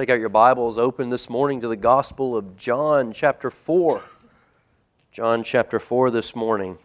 Take 0.00 0.08
out 0.08 0.18
your 0.18 0.30
Bibles, 0.30 0.78
open 0.78 1.10
this 1.10 1.28
morning 1.28 1.60
to 1.60 1.68
the 1.68 1.76
Gospel 1.76 2.34
of 2.34 2.56
John, 2.56 3.12
chapter 3.12 3.50
4. 3.50 4.02
John, 5.12 5.44
chapter 5.44 5.78
4, 5.78 6.10
this 6.10 6.34
morning. 6.34 6.78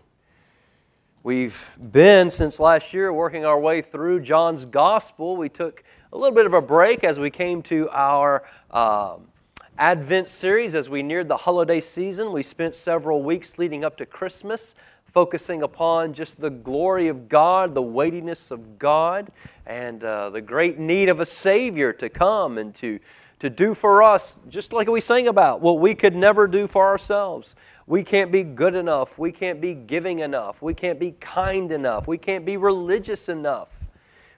We've 1.23 1.57
been, 1.93 2.29
since 2.29 2.59
last 2.59 2.93
year, 2.93 3.13
working 3.13 3.46
our 3.46 3.57
way 3.57 3.81
through 3.81 4.20
John's 4.20 4.65
Gospel. 4.65 5.38
We 5.38 5.47
took 5.47 5.86
a 6.12 6.17
little 6.17 6.36
bit 6.36 6.46
of 6.46 6.54
a 6.54 6.62
break 6.62 7.05
as 7.05 7.17
we 7.17 7.29
came 7.29 7.62
to 7.62 7.89
our 7.91 8.43
um, 8.70 9.29
Advent 9.78 10.29
series 10.29 10.76
as 10.76 10.90
we 10.90 11.02
neared 11.02 11.29
the 11.29 11.38
holiday 11.38 11.79
season. 11.79 12.34
We 12.34 12.44
spent 12.44 12.76
several 12.76 13.24
weeks 13.24 13.58
leading 13.58 13.86
up 13.86 13.96
to 13.96 14.06
Christmas 14.06 14.76
focusing 15.16 15.63
upon 15.63 16.13
just 16.13 16.41
the 16.41 16.50
glory 16.50 17.08
of 17.08 17.30
God, 17.30 17.73
the 17.73 17.82
weightiness 17.82 18.52
of 18.52 18.77
God, 18.77 19.32
and 19.66 20.04
uh, 20.04 20.30
the 20.30 20.41
great 20.41 20.77
need 20.77 21.08
of 21.08 21.22
a 21.22 21.26
Savior 21.26 21.94
to 21.94 22.09
come 22.09 22.58
and 22.58 22.76
to, 22.76 23.00
to 23.40 23.50
do 23.50 23.73
for 23.73 24.04
us, 24.04 24.38
just 24.50 24.73
like 24.73 24.90
we 24.90 25.00
sang 25.00 25.30
about, 25.30 25.62
what 25.62 25.80
we 25.80 25.96
could 25.96 26.18
never 26.18 26.48
do 26.48 26.68
for 26.68 26.86
ourselves. 26.86 27.56
We 27.88 28.04
can't 28.04 28.30
be 28.30 28.44
good 28.44 28.76
enough. 28.76 29.18
We 29.18 29.32
can't 29.32 29.62
be 29.62 29.73
giving 29.73 30.20
enough. 30.20 30.62
We 30.62 30.73
can't 30.73 31.00
be 31.00 31.12
kind 31.22 31.72
enough. 31.72 32.09
We 32.09 32.18
can't 32.18 32.45
be 32.45 32.58
religious 32.58 33.30
enough. 33.30 33.70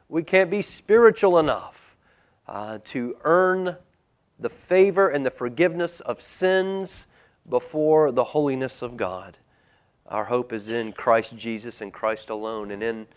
We 0.09 0.21
can't 0.21 0.51
be 0.51 0.61
spiritual 0.61 1.39
enough 1.39 1.97
uh, 2.47 2.77
to 2.85 3.17
earn 3.23 3.77
the 4.39 4.49
favor 4.49 5.09
and 5.09 5.25
the 5.25 5.31
forgiveness 5.31 6.01
of 6.01 6.21
sins 6.21 7.07
before 7.49 8.11
the 8.11 8.25
holiness 8.25 8.83
of 8.83 8.95
God. 8.95 9.39
Our 10.07 10.25
hope 10.25 10.53
is 10.53 10.69
in 10.69 10.93
Christ 10.93 11.35
Jesus 11.35 11.81
and 11.81 11.91
Christ 11.91 12.29
alone, 12.29 12.71
and 12.71 12.81
in 12.81 13.07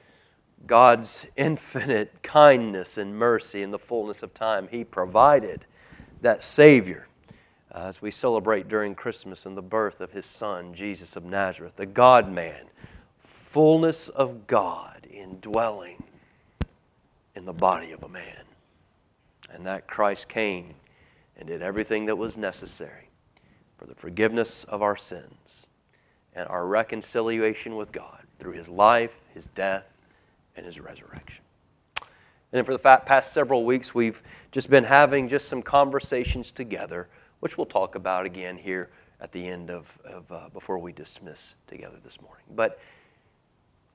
God's 0.66 1.26
infinite 1.36 2.22
kindness 2.22 2.98
and 2.98 3.16
mercy 3.16 3.62
in 3.62 3.70
the 3.70 3.78
fullness 3.78 4.22
of 4.22 4.34
time. 4.34 4.68
He 4.70 4.84
provided 4.84 5.64
that 6.20 6.42
Savior 6.42 7.06
uh, 7.72 7.86
as 7.86 8.02
we 8.02 8.10
celebrate 8.10 8.68
during 8.68 8.94
Christmas 8.94 9.46
and 9.46 9.56
the 9.56 9.62
birth 9.62 10.00
of 10.00 10.10
His 10.10 10.26
Son, 10.26 10.74
Jesus 10.74 11.14
of 11.14 11.24
Nazareth, 11.24 11.76
the 11.76 11.86
God 11.86 12.30
man, 12.30 12.64
fullness 13.22 14.08
of 14.08 14.46
God 14.48 15.06
indwelling 15.10 16.02
in 17.36 17.44
the 17.44 17.52
body 17.52 17.92
of 17.92 18.02
a 18.02 18.08
man. 18.08 18.42
And 19.52 19.64
that 19.66 19.86
Christ 19.86 20.28
came 20.28 20.74
and 21.36 21.48
did 21.48 21.62
everything 21.62 22.06
that 22.06 22.16
was 22.16 22.36
necessary 22.36 23.08
for 23.78 23.86
the 23.86 23.94
forgiveness 23.94 24.64
of 24.64 24.82
our 24.82 24.96
sins 24.96 25.66
and 26.34 26.48
our 26.48 26.66
reconciliation 26.66 27.76
with 27.76 27.92
God 27.92 28.20
through 28.38 28.52
his 28.52 28.68
life, 28.68 29.12
his 29.34 29.46
death, 29.54 29.84
and 30.56 30.64
his 30.64 30.80
resurrection. 30.80 31.42
And 32.52 32.66
for 32.66 32.72
the 32.72 32.78
past 32.78 33.32
several 33.32 33.64
weeks, 33.64 33.94
we've 33.94 34.22
just 34.50 34.70
been 34.70 34.84
having 34.84 35.28
just 35.28 35.48
some 35.48 35.62
conversations 35.62 36.50
together, 36.50 37.08
which 37.40 37.56
we'll 37.56 37.66
talk 37.66 37.94
about 37.94 38.26
again 38.26 38.56
here 38.56 38.90
at 39.20 39.32
the 39.32 39.46
end 39.46 39.70
of, 39.70 39.86
of 40.04 40.32
uh, 40.32 40.48
before 40.52 40.78
we 40.78 40.92
dismiss 40.92 41.54
together 41.68 41.96
this 42.02 42.20
morning. 42.20 42.44
But 42.54 42.80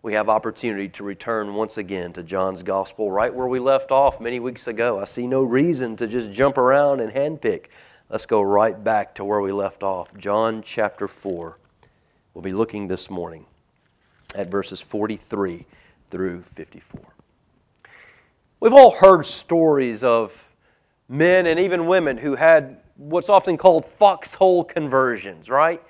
we 0.03 0.13
have 0.13 0.29
opportunity 0.29 0.87
to 0.89 1.03
return 1.03 1.55
once 1.55 1.77
again 1.77 2.13
to 2.13 2.23
John's 2.23 2.63
gospel 2.63 3.11
right 3.11 3.33
where 3.33 3.47
we 3.47 3.59
left 3.59 3.91
off 3.91 4.21
many 4.21 4.39
weeks 4.39 4.67
ago. 4.67 4.99
I 4.99 5.05
see 5.05 5.25
no 5.25 5.43
reason 5.43 5.95
to 5.97 6.07
just 6.07 6.31
jump 6.31 6.57
around 6.57 6.99
and 6.99 7.11
handpick. 7.11 7.65
Let's 8.07 8.27
go 8.27 8.41
right 8.43 8.81
back 8.81 9.15
to 9.15 9.25
where 9.25 9.41
we 9.41 9.51
left 9.51 9.81
off. 9.81 10.15
John 10.15 10.61
chapter 10.61 11.07
4. 11.07 11.57
We'll 12.35 12.41
be 12.41 12.51
looking 12.51 12.89
this 12.89 13.09
morning 13.09 13.45
at 14.35 14.51
verses 14.51 14.81
43 14.81 15.65
through 16.11 16.43
54. 16.55 16.99
We've 18.59 18.73
all 18.73 18.91
heard 18.91 19.25
stories 19.25 20.03
of 20.03 20.43
men 21.07 21.47
and 21.47 21.57
even 21.61 21.87
women 21.87 22.17
who 22.17 22.35
had 22.35 22.81
what's 22.97 23.29
often 23.29 23.55
called 23.55 23.85
foxhole 23.85 24.65
conversions, 24.65 25.47
right? 25.47 25.81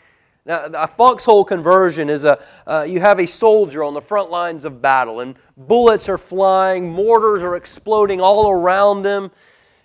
Now, 0.46 0.66
a 0.66 0.86
foxhole 0.86 1.46
conversion 1.46 2.12
is 2.12 2.26
a 2.26 2.40
uh, 2.68 2.86
you 2.88 3.00
have 3.00 3.20
a 3.20 3.26
soldier 3.26 3.84
on 3.84 3.96
the 3.96 4.02
front 4.02 4.30
lines 4.30 4.66
of 4.66 4.84
battle, 4.84 5.22
and 5.22 5.34
bullets 5.58 6.08
are 6.08 6.20
flying, 6.20 6.88
mortars 6.88 7.42
are 7.42 7.56
exploding 7.56 8.22
all 8.22 8.52
around 8.52 9.02
them, 9.02 9.32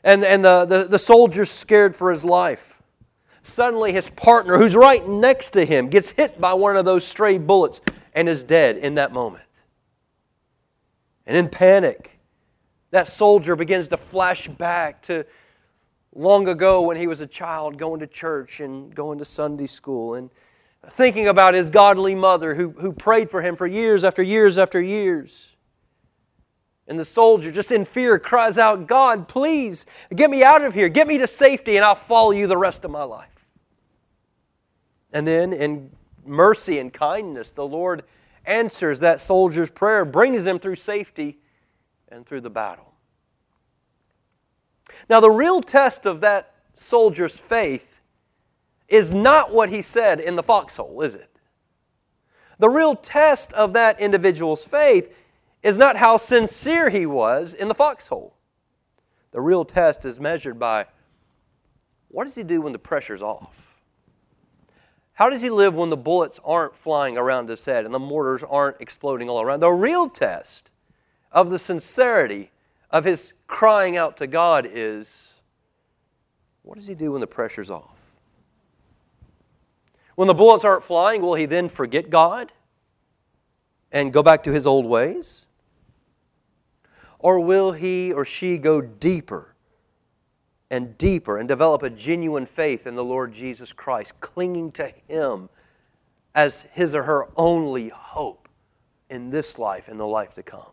and, 0.05 0.23
and 0.27 0.45
the, 0.45 0.67
the, 0.67 0.85
the 0.85 0.99
soldier's 0.99 1.51
scared 1.51 1.97
for 1.97 2.11
his 2.11 2.23
life. 2.23 2.70
Suddenly, 3.45 3.93
his 3.93 4.11
partner, 4.11 4.59
who's 4.59 4.77
right 4.77 5.07
next 5.07 5.51
to 5.51 5.65
him, 5.65 5.89
gets 5.89 6.11
hit 6.11 6.41
by 6.41 6.55
one 6.55 6.77
of 6.77 6.85
those 6.85 7.05
stray 7.05 7.39
bullets 7.39 7.81
and 8.15 8.29
is 8.29 8.43
dead 8.43 8.77
in 8.77 8.97
that 8.97 9.13
moment. 9.13 9.45
And 11.27 11.37
in 11.37 11.49
panic, 11.49 12.19
that 12.91 13.09
soldier 13.09 13.57
begins 13.57 13.89
to 13.89 13.97
flash 13.97 14.49
back 14.49 15.03
to 15.03 15.25
long 16.15 16.49
ago 16.49 16.83
when 16.83 16.97
he 16.97 17.07
was 17.07 17.21
a 17.21 17.27
child 17.27 17.79
going 17.79 18.01
to 18.01 18.07
church 18.07 18.61
and 18.61 18.95
going 18.95 19.19
to 19.19 19.25
Sunday 19.25 19.67
school 19.67 20.15
and 20.15 20.31
thinking 20.93 21.29
about 21.29 21.55
his 21.55 21.71
godly 21.71 22.15
mother 22.15 22.55
who, 22.55 22.71
who 22.71 22.93
prayed 22.93 23.31
for 23.31 23.43
him 23.43 23.55
for 23.55 23.67
years 23.67 24.03
after 24.03 24.23
years 24.23 24.59
after 24.59 24.81
years. 24.81 25.50
And 26.91 26.99
the 26.99 27.05
soldier, 27.05 27.53
just 27.53 27.71
in 27.71 27.85
fear, 27.85 28.19
cries 28.19 28.59
out, 28.59 28.89
God, 28.89 29.29
please 29.29 29.87
get 30.17 30.29
me 30.29 30.43
out 30.43 30.63
of 30.63 30.75
here. 30.75 30.89
Get 30.89 31.07
me 31.07 31.19
to 31.19 31.27
safety, 31.29 31.77
and 31.77 31.85
I'll 31.85 31.95
follow 31.95 32.33
you 32.33 32.49
the 32.49 32.57
rest 32.57 32.85
of 32.85 32.91
my 32.91 33.05
life. 33.05 33.47
And 35.13 35.25
then, 35.25 35.53
in 35.53 35.93
mercy 36.27 36.81
and 36.81 36.93
kindness, 36.93 37.53
the 37.53 37.65
Lord 37.65 38.03
answers 38.45 38.99
that 39.01 39.21
soldier's 39.21 39.71
prayer, 39.71 40.05
brings 40.05 40.43
them 40.43 40.59
through 40.59 40.75
safety 40.75 41.39
and 42.09 42.27
through 42.27 42.41
the 42.41 42.51
battle. 42.51 42.93
Now, 45.09 45.21
the 45.21 45.31
real 45.31 45.61
test 45.61 46.07
of 46.07 46.21
that 46.23 46.55
soldier's 46.75 47.39
faith 47.39 48.01
is 48.89 49.13
not 49.13 49.53
what 49.53 49.69
he 49.69 49.81
said 49.81 50.19
in 50.19 50.35
the 50.35 50.43
foxhole, 50.43 51.03
is 51.03 51.15
it? 51.15 51.31
The 52.59 52.69
real 52.69 52.97
test 52.97 53.53
of 53.53 53.75
that 53.75 54.01
individual's 54.01 54.65
faith 54.65 55.15
is 55.63 55.79
not 55.79 55.97
how 55.97 56.17
sincere 56.17 56.91
he 56.91 57.07
was 57.07 57.55
in 57.55 57.69
the 57.69 57.75
foxhole. 57.75 58.35
The 59.33 59.41
real 59.41 59.65
test 59.65 60.05
is 60.05 60.19
measured 60.19 60.59
by 60.59 60.87
what 62.09 62.25
does 62.25 62.35
he 62.35 62.43
do 62.43 62.61
when 62.63 62.73
the 62.73 62.79
pressure's 62.79 63.23
off? 63.23 63.55
How 65.13 65.29
does 65.29 65.43
he 65.43 65.51
live 65.51 65.75
when 65.75 65.91
the 65.91 65.97
bullets 65.97 66.41
aren't 66.45 66.75
flying 66.75 67.19
around 67.19 67.49
his 67.49 67.65
head 67.65 67.85
and 67.85 67.93
the 67.93 67.99
mortars 67.99 68.43
aren't 68.43 68.81
exploding 68.81 69.29
all 69.29 69.43
around? 69.43 69.61
The 69.61 69.71
real 69.71 70.09
test 70.09 70.71
of 71.31 71.51
the 71.51 71.59
sincerity 71.59 72.51
of 72.91 73.05
his 73.05 73.35
crying 73.47 73.97
out 73.97 74.17
to 74.17 74.27
God 74.27 74.69
is 74.73 75.35
what 76.63 76.79
does 76.79 76.87
he 76.87 76.95
do 76.95 77.13
when 77.13 77.21
the 77.21 77.27
pressure's 77.27 77.71
off? 77.71 77.97
When 80.15 80.27
the 80.27 80.35
bullets 80.35 80.65
aren't 80.65 80.85
flying, 80.85 81.23
will 81.23 81.35
he 81.35 81.47
then 81.47 81.69
forget 81.69 82.11
God 82.11 82.53
and 83.93 84.13
go 84.13 84.23
back 84.23 84.43
to 84.45 84.53
his 84.53 84.67
old 84.67 84.87
ways? 84.87 85.47
Or 87.21 87.39
will 87.39 87.73
he 87.73 88.13
or 88.13 88.25
she 88.25 88.59
go 88.59 88.81
deeper 88.81 89.55
and 90.71 90.97
deeper 90.97 91.39
and 91.39 91.49
develop 91.49 91.83
a 91.83 91.91
genuine 91.91 92.47
faith 92.47 92.87
in 92.87 92.97
the 92.97 93.05
Lord 93.05 93.35
Jesus 93.35 93.73
Christ, 93.73 94.19
clinging 94.21 94.73
to 94.73 94.93
Him 95.07 95.49
as 96.35 96.67
his 96.73 96.95
or 96.95 97.03
her 97.03 97.29
only 97.37 97.89
hope 97.89 98.49
in 99.11 99.31
this 99.31 99.59
life 99.59 99.89
and 99.89 100.01
the 100.01 100.07
life 100.07 100.33
to 100.35 100.43
come? 100.43 100.73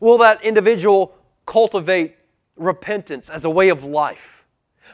Will 0.00 0.18
that 0.18 0.42
individual 0.42 1.14
cultivate 1.46 2.16
repentance 2.56 3.30
as 3.30 3.44
a 3.44 3.50
way 3.50 3.68
of 3.68 3.84
life, 3.84 4.44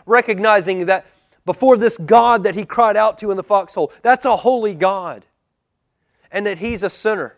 recognizing 0.04 0.86
that 0.86 1.06
before 1.46 1.78
this 1.78 1.96
God 1.96 2.44
that 2.44 2.54
he 2.54 2.64
cried 2.64 2.96
out 2.96 3.18
to 3.18 3.30
in 3.30 3.36
the 3.36 3.42
foxhole, 3.42 3.92
that's 4.02 4.26
a 4.26 4.36
holy 4.36 4.74
God, 4.74 5.24
and 6.30 6.46
that 6.46 6.58
he's 6.58 6.82
a 6.82 6.90
sinner? 6.90 7.36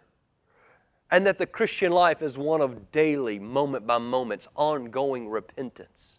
And 1.11 1.27
that 1.27 1.39
the 1.39 1.47
Christian 1.47 1.93
life 1.93 2.23
is 2.23 2.37
one 2.37 2.61
of 2.61 2.91
daily, 2.91 3.39
moment 3.39 3.87
by 3.87 3.99
moments, 3.99 4.49
ongoing 4.57 5.29
repentance. 5.29 6.19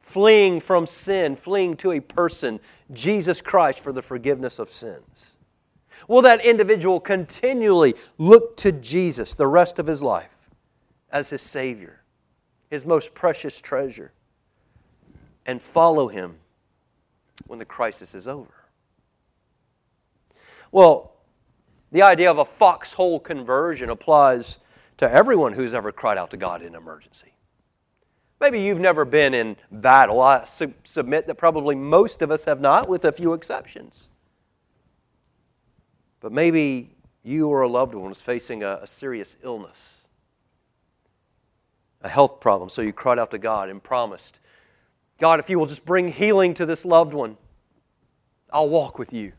Fleeing 0.00 0.60
from 0.60 0.86
sin, 0.86 1.34
fleeing 1.34 1.76
to 1.78 1.92
a 1.92 2.00
person, 2.00 2.60
Jesus 2.92 3.40
Christ, 3.40 3.80
for 3.80 3.92
the 3.92 4.02
forgiveness 4.02 4.58
of 4.58 4.72
sins. 4.72 5.36
Will 6.08 6.20
that 6.22 6.44
individual 6.44 7.00
continually 7.00 7.94
look 8.18 8.56
to 8.58 8.72
Jesus 8.72 9.34
the 9.34 9.46
rest 9.46 9.78
of 9.78 9.86
his 9.86 10.02
life 10.02 10.28
as 11.10 11.30
his 11.30 11.40
Savior, 11.40 12.02
his 12.68 12.84
most 12.84 13.14
precious 13.14 13.58
treasure, 13.60 14.12
and 15.46 15.62
follow 15.62 16.08
him 16.08 16.36
when 17.46 17.58
the 17.58 17.64
crisis 17.64 18.14
is 18.14 18.26
over? 18.28 18.52
Well, 20.70 21.13
the 21.94 22.02
idea 22.02 22.28
of 22.28 22.38
a 22.38 22.44
foxhole 22.44 23.20
conversion 23.20 23.88
applies 23.88 24.58
to 24.96 25.08
everyone 25.08 25.52
who's 25.52 25.72
ever 25.72 25.92
cried 25.92 26.18
out 26.18 26.32
to 26.32 26.36
God 26.36 26.60
in 26.60 26.74
emergency. 26.74 27.32
Maybe 28.40 28.60
you've 28.60 28.80
never 28.80 29.04
been 29.04 29.32
in 29.32 29.56
battle. 29.70 30.20
I 30.20 30.44
su- 30.44 30.74
submit 30.82 31.28
that 31.28 31.36
probably 31.36 31.76
most 31.76 32.20
of 32.20 32.32
us 32.32 32.46
have 32.46 32.60
not, 32.60 32.88
with 32.88 33.04
a 33.04 33.12
few 33.12 33.32
exceptions. 33.32 34.08
But 36.18 36.32
maybe 36.32 36.90
you 37.22 37.46
or 37.46 37.62
a 37.62 37.68
loved 37.68 37.94
one 37.94 38.10
is 38.10 38.20
facing 38.20 38.64
a, 38.64 38.80
a 38.82 38.88
serious 38.88 39.36
illness. 39.44 39.98
a 42.02 42.08
health 42.08 42.40
problem. 42.40 42.70
So 42.70 42.82
you 42.82 42.92
cried 42.92 43.20
out 43.20 43.30
to 43.30 43.38
God 43.38 43.68
and 43.68 43.80
promised, 43.80 44.40
God, 45.20 45.38
if 45.38 45.48
you 45.48 45.60
will 45.60 45.66
just 45.66 45.84
bring 45.84 46.08
healing 46.08 46.54
to 46.54 46.66
this 46.66 46.84
loved 46.84 47.14
one, 47.14 47.36
I'll 48.52 48.68
walk 48.68 48.98
with 48.98 49.12
you. 49.12 49.32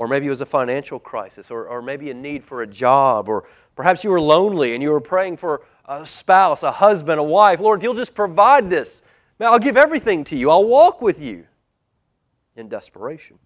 Or 0.00 0.08
maybe 0.08 0.24
it 0.24 0.30
was 0.30 0.40
a 0.40 0.46
financial 0.46 0.98
crisis, 0.98 1.50
or, 1.50 1.68
or 1.68 1.82
maybe 1.82 2.10
a 2.10 2.14
need 2.14 2.42
for 2.42 2.62
a 2.62 2.66
job, 2.66 3.28
or 3.28 3.44
perhaps 3.76 4.02
you 4.02 4.08
were 4.08 4.18
lonely 4.18 4.72
and 4.72 4.82
you 4.82 4.92
were 4.92 4.98
praying 4.98 5.36
for 5.36 5.60
a 5.84 6.06
spouse, 6.06 6.62
a 6.62 6.72
husband, 6.72 7.20
a 7.20 7.22
wife. 7.22 7.60
Lord, 7.60 7.80
if 7.80 7.82
you'll 7.82 7.92
just 7.92 8.14
provide 8.14 8.70
this, 8.70 9.02
man, 9.38 9.50
I'll 9.50 9.58
give 9.58 9.76
everything 9.76 10.24
to 10.24 10.38
you. 10.38 10.48
I'll 10.48 10.64
walk 10.64 11.02
with 11.02 11.20
you 11.20 11.44
in 12.56 12.70
desperation. 12.70 13.38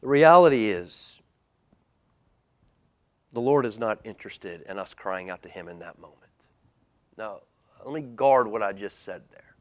The 0.00 0.08
reality 0.08 0.68
is, 0.68 1.14
the 3.32 3.40
Lord 3.40 3.64
is 3.64 3.78
not 3.78 4.00
interested 4.02 4.62
in 4.68 4.80
us 4.80 4.94
crying 4.94 5.30
out 5.30 5.44
to 5.44 5.48
Him 5.48 5.68
in 5.68 5.78
that 5.78 6.00
moment. 6.00 6.18
Now, 7.16 7.42
let 7.84 7.94
me 7.94 8.00
guard 8.16 8.48
what 8.48 8.64
I 8.64 8.72
just 8.72 9.04
said 9.04 9.22
there. 9.30 9.53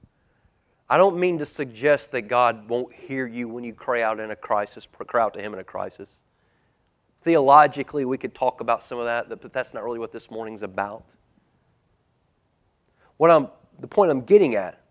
I 0.93 0.97
don't 0.97 1.17
mean 1.17 1.39
to 1.39 1.45
suggest 1.47 2.11
that 2.11 2.27
God 2.27 2.69
won't 2.69 2.93
hear 2.93 3.25
you 3.25 3.47
when 3.47 3.63
you 3.63 3.73
cry 3.73 4.03
out 4.03 4.19
in 4.19 4.29
a 4.29 4.35
crisis, 4.35 4.87
cry 5.07 5.23
out 5.23 5.33
to 5.33 5.41
Him 5.41 5.51
in 5.53 5.59
a 5.59 5.63
crisis. 5.63 6.07
Theologically, 7.23 8.05
we 8.05 8.15
could 8.15 8.35
talk 8.35 8.61
about 8.61 8.83
some 8.83 8.99
of 8.99 9.05
that, 9.05 9.27
but 9.27 9.51
that's 9.51 9.73
not 9.73 9.83
really 9.83 9.97
what 9.97 10.11
this 10.11 10.29
morning's 10.29 10.61
about. 10.61 11.03
What 13.17 13.31
I'm, 13.31 13.47
the 13.79 13.87
point 13.87 14.11
I'm 14.11 14.21
getting 14.21 14.53
at, 14.53 14.83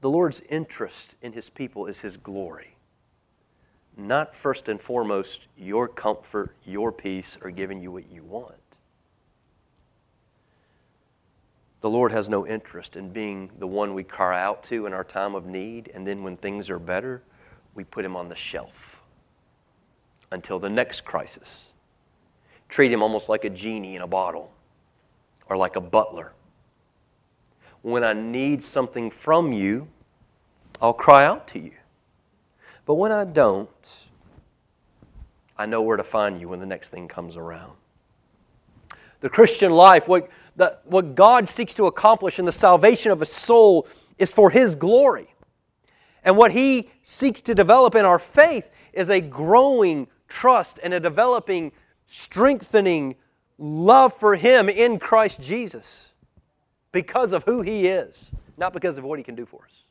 the 0.00 0.10
Lord's 0.10 0.42
interest 0.50 1.14
in 1.22 1.32
His 1.32 1.48
people 1.48 1.86
is 1.86 2.00
His 2.00 2.16
glory. 2.16 2.74
Not 3.96 4.34
first 4.34 4.68
and 4.68 4.80
foremost 4.80 5.42
your 5.56 5.86
comfort, 5.86 6.56
your 6.64 6.90
peace, 6.90 7.38
or 7.42 7.52
giving 7.52 7.80
you 7.80 7.92
what 7.92 8.10
you 8.10 8.24
want. 8.24 8.56
The 11.82 11.90
Lord 11.90 12.12
has 12.12 12.28
no 12.28 12.46
interest 12.46 12.94
in 12.94 13.10
being 13.10 13.50
the 13.58 13.66
one 13.66 13.92
we 13.92 14.04
cry 14.04 14.40
out 14.40 14.62
to 14.64 14.86
in 14.86 14.92
our 14.92 15.02
time 15.02 15.34
of 15.34 15.46
need, 15.46 15.90
and 15.92 16.06
then 16.06 16.22
when 16.22 16.36
things 16.36 16.70
are 16.70 16.78
better, 16.78 17.22
we 17.74 17.82
put 17.82 18.04
him 18.04 18.14
on 18.14 18.28
the 18.28 18.36
shelf 18.36 19.00
until 20.30 20.60
the 20.60 20.70
next 20.70 21.04
crisis. 21.04 21.64
Treat 22.68 22.92
him 22.92 23.02
almost 23.02 23.28
like 23.28 23.44
a 23.44 23.50
genie 23.50 23.96
in 23.96 24.02
a 24.02 24.06
bottle 24.06 24.52
or 25.46 25.56
like 25.56 25.74
a 25.74 25.80
butler. 25.80 26.32
When 27.82 28.04
I 28.04 28.12
need 28.12 28.64
something 28.64 29.10
from 29.10 29.52
you, 29.52 29.88
I'll 30.80 30.92
cry 30.92 31.24
out 31.24 31.48
to 31.48 31.58
you. 31.58 31.72
But 32.86 32.94
when 32.94 33.10
I 33.10 33.24
don't, 33.24 33.68
I 35.58 35.66
know 35.66 35.82
where 35.82 35.96
to 35.96 36.04
find 36.04 36.40
you 36.40 36.48
when 36.48 36.60
the 36.60 36.66
next 36.66 36.90
thing 36.90 37.08
comes 37.08 37.36
around. 37.36 37.72
The 39.20 39.28
Christian 39.28 39.72
life, 39.72 40.06
what 40.06 40.28
what 40.84 41.14
God 41.14 41.48
seeks 41.48 41.74
to 41.74 41.86
accomplish 41.86 42.38
in 42.38 42.44
the 42.44 42.52
salvation 42.52 43.12
of 43.12 43.22
a 43.22 43.26
soul 43.26 43.86
is 44.18 44.32
for 44.32 44.50
His 44.50 44.74
glory. 44.74 45.34
And 46.24 46.36
what 46.36 46.52
He 46.52 46.90
seeks 47.02 47.40
to 47.42 47.54
develop 47.54 47.94
in 47.94 48.04
our 48.04 48.18
faith 48.18 48.70
is 48.92 49.10
a 49.10 49.20
growing 49.20 50.06
trust 50.28 50.78
and 50.82 50.94
a 50.94 51.00
developing, 51.00 51.72
strengthening 52.08 53.16
love 53.58 54.14
for 54.14 54.36
Him 54.36 54.68
in 54.68 54.98
Christ 54.98 55.40
Jesus 55.40 56.08
because 56.92 57.32
of 57.32 57.44
who 57.44 57.62
He 57.62 57.86
is, 57.86 58.30
not 58.56 58.72
because 58.72 58.98
of 58.98 59.04
what 59.04 59.18
He 59.18 59.24
can 59.24 59.34
do 59.34 59.46
for 59.46 59.64
us 59.64 59.81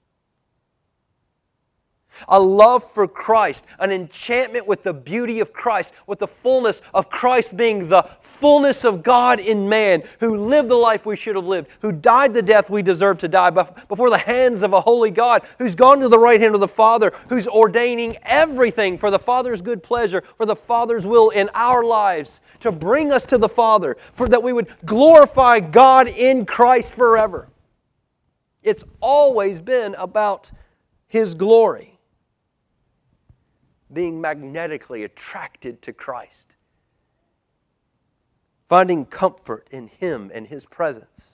a 2.27 2.39
love 2.39 2.89
for 2.93 3.07
Christ, 3.07 3.65
an 3.79 3.91
enchantment 3.91 4.67
with 4.67 4.83
the 4.83 4.93
beauty 4.93 5.39
of 5.39 5.53
Christ, 5.53 5.93
with 6.07 6.19
the 6.19 6.27
fullness 6.27 6.81
of 6.93 7.09
Christ 7.09 7.57
being 7.57 7.89
the 7.89 8.09
fullness 8.21 8.83
of 8.83 9.03
God 9.03 9.39
in 9.39 9.69
man, 9.69 10.03
who 10.19 10.35
lived 10.35 10.67
the 10.67 10.75
life 10.75 11.05
we 11.05 11.15
should 11.15 11.35
have 11.35 11.45
lived, 11.45 11.69
who 11.81 11.91
died 11.91 12.33
the 12.33 12.41
death 12.41 12.69
we 12.69 12.81
deserve 12.81 13.19
to 13.19 13.27
die 13.27 13.51
before 13.51 14.09
the 14.09 14.17
hands 14.17 14.63
of 14.63 14.73
a 14.73 14.81
holy 14.81 15.11
God, 15.11 15.43
who's 15.59 15.75
gone 15.75 15.99
to 15.99 16.09
the 16.09 16.19
right 16.19 16.41
hand 16.41 16.55
of 16.55 16.61
the 16.61 16.67
Father, 16.67 17.13
who's 17.29 17.47
ordaining 17.47 18.17
everything 18.23 18.97
for 18.97 19.11
the 19.11 19.19
Father's 19.19 19.61
good 19.61 19.83
pleasure, 19.83 20.23
for 20.37 20.45
the 20.45 20.55
Father's 20.55 21.05
will 21.05 21.29
in 21.29 21.49
our 21.53 21.83
lives, 21.83 22.39
to 22.61 22.71
bring 22.71 23.11
us 23.11 23.25
to 23.27 23.37
the 23.37 23.49
Father, 23.49 23.95
for 24.13 24.27
that 24.27 24.41
we 24.41 24.53
would 24.53 24.67
glorify 24.85 25.59
God 25.59 26.07
in 26.07 26.45
Christ 26.45 26.95
forever. 26.95 27.47
It's 28.63 28.83
always 28.99 29.59
been 29.59 29.95
about 29.95 30.51
His 31.07 31.35
glory 31.35 31.90
being 33.93 34.21
magnetically 34.21 35.03
attracted 35.03 35.81
to 35.81 35.93
Christ, 35.93 36.55
finding 38.69 39.05
comfort 39.05 39.67
in 39.71 39.87
Him 39.87 40.31
and 40.33 40.47
His 40.47 40.65
presence 40.65 41.27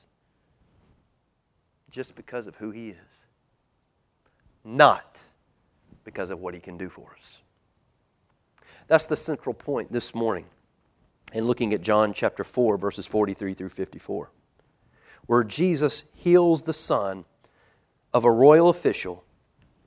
just 1.92 2.16
because 2.16 2.48
of 2.48 2.56
who 2.56 2.72
He 2.72 2.90
is, 2.90 2.98
not 4.64 5.18
because 6.04 6.30
of 6.30 6.40
what 6.40 6.54
He 6.54 6.60
can 6.60 6.78
do 6.78 6.90
for 6.90 7.16
us. 7.18 7.38
That's 8.88 9.06
the 9.06 9.18
central 9.18 9.54
point 9.54 9.92
this 9.92 10.16
morning 10.16 10.46
in 11.34 11.46
looking 11.46 11.74
at 11.74 11.82
John 11.82 12.14
chapter 12.14 12.44
4, 12.44 12.78
verses 12.78 13.06
43 13.06 13.54
through 13.54 13.70
54, 13.70 14.32
where 15.26 15.44
Jesus 15.44 16.04
heals 16.14 16.62
the 16.62 16.74
son 16.74 17.26
of 18.14 18.24
a 18.24 18.32
royal 18.32 18.70
official 18.70 19.24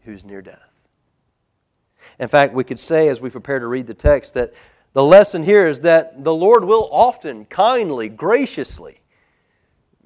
who's 0.05 0.23
near 0.25 0.43
death. 0.43 0.70
In 2.19 2.29
fact, 2.29 2.55
we 2.55 2.65
could 2.65 2.79
say 2.79 3.09
as 3.09 3.21
we 3.21 3.31
prepare 3.31 3.59
to 3.59 3.67
read 3.67 3.87
the 3.87 3.95
text 3.95 4.35
that 4.35 4.53
the 4.93 5.03
lesson 5.05 5.43
here 5.43 5.67
is 5.67 5.81
that 5.81 6.25
the 6.25 6.35
Lord 6.35 6.65
will 6.65 6.89
often, 6.91 7.45
kindly, 7.45 8.09
graciously 8.09 9.01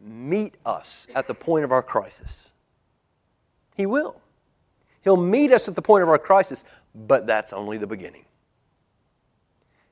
meet 0.00 0.56
us 0.66 1.06
at 1.14 1.26
the 1.26 1.34
point 1.34 1.64
of 1.64 1.72
our 1.72 1.82
crisis. 1.82 2.38
He 3.74 3.86
will. 3.86 4.20
He'll 5.02 5.16
meet 5.16 5.52
us 5.52 5.68
at 5.68 5.74
the 5.74 5.82
point 5.82 6.02
of 6.02 6.08
our 6.08 6.18
crisis, 6.18 6.64
but 6.94 7.26
that's 7.26 7.52
only 7.52 7.78
the 7.78 7.86
beginning. 7.86 8.24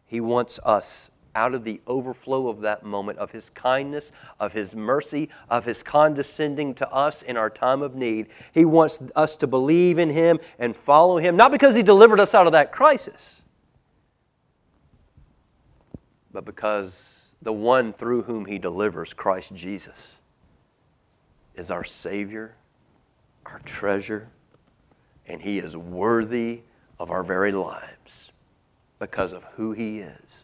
He 0.06 0.20
wants 0.20 0.58
us 0.64 1.10
out 1.34 1.54
of 1.54 1.64
the 1.64 1.80
overflow 1.86 2.48
of 2.48 2.60
that 2.60 2.84
moment 2.84 3.18
of 3.18 3.30
His 3.30 3.50
kindness, 3.50 4.12
of 4.38 4.52
His 4.52 4.74
mercy, 4.74 5.28
of 5.48 5.64
His 5.64 5.82
condescending 5.82 6.74
to 6.74 6.90
us 6.90 7.22
in 7.22 7.36
our 7.36 7.50
time 7.50 7.82
of 7.82 7.94
need. 7.94 8.28
He 8.52 8.64
wants 8.64 9.00
us 9.16 9.36
to 9.38 9.46
believe 9.46 9.98
in 9.98 10.10
Him 10.10 10.40
and 10.58 10.76
follow 10.76 11.18
Him, 11.18 11.36
not 11.36 11.50
because 11.50 11.74
He 11.74 11.82
delivered 11.82 12.20
us 12.20 12.34
out 12.34 12.46
of 12.46 12.52
that 12.52 12.72
crisis, 12.72 13.42
but 16.32 16.44
because 16.44 17.24
the 17.40 17.52
one 17.52 17.92
through 17.92 18.22
whom 18.22 18.44
He 18.44 18.58
delivers, 18.58 19.14
Christ 19.14 19.54
Jesus, 19.54 20.16
is 21.54 21.70
our 21.70 21.84
Savior, 21.84 22.56
our 23.46 23.60
treasure, 23.60 24.28
and 25.26 25.40
He 25.40 25.58
is 25.58 25.76
worthy 25.76 26.60
of 26.98 27.10
our 27.10 27.24
very 27.24 27.52
lives 27.52 28.32
because 28.98 29.32
of 29.32 29.42
who 29.56 29.72
He 29.72 29.98
is 29.98 30.41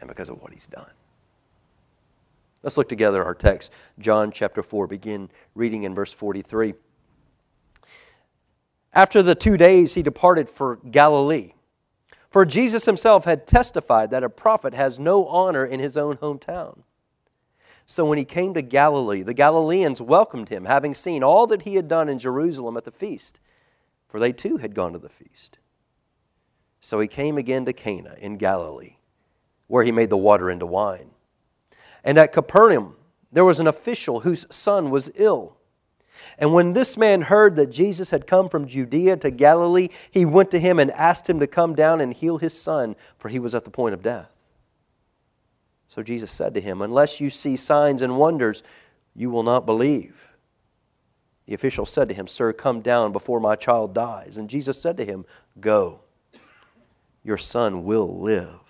and 0.00 0.08
because 0.08 0.28
of 0.28 0.40
what 0.42 0.52
he's 0.52 0.66
done. 0.66 0.90
Let's 2.62 2.76
look 2.76 2.88
together 2.88 3.24
our 3.24 3.34
text, 3.34 3.72
John 3.98 4.32
chapter 4.32 4.62
4, 4.62 4.86
begin 4.86 5.30
reading 5.54 5.84
in 5.84 5.94
verse 5.94 6.12
43. 6.12 6.74
After 8.92 9.22
the 9.22 9.34
two 9.34 9.56
days, 9.56 9.94
he 9.94 10.02
departed 10.02 10.48
for 10.48 10.76
Galilee. 10.76 11.54
For 12.28 12.44
Jesus 12.44 12.84
himself 12.84 13.24
had 13.24 13.46
testified 13.46 14.10
that 14.10 14.24
a 14.24 14.28
prophet 14.28 14.74
has 14.74 14.98
no 14.98 15.26
honor 15.26 15.64
in 15.64 15.80
his 15.80 15.96
own 15.96 16.18
hometown. 16.18 16.82
So 17.86 18.04
when 18.04 18.18
he 18.18 18.24
came 18.24 18.54
to 18.54 18.62
Galilee, 18.62 19.22
the 19.22 19.34
Galileans 19.34 20.00
welcomed 20.00 20.48
him, 20.48 20.66
having 20.66 20.94
seen 20.94 21.24
all 21.24 21.46
that 21.48 21.62
he 21.62 21.76
had 21.76 21.88
done 21.88 22.08
in 22.08 22.18
Jerusalem 22.18 22.76
at 22.76 22.84
the 22.84 22.92
feast, 22.92 23.40
for 24.06 24.20
they 24.20 24.32
too 24.32 24.58
had 24.58 24.74
gone 24.74 24.92
to 24.92 24.98
the 24.98 25.08
feast. 25.08 25.58
So 26.80 27.00
he 27.00 27.08
came 27.08 27.36
again 27.36 27.64
to 27.64 27.72
Cana 27.72 28.16
in 28.20 28.36
Galilee 28.36 28.96
where 29.70 29.84
he 29.84 29.92
made 29.92 30.10
the 30.10 30.16
water 30.16 30.50
into 30.50 30.66
wine. 30.66 31.08
And 32.02 32.18
at 32.18 32.32
Capernaum, 32.32 32.96
there 33.30 33.44
was 33.44 33.60
an 33.60 33.68
official 33.68 34.18
whose 34.18 34.44
son 34.50 34.90
was 34.90 35.12
ill. 35.14 35.56
And 36.38 36.52
when 36.52 36.72
this 36.72 36.96
man 36.96 37.22
heard 37.22 37.54
that 37.54 37.70
Jesus 37.70 38.10
had 38.10 38.26
come 38.26 38.48
from 38.48 38.66
Judea 38.66 39.18
to 39.18 39.30
Galilee, 39.30 39.90
he 40.10 40.24
went 40.24 40.50
to 40.50 40.58
him 40.58 40.80
and 40.80 40.90
asked 40.90 41.30
him 41.30 41.38
to 41.38 41.46
come 41.46 41.76
down 41.76 42.00
and 42.00 42.12
heal 42.12 42.38
his 42.38 42.60
son, 42.60 42.96
for 43.16 43.28
he 43.28 43.38
was 43.38 43.54
at 43.54 43.62
the 43.64 43.70
point 43.70 43.94
of 43.94 44.02
death. 44.02 44.32
So 45.86 46.02
Jesus 46.02 46.32
said 46.32 46.52
to 46.54 46.60
him, 46.60 46.82
Unless 46.82 47.20
you 47.20 47.30
see 47.30 47.54
signs 47.54 48.02
and 48.02 48.18
wonders, 48.18 48.64
you 49.14 49.30
will 49.30 49.44
not 49.44 49.66
believe. 49.66 50.16
The 51.46 51.54
official 51.54 51.86
said 51.86 52.08
to 52.08 52.14
him, 52.14 52.26
Sir, 52.26 52.52
come 52.52 52.80
down 52.80 53.12
before 53.12 53.38
my 53.38 53.54
child 53.54 53.94
dies. 53.94 54.36
And 54.36 54.50
Jesus 54.50 54.82
said 54.82 54.96
to 54.96 55.04
him, 55.04 55.24
Go, 55.60 56.00
your 57.22 57.38
son 57.38 57.84
will 57.84 58.18
live. 58.18 58.69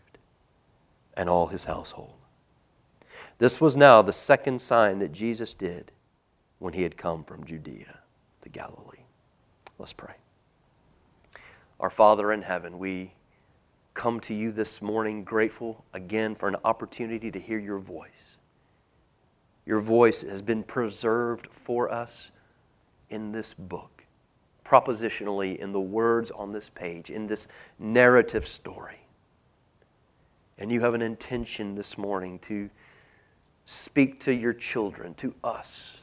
and 1.21 1.29
all 1.29 1.45
his 1.45 1.65
household. 1.65 2.15
This 3.37 3.61
was 3.61 3.77
now 3.77 4.01
the 4.01 4.11
second 4.11 4.59
sign 4.59 4.97
that 4.99 5.11
Jesus 5.11 5.53
did 5.53 5.91
when 6.57 6.73
he 6.73 6.81
had 6.81 6.97
come 6.97 7.23
from 7.23 7.45
Judea 7.45 7.99
to 8.41 8.49
Galilee. 8.49 9.05
Let's 9.77 9.93
pray. 9.93 10.15
Our 11.79 11.91
Father 11.91 12.31
in 12.31 12.41
heaven, 12.41 12.79
we 12.79 13.13
come 13.93 14.19
to 14.21 14.33
you 14.33 14.51
this 14.51 14.81
morning 14.81 15.23
grateful 15.23 15.85
again 15.93 16.33
for 16.33 16.47
an 16.47 16.55
opportunity 16.65 17.29
to 17.29 17.39
hear 17.39 17.59
your 17.59 17.77
voice. 17.77 18.37
Your 19.67 19.79
voice 19.79 20.23
has 20.23 20.41
been 20.41 20.63
preserved 20.63 21.49
for 21.65 21.91
us 21.91 22.31
in 23.11 23.31
this 23.31 23.53
book, 23.53 24.03
propositionally 24.65 25.59
in 25.59 25.71
the 25.71 25.79
words 25.79 26.31
on 26.31 26.51
this 26.51 26.69
page, 26.73 27.11
in 27.11 27.27
this 27.27 27.47
narrative 27.77 28.47
story. 28.47 29.00
And 30.61 30.71
you 30.71 30.79
have 30.81 30.93
an 30.93 31.01
intention 31.01 31.73
this 31.73 31.97
morning 31.97 32.37
to 32.43 32.69
speak 33.65 34.19
to 34.25 34.31
your 34.31 34.53
children, 34.53 35.15
to 35.15 35.33
us, 35.43 35.97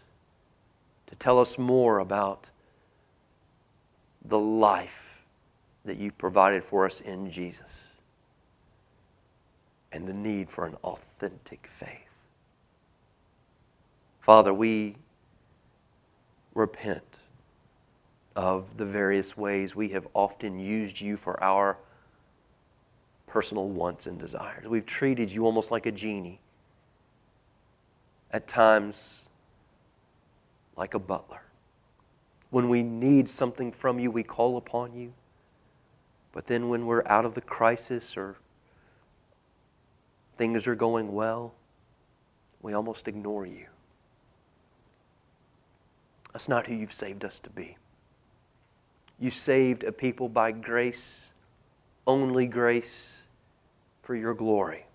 to 1.07 1.15
tell 1.15 1.39
us 1.39 1.59
more 1.59 2.01
about 2.01 2.49
the 4.25 4.39
life 4.39 5.23
that 5.85 5.97
you 5.97 6.11
provided 6.11 6.65
for 6.65 6.87
us 6.87 7.01
in 7.03 7.31
Jesus 7.31 7.71
and 9.93 10.09
the 10.09 10.13
need 10.13 10.51
for 10.51 10.67
an 10.67 10.75
authentic 10.83 11.71
faith. 11.79 12.11
Father, 14.23 14.53
we 14.53 14.97
repent 16.57 17.21
of 18.35 18.77
the 18.77 18.85
various 18.85 19.37
ways 19.37 19.77
we 19.77 19.91
have 19.91 20.09
often 20.15 20.59
used 20.59 21.01
you 21.01 21.17
for 21.17 21.41
our 21.45 21.79
personal 23.29 23.69
wants 23.69 24.07
and 24.07 24.19
desires. 24.19 24.67
We've 24.67 24.87
treated 24.87 25.31
you 25.31 25.45
almost 25.45 25.71
like 25.71 25.87
a 25.87 25.93
genie, 25.93 26.41
at 28.33 28.49
times, 28.49 29.23
like 30.77 30.95
a 30.95 30.99
butler. 30.99 31.43
When 32.51 32.69
we 32.69 32.83
need 32.83 33.29
something 33.29 33.73
from 33.73 33.99
you, 33.99 34.11
we 34.11 34.23
call 34.23 34.57
upon 34.57 34.95
you. 34.95 35.13
But 36.33 36.47
then 36.47 36.69
when 36.69 36.87
we're 36.87 37.07
out 37.07 37.25
of 37.25 37.35
the 37.35 37.41
crisis 37.41 38.17
or 38.17 38.37
things 40.37 40.67
are 40.67 40.75
going 40.75 41.13
well, 41.13 41.53
we 42.63 42.73
almost 42.73 43.09
ignore 43.09 43.47
you. 43.47 43.67
That's 46.33 46.49
not 46.49 46.67
who 46.67 46.75
you've 46.75 46.93
saved 46.93 47.25
us 47.25 47.39
to 47.41 47.51
be. 47.51 47.77
You 49.19 49.31
saved 49.31 49.85
a 49.85 49.93
people 49.93 50.29
by 50.29 50.53
grace, 50.53 51.33
only 52.07 52.47
grace, 52.47 53.18
for 54.09 54.17
your 54.17 54.33
glory. 54.33 54.87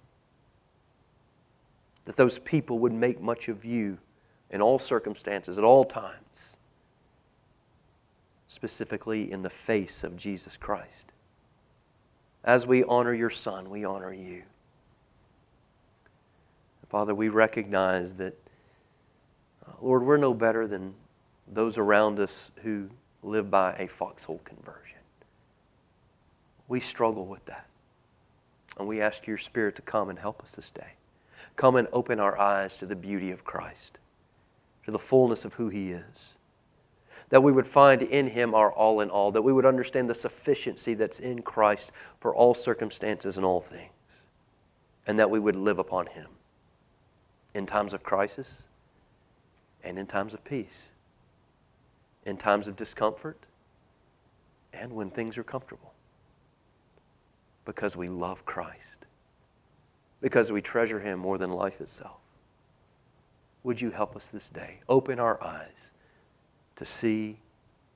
That 2.06 2.18
those 2.18 2.40
people 2.40 2.80
would 2.80 2.92
make 2.92 3.22
much 3.22 3.48
of 3.48 3.64
you 3.64 4.00
in 4.50 4.60
all 4.60 4.80
circumstances, 4.80 5.60
at 5.60 5.64
all 5.64 5.86
times, 5.86 6.58
specifically 8.48 9.32
in 9.32 9.44
the 9.44 9.52
face 9.52 10.04
of 10.04 10.18
Jesus 10.18 10.58
Christ. 10.58 11.12
As 12.44 12.66
we 12.66 12.84
honor 12.86 13.14
your 13.14 13.30
Son, 13.30 13.70
we 13.70 13.86
honor 13.86 14.12
you. 14.12 14.42
Father, 16.90 17.14
we 17.14 17.30
recognize 17.30 18.14
that, 18.16 18.34
uh, 19.68 19.74
Lord, 19.80 20.04
we're 20.04 20.18
no 20.18 20.34
better 20.34 20.66
than 20.66 20.96
those 21.54 21.78
around 21.78 22.20
us 22.20 22.50
who 22.64 22.90
live 23.22 23.52
by 23.52 23.74
a 23.74 23.88
foxhole 23.88 24.42
conversion. 24.44 24.98
We 26.68 26.80
struggle 26.80 27.28
with 27.28 27.46
that. 27.46 27.68
And 28.78 28.88
we 28.88 29.02
ask 29.02 29.28
your 29.28 29.38
Spirit 29.38 29.76
to 29.76 29.82
come 29.82 30.10
and 30.10 30.18
help 30.18 30.44
us 30.44 30.56
this 30.56 30.72
day. 30.72 30.94
Come 31.56 31.76
and 31.76 31.88
open 31.94 32.20
our 32.20 32.38
eyes 32.38 32.78
to 32.78 32.86
the 32.86 32.96
beauty 32.96 33.32
of 33.32 33.44
Christ, 33.44 33.98
to 34.86 34.92
the 34.92 35.00
fullness 35.00 35.46
of 35.46 35.54
who 35.54 35.70
He 35.70 35.92
is. 35.92 36.34
That 37.30 37.44
we 37.44 37.52
would 37.52 37.68
find 37.68 38.02
in 38.02 38.28
Him 38.28 38.54
our 38.54 38.72
all 38.72 39.02
in 39.02 39.10
all, 39.10 39.32
that 39.32 39.42
we 39.42 39.54
would 39.54 39.66
understand 39.66 40.10
the 40.10 40.16
sufficiency 40.16 40.94
that's 40.94 41.20
in 41.20 41.42
Christ 41.42 41.92
for 42.20 42.36
all 42.36 42.54
circumstances 42.54 43.38
and 43.38 43.46
all 43.46 43.62
things, 43.62 43.92
and 45.06 45.20
that 45.20 45.30
we 45.30 45.40
would 45.40 45.56
live 45.56 45.80
upon 45.80 46.08
Him 46.08 46.28
in 47.54 47.66
times 47.66 47.94
of 47.94 48.04
crisis 48.04 48.64
and 49.84 50.00
in 50.00 50.08
times 50.08 50.34
of 50.34 50.44
peace, 50.44 50.90
in 52.26 52.38
times 52.38 52.68
of 52.68 52.76
discomfort 52.76 53.38
and 54.74 54.92
when 54.92 55.10
things 55.10 55.38
are 55.38 55.44
comfortable. 55.44 55.93
Because 57.66 57.96
we 57.96 58.08
love 58.10 58.46
Christ, 58.46 59.06
because 60.22 60.52
we 60.52 60.62
treasure 60.62 61.00
Him 61.00 61.20
more 61.20 61.38
than 61.38 61.52
life 61.52 61.80
itself. 61.80 62.18
Would 63.64 63.80
you 63.80 63.92
help 63.92 64.16
us 64.16 64.28
this 64.28 64.50
day? 64.50 64.80
Open 64.90 65.20
our 65.20 65.42
eyes 65.42 65.92
to 66.76 66.86
see 66.86 67.38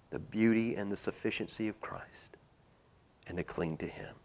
the 0.10 0.20
beauty 0.20 0.76
and 0.76 0.92
the 0.92 0.98
sufficiency 0.98 1.68
of 1.68 1.82
Christ 1.82 2.38
and 3.28 3.38
to 3.38 3.44
cling 3.44 3.78
to 3.78 3.88
Him. 3.88 4.16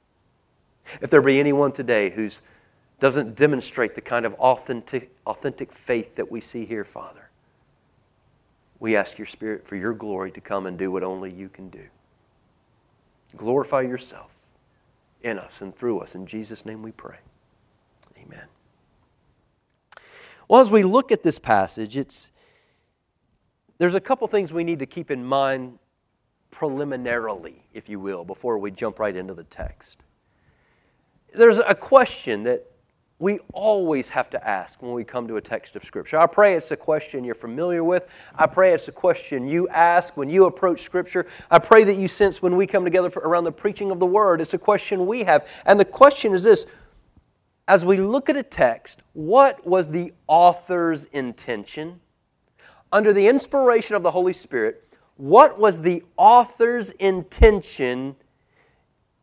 If 1.01 1.11
there 1.11 1.23
be 1.23 1.41
anyone 1.41 1.73
today 1.73 2.11
who 2.11 2.31
doesn't 3.03 3.35
demonstrate 3.35 3.97
the 3.97 4.01
kind 4.01 4.25
of 4.25 4.35
authentic, 4.35 5.11
authentic 5.27 5.73
faith 5.73 6.15
that 6.15 6.31
we 6.31 6.41
see 6.41 6.65
here, 6.65 6.85
Father. 6.85 7.31
We 8.79 8.95
ask 8.95 9.19
your 9.19 9.27
Spirit 9.27 9.67
for 9.67 9.75
your 9.75 9.93
glory 9.93 10.31
to 10.31 10.41
come 10.41 10.67
and 10.67 10.79
do 10.79 10.93
what 10.93 11.03
only 11.03 11.33
you 11.33 11.49
can 11.49 11.69
do. 11.69 11.83
Glorify 13.37 13.81
yourself 13.81 14.31
in 15.23 15.39
us 15.39 15.61
and 15.61 15.75
through 15.75 16.01
us. 16.01 16.15
In 16.15 16.27
Jesus' 16.27 16.65
name 16.65 16.83
we 16.83 16.93
pray. 16.93 17.17
Amen. 18.19 18.45
Well, 20.49 20.61
as 20.61 20.71
we 20.71 20.83
look 20.83 21.13
at 21.13 21.23
this 21.23 21.39
passage, 21.39 21.97
it's, 21.97 22.31
there's 23.79 23.95
a 23.95 24.01
couple 24.01 24.27
things 24.29 24.53
we 24.53 24.65
need 24.65 24.81
to 24.81 24.87
keep 24.87 25.11
in 25.11 25.25
mind 25.25 25.79
preliminarily, 26.51 27.65
if 27.73 27.89
you 27.89 27.99
will, 27.99 28.25
before 28.25 28.59
we 28.59 28.71
jump 28.71 28.99
right 28.99 29.17
into 29.17 29.35
the 29.35 29.45
text. 29.45 29.99
There's 31.35 31.59
a 31.59 31.75
question 31.75 32.43
that 32.45 32.72
we 33.19 33.39
always 33.53 34.09
have 34.09 34.31
to 34.31 34.49
ask 34.49 34.83
when 34.83 34.93
we 34.93 35.05
come 35.05 35.29
to 35.29 35.37
a 35.37 35.41
text 35.41 35.77
of 35.77 35.85
Scripture. 35.85 36.19
I 36.19 36.27
pray 36.27 36.55
it's 36.55 36.73
a 36.73 36.77
question 36.77 37.23
you're 37.23 37.35
familiar 37.35 37.85
with. 37.85 38.09
I 38.35 38.47
pray 38.47 38.75
it's 38.75 38.89
a 38.89 38.93
question 38.93 39.47
you 39.47 39.69
ask 39.69 40.17
when 40.17 40.29
you 40.29 40.47
approach 40.47 40.83
Scripture. 40.83 41.27
I 41.51 41.61
pray 41.61 41.85
that 41.85 41.95
you 41.95 42.09
sense 42.09 42.43
when 42.43 42.57
we 42.57 42.67
come 42.67 42.85
together 42.85 43.09
around 43.17 43.45
the 43.45 43.53
preaching 43.53 43.91
of 43.91 44.01
the 44.01 44.07
Word, 44.07 44.41
it's 44.41 44.55
a 44.55 44.59
question 44.59 45.07
we 45.07 45.23
have. 45.23 45.47
And 45.67 45.79
the 45.79 45.85
question 45.85 46.35
is 46.35 46.43
this 46.43 46.67
as 47.69 47.85
we 47.85 47.97
look 47.97 48.29
at 48.29 48.37
a 48.37 48.43
text, 48.43 49.03
what 49.13 49.65
was 49.67 49.89
the 49.89 50.13
author's 50.27 51.05
intention? 51.07 52.01
Under 52.91 53.13
the 53.13 53.29
inspiration 53.29 53.95
of 53.95 54.03
the 54.03 54.11
Holy 54.11 54.33
Spirit, 54.33 54.89
what 55.17 55.59
was 55.59 55.81
the 55.81 56.03
author's 56.17 56.91
intention 56.93 58.17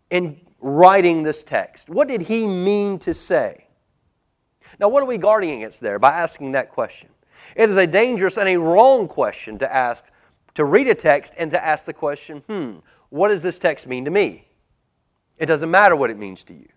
in 0.10 0.40
writing 0.62 1.24
this 1.24 1.44
text? 1.44 1.90
What 1.90 2.08
did 2.08 2.22
he 2.22 2.48
mean 2.48 2.98
to 3.00 3.14
say? 3.14 3.66
Now, 4.80 4.90
what 4.90 5.04
are 5.04 5.08
we 5.08 5.18
guarding 5.18 5.52
against 5.52 5.82
there 5.82 6.00
by 6.00 6.12
asking 6.12 6.54
that 6.54 6.72
question? 6.72 7.10
It 7.56 7.70
is 7.70 7.78
a 7.78 7.88
dangerous 7.88 8.38
and 8.38 8.48
a 8.48 8.58
wrong 8.58 9.08
question 9.08 9.58
to 9.60 9.74
ask, 9.74 10.04
to 10.56 10.64
read 10.64 10.88
a 10.88 10.96
text 10.96 11.34
and 11.38 11.52
to 11.52 11.64
ask 11.64 11.86
the 11.86 11.94
question, 11.94 12.44
hmm, 12.48 12.78
what 13.10 13.30
does 13.30 13.42
this 13.42 13.60
text 13.60 13.88
mean 13.88 14.06
to 14.06 14.12
me? 14.12 14.48
It 15.38 15.48
doesn't 15.48 15.72
matter 15.72 15.96
what 15.96 16.10
it 16.10 16.18
means 16.18 16.44
to 16.46 16.54
you. 16.54 16.68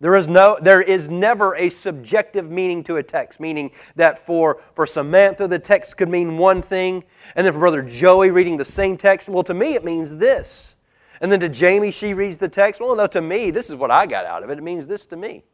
There 0.00 0.16
is, 0.16 0.26
no, 0.26 0.58
there 0.60 0.82
is 0.82 1.08
never 1.08 1.54
a 1.54 1.68
subjective 1.68 2.50
meaning 2.50 2.82
to 2.84 2.96
a 2.96 3.02
text, 3.02 3.40
meaning 3.40 3.70
that 3.96 4.26
for, 4.26 4.60
for 4.74 4.86
Samantha, 4.86 5.46
the 5.46 5.58
text 5.58 5.96
could 5.96 6.08
mean 6.08 6.36
one 6.36 6.60
thing, 6.60 7.04
and 7.36 7.46
then 7.46 7.52
for 7.52 7.60
Brother 7.60 7.80
Joey 7.80 8.30
reading 8.30 8.56
the 8.56 8.64
same 8.64 8.96
text, 8.96 9.28
well, 9.28 9.44
to 9.44 9.54
me, 9.54 9.74
it 9.74 9.84
means 9.84 10.16
this. 10.16 10.74
And 11.20 11.30
then 11.30 11.40
to 11.40 11.48
Jamie, 11.48 11.90
she 11.90 12.12
reads 12.12 12.38
the 12.38 12.48
text, 12.48 12.80
well, 12.80 12.94
no, 12.96 13.06
to 13.06 13.20
me, 13.20 13.50
this 13.50 13.70
is 13.70 13.76
what 13.76 13.90
I 13.90 14.06
got 14.06 14.26
out 14.26 14.42
of 14.42 14.50
it. 14.50 14.58
It 14.58 14.64
means 14.64 14.86
this 14.86 15.06
to 15.06 15.16
me. 15.16 15.44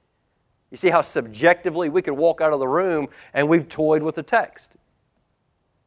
You 0.71 0.77
see 0.77 0.91
how 0.91 1.03
subjectively 1.03 1.89
we 1.89 2.03
could 2.03 2.15
walk 2.15 2.41
out 2.41 2.53
of 2.53 2.61
the 2.61 2.69
room 2.69 3.09
and 3.35 3.49
we've 3.49 3.69
toyed 3.69 4.03
with 4.03 4.15
the 4.15 4.23
text. 4.23 4.71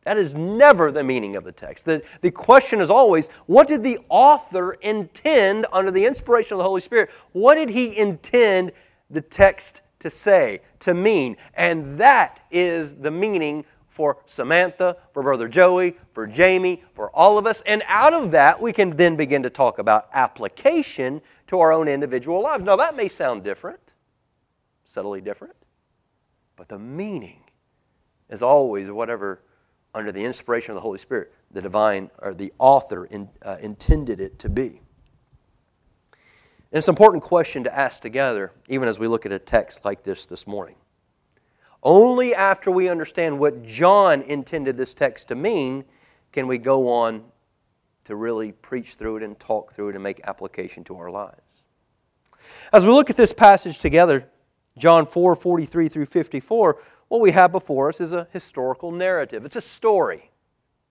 That 0.03 0.17
is 0.17 0.35
never 0.35 0.91
the 0.91 1.03
meaning 1.03 1.37
of 1.37 1.45
the 1.45 1.53
text. 1.53 1.85
The, 1.85 2.03
the 2.21 2.31
question 2.31 2.81
is 2.81 2.89
always 2.89 3.29
what 3.45 3.67
did 3.69 3.83
the 3.83 3.99
author 4.09 4.73
intend 4.73 5.65
under 5.71 5.91
the 5.91 6.05
inspiration 6.05 6.55
of 6.55 6.57
the 6.57 6.65
Holy 6.65 6.81
Spirit? 6.81 7.09
What 7.31 7.55
did 7.55 7.69
he 7.69 7.97
intend 7.97 8.73
the 9.09 9.21
text 9.21 9.81
to 9.99 10.09
say, 10.09 10.59
to 10.79 10.93
mean? 10.93 11.37
And 11.53 11.97
that 11.99 12.41
is 12.51 12.95
the 12.95 13.11
meaning 13.11 13.63
for 13.87 14.17
Samantha, 14.25 14.97
for 15.13 15.23
Brother 15.23 15.47
Joey, 15.47 15.95
for 16.13 16.27
Jamie, 16.27 16.83
for 16.95 17.09
all 17.11 17.37
of 17.37 17.45
us. 17.45 17.61
And 17.65 17.83
out 17.87 18.13
of 18.13 18.31
that, 18.31 18.61
we 18.61 18.73
can 18.73 18.97
then 18.97 19.15
begin 19.15 19.43
to 19.43 19.49
talk 19.49 19.77
about 19.77 20.09
application 20.13 21.21
to 21.47 21.59
our 21.59 21.71
own 21.71 21.87
individual 21.87 22.41
lives. 22.41 22.63
Now, 22.63 22.75
that 22.75 22.95
may 22.95 23.07
sound 23.07 23.43
different 23.43 23.79
subtly 24.93 25.21
different. 25.21 25.55
But 26.55 26.69
the 26.69 26.77
meaning 26.77 27.43
is 28.29 28.43
always 28.43 28.89
whatever, 28.91 29.41
under 29.95 30.11
the 30.11 30.23
inspiration 30.23 30.71
of 30.71 30.75
the 30.75 30.81
Holy 30.81 30.99
Spirit, 30.99 31.33
the 31.51 31.61
divine 31.61 32.11
or 32.19 32.33
the 32.33 32.53
author 32.59 33.05
in, 33.05 33.27
uh, 33.41 33.57
intended 33.59 34.21
it 34.21 34.37
to 34.39 34.49
be. 34.49 34.81
And 36.13 36.77
it's 36.77 36.87
an 36.87 36.93
important 36.93 37.23
question 37.23 37.63
to 37.63 37.75
ask 37.75 38.01
together, 38.01 38.51
even 38.67 38.87
as 38.87 38.99
we 38.99 39.07
look 39.07 39.25
at 39.25 39.31
a 39.31 39.39
text 39.39 39.83
like 39.83 40.03
this 40.03 40.27
this 40.27 40.45
morning. 40.45 40.75
Only 41.81 42.33
after 42.33 42.71
we 42.71 42.87
understand 42.87 43.39
what 43.39 43.63
John 43.63 44.21
intended 44.21 44.77
this 44.77 44.93
text 44.93 45.27
to 45.29 45.35
mean 45.35 45.85
can 46.31 46.47
we 46.47 46.57
go 46.57 46.89
on 46.89 47.23
to 48.05 48.15
really 48.15 48.51
preach 48.51 48.93
through 48.93 49.17
it 49.17 49.23
and 49.23 49.39
talk 49.39 49.73
through 49.73 49.89
it 49.89 49.95
and 49.95 50.03
make 50.03 50.21
application 50.25 50.83
to 50.85 50.97
our 50.97 51.09
lives. 51.09 51.41
As 52.71 52.85
we 52.85 52.91
look 52.91 53.09
at 53.09 53.17
this 53.17 53.33
passage 53.33 53.79
together, 53.79 54.27
John 54.77 55.05
4 55.05 55.35
43 55.35 55.87
through 55.89 56.05
54, 56.05 56.77
what 57.07 57.21
we 57.21 57.31
have 57.31 57.51
before 57.51 57.89
us 57.89 58.01
is 58.01 58.13
a 58.13 58.27
historical 58.31 58.91
narrative. 58.91 59.45
It's 59.45 59.55
a 59.55 59.61
story, 59.61 60.31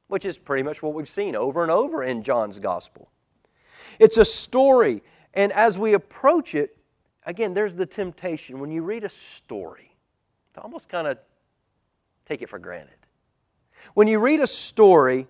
which 0.08 0.24
is 0.24 0.38
pretty 0.38 0.62
much 0.62 0.82
what 0.82 0.94
we've 0.94 1.08
seen 1.08 1.34
over 1.34 1.62
and 1.62 1.70
over 1.70 2.02
in 2.04 2.22
John's 2.22 2.58
gospel. 2.58 3.10
It's 3.98 4.16
a 4.16 4.24
story, 4.24 5.02
and 5.34 5.52
as 5.52 5.78
we 5.78 5.94
approach 5.94 6.54
it, 6.54 6.76
again, 7.26 7.54
there's 7.54 7.74
the 7.74 7.86
temptation 7.86 8.60
when 8.60 8.70
you 8.70 8.82
read 8.82 9.04
a 9.04 9.10
story 9.10 9.94
to 10.54 10.60
almost 10.60 10.88
kind 10.88 11.06
of 11.06 11.18
take 12.26 12.42
it 12.42 12.48
for 12.48 12.58
granted. 12.58 12.94
When 13.94 14.06
you 14.06 14.20
read 14.20 14.40
a 14.40 14.46
story, 14.46 15.26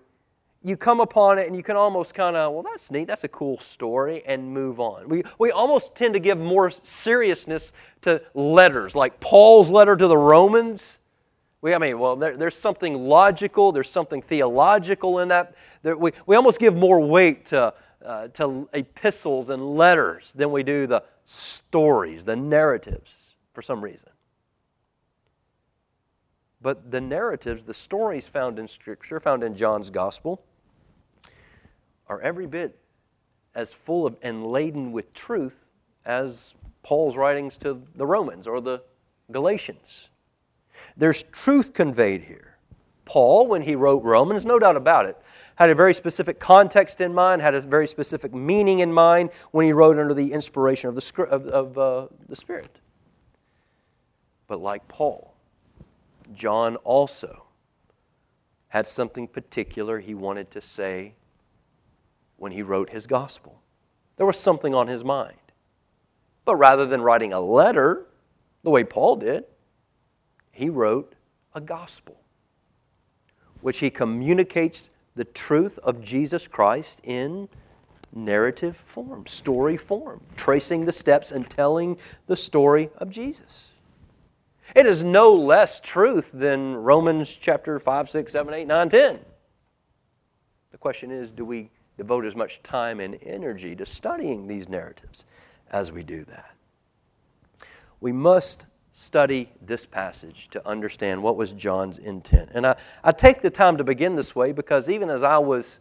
you 0.63 0.77
come 0.77 1.01
upon 1.01 1.37
it 1.37 1.47
and 1.47 1.55
you 1.55 1.63
can 1.63 1.75
almost 1.75 2.13
kind 2.13 2.35
of, 2.35 2.53
well, 2.53 2.63
that's 2.63 2.89
neat, 2.89 3.05
that's 3.05 3.25
a 3.25 3.29
cool 3.29 3.59
story, 3.59 4.23
and 4.25 4.53
move 4.53 4.79
on. 4.79 5.09
We, 5.09 5.23
we 5.37 5.51
almost 5.51 5.93
tend 5.93 6.13
to 6.13 6.19
give 6.19 6.37
more 6.37 6.71
seriousness 6.83 7.73
to 8.03 8.21
letters, 8.33 8.95
like 8.95 9.19
Paul's 9.19 9.69
letter 9.69 9.95
to 9.97 10.07
the 10.07 10.17
Romans. 10.17 10.99
We, 11.61 11.73
I 11.73 11.77
mean, 11.77 11.99
well, 11.99 12.15
there, 12.15 12.37
there's 12.37 12.55
something 12.55 12.95
logical, 12.95 13.71
there's 13.73 13.89
something 13.89 14.21
theological 14.21 15.19
in 15.19 15.27
that. 15.29 15.53
There, 15.81 15.97
we, 15.97 16.11
we 16.25 16.35
almost 16.37 16.59
give 16.59 16.75
more 16.75 16.99
weight 16.99 17.47
to, 17.47 17.73
uh, 18.03 18.29
to 18.29 18.69
epistles 18.73 19.49
and 19.49 19.75
letters 19.75 20.31
than 20.33 20.51
we 20.51 20.63
do 20.63 20.87
the 20.87 21.03
stories, 21.25 22.23
the 22.23 22.35
narratives, 22.37 23.35
for 23.53 23.61
some 23.61 23.81
reason. 23.81 24.09
But 26.61 26.89
the 26.89 27.01
narratives, 27.01 27.65
the 27.65 27.73
stories 27.73 28.27
found 28.27 28.57
in 28.57 28.69
Scripture, 28.69 29.19
found 29.19 29.43
in 29.43 29.57
John's 29.57 29.89
Gospel, 29.89 30.41
are 32.13 32.21
every 32.21 32.45
bit 32.45 32.77
as 33.55 33.73
full 33.73 34.05
of 34.05 34.15
and 34.21 34.45
laden 34.45 34.91
with 34.91 35.13
truth 35.13 35.55
as 36.05 36.53
Paul's 36.83 37.15
writings 37.15 37.57
to 37.57 37.81
the 37.95 38.05
Romans 38.05 38.45
or 38.45 38.61
the 38.61 38.83
Galatians. 39.31 40.09
There's 40.95 41.23
truth 41.31 41.73
conveyed 41.73 42.23
here. 42.23 42.57
Paul, 43.05 43.47
when 43.47 43.63
he 43.63 43.75
wrote 43.75 44.03
Romans, 44.03 44.45
no 44.45 44.59
doubt 44.59 44.77
about 44.77 45.05
it, 45.05 45.17
had 45.55 45.69
a 45.69 45.75
very 45.75 45.93
specific 45.93 46.39
context 46.39 47.01
in 47.01 47.13
mind, 47.13 47.41
had 47.41 47.55
a 47.55 47.61
very 47.61 47.87
specific 47.87 48.33
meaning 48.33 48.79
in 48.79 48.93
mind 48.93 49.29
when 49.51 49.65
he 49.65 49.73
wrote 49.73 49.99
under 49.99 50.13
the 50.13 50.33
inspiration 50.33 50.89
of 50.89 50.95
the, 50.95 51.23
of, 51.23 51.47
of 51.47 51.77
uh, 51.77 52.07
the 52.29 52.35
Spirit. 52.35 52.79
But 54.47 54.61
like 54.61 54.87
Paul, 54.87 55.33
John 56.33 56.75
also 56.77 57.43
had 58.67 58.87
something 58.87 59.27
particular 59.27 59.99
he 59.99 60.13
wanted 60.13 60.49
to 60.51 60.61
say 60.61 61.13
when 62.43 62.51
he 62.51 62.61
wrote 62.61 62.89
his 62.89 63.07
gospel. 63.07 63.61
There 64.17 64.25
was 64.25 64.37
something 64.37 64.75
on 64.75 64.89
his 64.89 65.01
mind. 65.01 65.37
But 66.43 66.57
rather 66.57 66.85
than 66.85 67.01
writing 67.01 67.31
a 67.31 67.39
letter, 67.39 68.05
the 68.63 68.69
way 68.69 68.83
Paul 68.83 69.15
did, 69.15 69.45
he 70.51 70.69
wrote 70.69 71.15
a 71.55 71.61
gospel, 71.61 72.17
which 73.61 73.79
he 73.79 73.89
communicates 73.89 74.89
the 75.15 75.23
truth 75.23 75.79
of 75.83 76.03
Jesus 76.03 76.45
Christ 76.45 76.99
in 77.05 77.47
narrative 78.13 78.75
form, 78.87 79.25
story 79.25 79.77
form, 79.77 80.19
tracing 80.35 80.83
the 80.83 80.91
steps 80.91 81.31
and 81.31 81.49
telling 81.49 81.97
the 82.27 82.35
story 82.35 82.89
of 82.97 83.09
Jesus. 83.09 83.69
It 84.75 84.85
is 84.85 85.01
no 85.01 85.33
less 85.33 85.79
truth 85.79 86.29
than 86.33 86.75
Romans 86.75 87.33
chapter 87.39 87.79
5, 87.79 88.09
6, 88.09 88.31
7, 88.33 88.53
8, 88.53 88.67
9, 88.67 88.89
10. 88.89 89.19
The 90.73 90.77
question 90.77 91.09
is 91.09 91.29
do 91.29 91.45
we 91.45 91.69
devote 91.97 92.25
as 92.25 92.35
much 92.35 92.61
time 92.63 92.99
and 92.99 93.17
energy 93.23 93.75
to 93.75 93.85
studying 93.85 94.47
these 94.47 94.67
narratives 94.67 95.25
as 95.71 95.91
we 95.91 96.03
do 96.03 96.23
that. 96.25 96.53
We 98.01 98.11
must 98.11 98.65
study 98.93 99.49
this 99.61 99.85
passage 99.85 100.47
to 100.51 100.67
understand 100.67 101.21
what 101.21 101.35
was 101.35 101.51
John's 101.51 101.97
intent. 101.97 102.51
And 102.53 102.65
I, 102.65 102.75
I 103.03 103.11
take 103.11 103.41
the 103.41 103.49
time 103.49 103.77
to 103.77 103.83
begin 103.83 104.15
this 104.15 104.35
way 104.35 104.51
because 104.51 104.87
even 104.89 105.09
as 105.09 105.23
I 105.23 105.37
was 105.39 105.79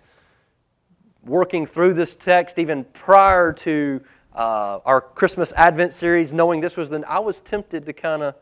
working 1.25 1.66
through 1.66 1.94
this 1.94 2.16
text, 2.16 2.59
even 2.59 2.85
prior 2.85 3.53
to 3.53 4.01
uh, 4.35 4.81
our 4.85 5.01
Christmas 5.01 5.53
Advent 5.53 5.92
series, 5.94 6.33
knowing 6.33 6.61
this 6.61 6.77
was 6.77 6.88
the, 6.90 7.05
I 7.07 7.18
was 7.18 7.40
tempted 7.40 7.85
to 7.87 7.92
kind 7.92 8.22
of 8.22 8.35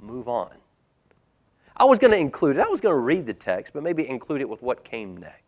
move 0.00 0.28
on. 0.28 0.50
I 1.76 1.84
was 1.84 1.98
going 1.98 2.10
to 2.10 2.18
include 2.18 2.56
it. 2.56 2.60
I 2.60 2.68
was 2.68 2.80
going 2.80 2.94
to 2.94 3.00
read 3.00 3.24
the 3.26 3.34
text, 3.34 3.72
but 3.72 3.82
maybe 3.82 4.06
include 4.08 4.40
it 4.40 4.48
with 4.48 4.62
what 4.62 4.84
came 4.84 5.16
next. 5.16 5.41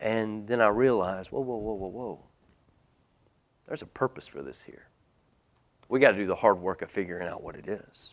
And 0.00 0.46
then 0.46 0.60
I 0.60 0.68
realized, 0.68 1.30
whoa, 1.30 1.40
whoa, 1.40 1.56
whoa, 1.56 1.74
whoa, 1.74 1.88
whoa. 1.88 2.24
There's 3.66 3.82
a 3.82 3.86
purpose 3.86 4.26
for 4.26 4.42
this 4.42 4.62
here. 4.62 4.88
We 5.88 6.00
got 6.00 6.12
to 6.12 6.16
do 6.16 6.26
the 6.26 6.34
hard 6.34 6.60
work 6.60 6.82
of 6.82 6.90
figuring 6.90 7.28
out 7.28 7.42
what 7.42 7.56
it 7.56 7.68
is. 7.68 8.12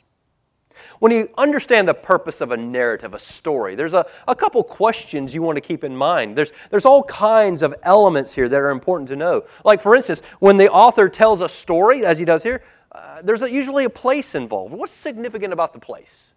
When 1.00 1.12
you 1.12 1.30
understand 1.38 1.88
the 1.88 1.94
purpose 1.94 2.42
of 2.42 2.52
a 2.52 2.58
narrative, 2.58 3.14
a 3.14 3.20
story, 3.20 3.76
there's 3.76 3.94
a, 3.94 4.06
a 4.28 4.36
couple 4.36 4.64
questions 4.64 5.34
you 5.34 5.42
want 5.42 5.56
to 5.58 5.62
keep 5.62 5.84
in 5.84 5.96
mind. 5.96 6.36
There's, 6.36 6.52
there's 6.72 6.86
all 6.86 7.04
kinds 7.04 7.62
of 7.62 7.76
elements 7.84 8.34
here 8.34 8.50
that 8.50 8.60
are 8.60 8.72
important 8.72 9.08
to 9.10 9.16
know. 9.16 9.46
Like, 9.64 9.82
for 9.82 9.96
instance, 9.96 10.22
when 10.40 10.58
the 10.58 10.72
author 10.72 11.10
tells 11.10 11.42
a 11.42 11.50
story, 11.50 12.06
as 12.06 12.18
he 12.18 12.26
does 12.26 12.42
here, 12.42 12.64
uh, 12.92 13.22
there's 13.22 13.42
a, 13.44 13.52
usually 13.52 13.86
a 13.86 13.90
place 13.90 14.34
involved. 14.34 14.74
What's 14.74 14.94
significant 14.94 15.54
about 15.54 15.74
the 15.74 15.80
place? 15.80 16.34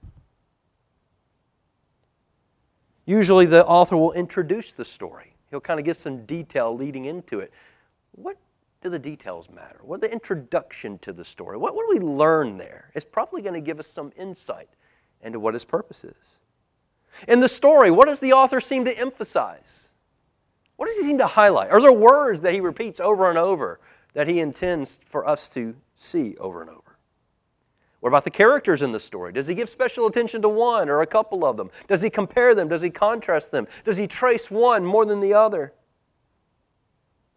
Usually, 3.06 3.46
the 3.46 3.64
author 3.64 3.96
will 3.96 4.12
introduce 4.12 4.72
the 4.72 4.84
story. 4.84 5.35
He'll 5.56 5.62
kind 5.62 5.80
of 5.80 5.86
give 5.86 5.96
some 5.96 6.26
detail 6.26 6.76
leading 6.76 7.06
into 7.06 7.40
it. 7.40 7.50
What 8.12 8.36
do 8.82 8.90
the 8.90 8.98
details 8.98 9.48
matter? 9.48 9.78
What 9.80 10.02
the 10.02 10.12
introduction 10.12 10.98
to 10.98 11.14
the 11.14 11.24
story? 11.24 11.56
What, 11.56 11.74
what 11.74 11.88
do 11.88 11.98
we 11.98 12.06
learn 12.06 12.58
there? 12.58 12.90
It's 12.94 13.06
probably 13.06 13.40
going 13.40 13.54
to 13.54 13.62
give 13.62 13.80
us 13.80 13.86
some 13.86 14.12
insight 14.18 14.68
into 15.22 15.40
what 15.40 15.54
his 15.54 15.64
purpose 15.64 16.04
is. 16.04 16.36
In 17.26 17.40
the 17.40 17.48
story, 17.48 17.90
what 17.90 18.06
does 18.06 18.20
the 18.20 18.34
author 18.34 18.60
seem 18.60 18.84
to 18.84 18.98
emphasize? 18.98 19.88
What 20.76 20.88
does 20.88 20.98
he 20.98 21.04
seem 21.04 21.16
to 21.16 21.26
highlight? 21.26 21.70
Are 21.70 21.80
there 21.80 21.90
words 21.90 22.42
that 22.42 22.52
he 22.52 22.60
repeats 22.60 23.00
over 23.00 23.30
and 23.30 23.38
over 23.38 23.80
that 24.12 24.28
he 24.28 24.40
intends 24.40 25.00
for 25.06 25.26
us 25.26 25.48
to 25.48 25.74
see 25.96 26.36
over 26.36 26.60
and 26.60 26.68
over? 26.68 26.85
What 28.06 28.10
about 28.10 28.22
the 28.22 28.30
characters 28.30 28.82
in 28.82 28.92
the 28.92 29.00
story? 29.00 29.32
Does 29.32 29.48
he 29.48 29.54
give 29.56 29.68
special 29.68 30.06
attention 30.06 30.40
to 30.42 30.48
one 30.48 30.88
or 30.88 31.02
a 31.02 31.06
couple 31.08 31.44
of 31.44 31.56
them? 31.56 31.72
Does 31.88 32.02
he 32.02 32.08
compare 32.08 32.54
them? 32.54 32.68
Does 32.68 32.80
he 32.80 32.88
contrast 32.88 33.50
them? 33.50 33.66
Does 33.84 33.96
he 33.96 34.06
trace 34.06 34.48
one 34.48 34.84
more 34.84 35.04
than 35.04 35.18
the 35.18 35.34
other? 35.34 35.72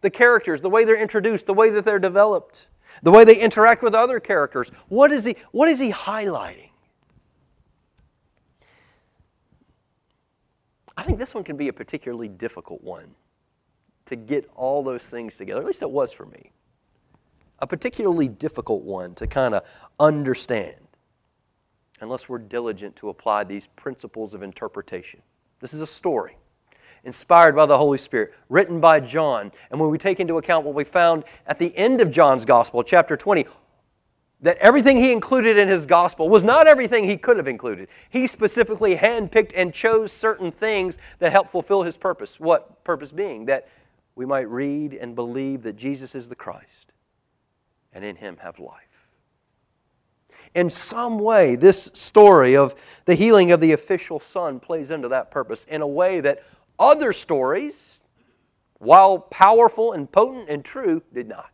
The 0.02 0.12
characters, 0.12 0.62
the 0.62 0.70
way 0.70 0.86
they're 0.86 1.02
introduced, 1.02 1.48
the 1.48 1.56
way 1.56 1.72
that 1.72 1.86
they're 1.86 1.98
developed, 1.98 2.68
the 3.02 3.10
way 3.10 3.24
they 3.24 3.36
interact 3.36 3.82
with 3.82 3.96
other 3.96 4.20
characters. 4.20 4.70
What 4.90 5.12
is 5.12 5.26
he, 5.26 5.38
what 5.50 5.70
is 5.70 5.80
he 5.80 5.92
highlighting? 5.92 6.70
I 10.96 11.02
think 11.02 11.18
this 11.18 11.34
one 11.34 11.44
can 11.44 11.58
be 11.58 11.70
a 11.70 11.74
particularly 11.74 12.28
difficult 12.28 12.84
one 12.84 13.16
to 14.06 14.16
get 14.16 14.48
all 14.56 14.84
those 14.84 15.02
things 15.02 15.36
together. 15.36 15.62
At 15.62 15.66
least 15.66 15.82
it 15.82 15.90
was 15.90 16.12
for 16.12 16.28
me 16.28 16.52
a 17.62 17.68
particularly 17.68 18.28
difficult 18.28 18.84
one 18.84 19.16
to 19.16 19.28
kind 19.28 19.54
of 19.54 19.64
understand 20.00 20.76
unless 22.02 22.30
we're 22.30 22.40
diligent 22.40 22.96
to 22.96 23.10
apply 23.10 23.44
these 23.44 23.68
principles 23.76 24.34
of 24.34 24.42
interpretation. 24.42 25.22
This 25.60 25.74
is 25.74 25.82
a 25.82 25.88
story 25.88 26.38
inspired 27.04 27.56
by 27.56 27.66
the 27.66 27.78
Holy 27.78 27.98
Spirit, 27.98 28.34
written 28.50 28.80
by 28.80 29.00
John. 29.00 29.52
And 29.72 29.80
when 29.80 29.90
we 29.90 29.98
take 29.98 30.20
into 30.20 30.38
account 30.38 30.66
what 30.66 30.76
we 30.76 30.84
found 30.84 31.24
at 31.48 31.60
the 31.60 31.76
end 31.78 32.02
of 32.02 32.12
John's 32.12 32.46
Gospel, 32.46 32.84
chapter 32.84 33.16
20, 33.16 33.46
that 34.42 34.58
everything 34.58 34.98
he 34.98 35.12
included 35.12 35.58
in 35.58 35.68
his 35.68 35.86
gospel 35.86 36.30
was 36.30 36.46
not 36.46 36.66
everything 36.66 37.04
he 37.04 37.18
could 37.18 37.36
have 37.36 37.48
included. 37.48 37.90
He 38.10 38.26
specifically 38.26 38.96
handpicked 38.96 39.52
and 39.54 39.74
chose 39.74 40.14
certain 40.14 40.52
things 40.52 40.98
that 41.20 41.34
help 41.34 41.52
fulfill 41.52 41.84
his 41.84 41.98
purpose. 41.98 42.40
What 42.40 42.84
purpose 42.86 43.12
being? 43.12 43.46
That 43.46 43.68
we 44.16 44.26
might 44.26 44.50
read 44.50 44.94
and 44.94 45.14
believe 45.14 45.64
that 45.64 45.76
Jesus 45.76 46.16
is 46.16 46.30
the 46.30 46.36
Christ 46.36 46.89
and 47.94 48.04
in 48.04 48.16
him 48.16 48.38
have 48.38 48.60
life. 48.60 48.76
In 50.56 50.70
some 50.70 51.20
way, 51.20 51.56
this 51.56 51.90
story 51.94 52.56
of 52.56 52.76
the 53.06 53.16
healing 53.16 53.52
of 53.52 53.60
the 53.60 53.72
official 53.74 54.20
son 54.20 54.60
plays 54.60 54.90
into 54.90 55.08
that 55.10 55.32
purpose 55.32 55.66
in 55.70 55.82
a 55.82 55.88
way 55.88 56.22
that 56.22 56.44
other 56.80 57.14
stories, 57.14 58.00
while 58.80 59.20
powerful 59.20 59.94
and 59.94 60.12
potent 60.12 60.50
and 60.50 60.66
true, 60.66 61.04
did 61.14 61.28
not. 61.28 61.52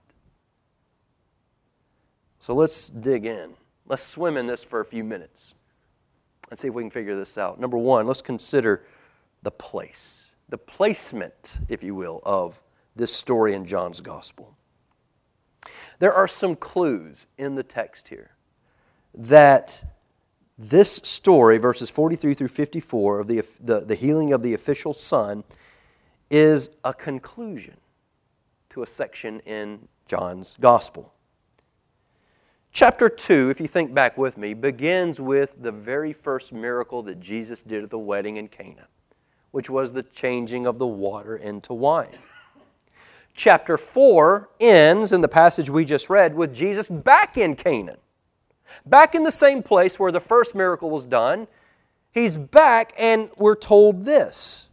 So 2.39 2.53
let's 2.53 2.89
dig 2.89 3.25
in 3.25 3.55
Let's 3.87 4.03
swim 4.03 4.37
in 4.37 4.47
this 4.47 4.63
for 4.63 4.79
a 4.79 4.85
few 4.85 5.03
minutes 5.03 5.53
and 6.49 6.57
see 6.57 6.67
if 6.67 6.73
we 6.73 6.83
can 6.83 6.89
figure 6.89 7.15
this 7.15 7.37
out. 7.37 7.59
Number 7.59 7.77
one, 7.77 8.07
let's 8.07 8.21
consider 8.21 8.85
the 9.43 9.51
place, 9.51 10.31
the 10.49 10.57
placement, 10.57 11.57
if 11.69 11.83
you 11.83 11.93
will, 11.93 12.21
of 12.23 12.59
this 12.95 13.13
story 13.13 13.53
in 13.53 13.65
John's 13.65 14.01
gospel. 14.01 14.55
There 15.99 16.13
are 16.13 16.27
some 16.27 16.55
clues 16.55 17.27
in 17.37 17.55
the 17.55 17.63
text 17.63 18.07
here 18.09 18.31
that 19.13 19.83
this 20.57 21.01
story, 21.03 21.57
verses 21.57 21.89
43 21.89 22.33
through 22.33 22.47
54, 22.47 23.19
of 23.19 23.27
the, 23.27 23.43
the, 23.59 23.81
the 23.81 23.95
healing 23.95 24.33
of 24.33 24.41
the 24.41 24.53
official 24.53 24.93
son, 24.93 25.43
is 26.29 26.69
a 26.83 26.93
conclusion 26.93 27.77
to 28.69 28.83
a 28.83 28.87
section 28.87 29.39
in 29.41 29.87
John's 30.07 30.55
gospel. 30.59 31.13
Chapter 32.71 33.07
2, 33.07 33.49
if 33.49 33.61
you 33.61 33.67
think 33.67 33.93
back 33.93 34.17
with 34.17 34.37
me, 34.37 34.53
begins 34.53 35.21
with 35.21 35.53
the 35.61 35.71
very 35.71 36.11
first 36.11 36.51
miracle 36.51 37.01
that 37.03 37.21
Jesus 37.21 37.61
did 37.61 37.83
at 37.83 37.89
the 37.89 37.97
wedding 37.97 38.35
in 38.37 38.49
Cana, 38.49 38.87
which 39.51 39.69
was 39.69 39.93
the 39.93 40.03
changing 40.03 40.67
of 40.67 40.77
the 40.77 40.87
water 40.87 41.37
into 41.37 41.73
wine. 41.73 42.17
Chapter 43.35 43.77
4 43.77 44.49
ends 44.59 45.11
in 45.11 45.21
the 45.21 45.27
passage 45.27 45.69
we 45.69 45.85
just 45.85 46.09
read 46.09 46.33
with 46.33 46.53
Jesus 46.53 46.87
back 46.89 47.37
in 47.37 47.55
Canaan 47.55 47.97
back 48.85 49.15
in 49.15 49.23
the 49.23 49.31
same 49.31 49.61
place 49.63 49.99
where 49.99 50.11
the 50.11 50.19
first 50.19 50.55
miracle 50.55 50.89
was 50.89 51.05
done. 51.05 51.47
He's 52.11 52.37
back, 52.37 52.93
and 52.97 53.29
we're 53.37 53.55
told 53.55 54.05
this. 54.05 54.67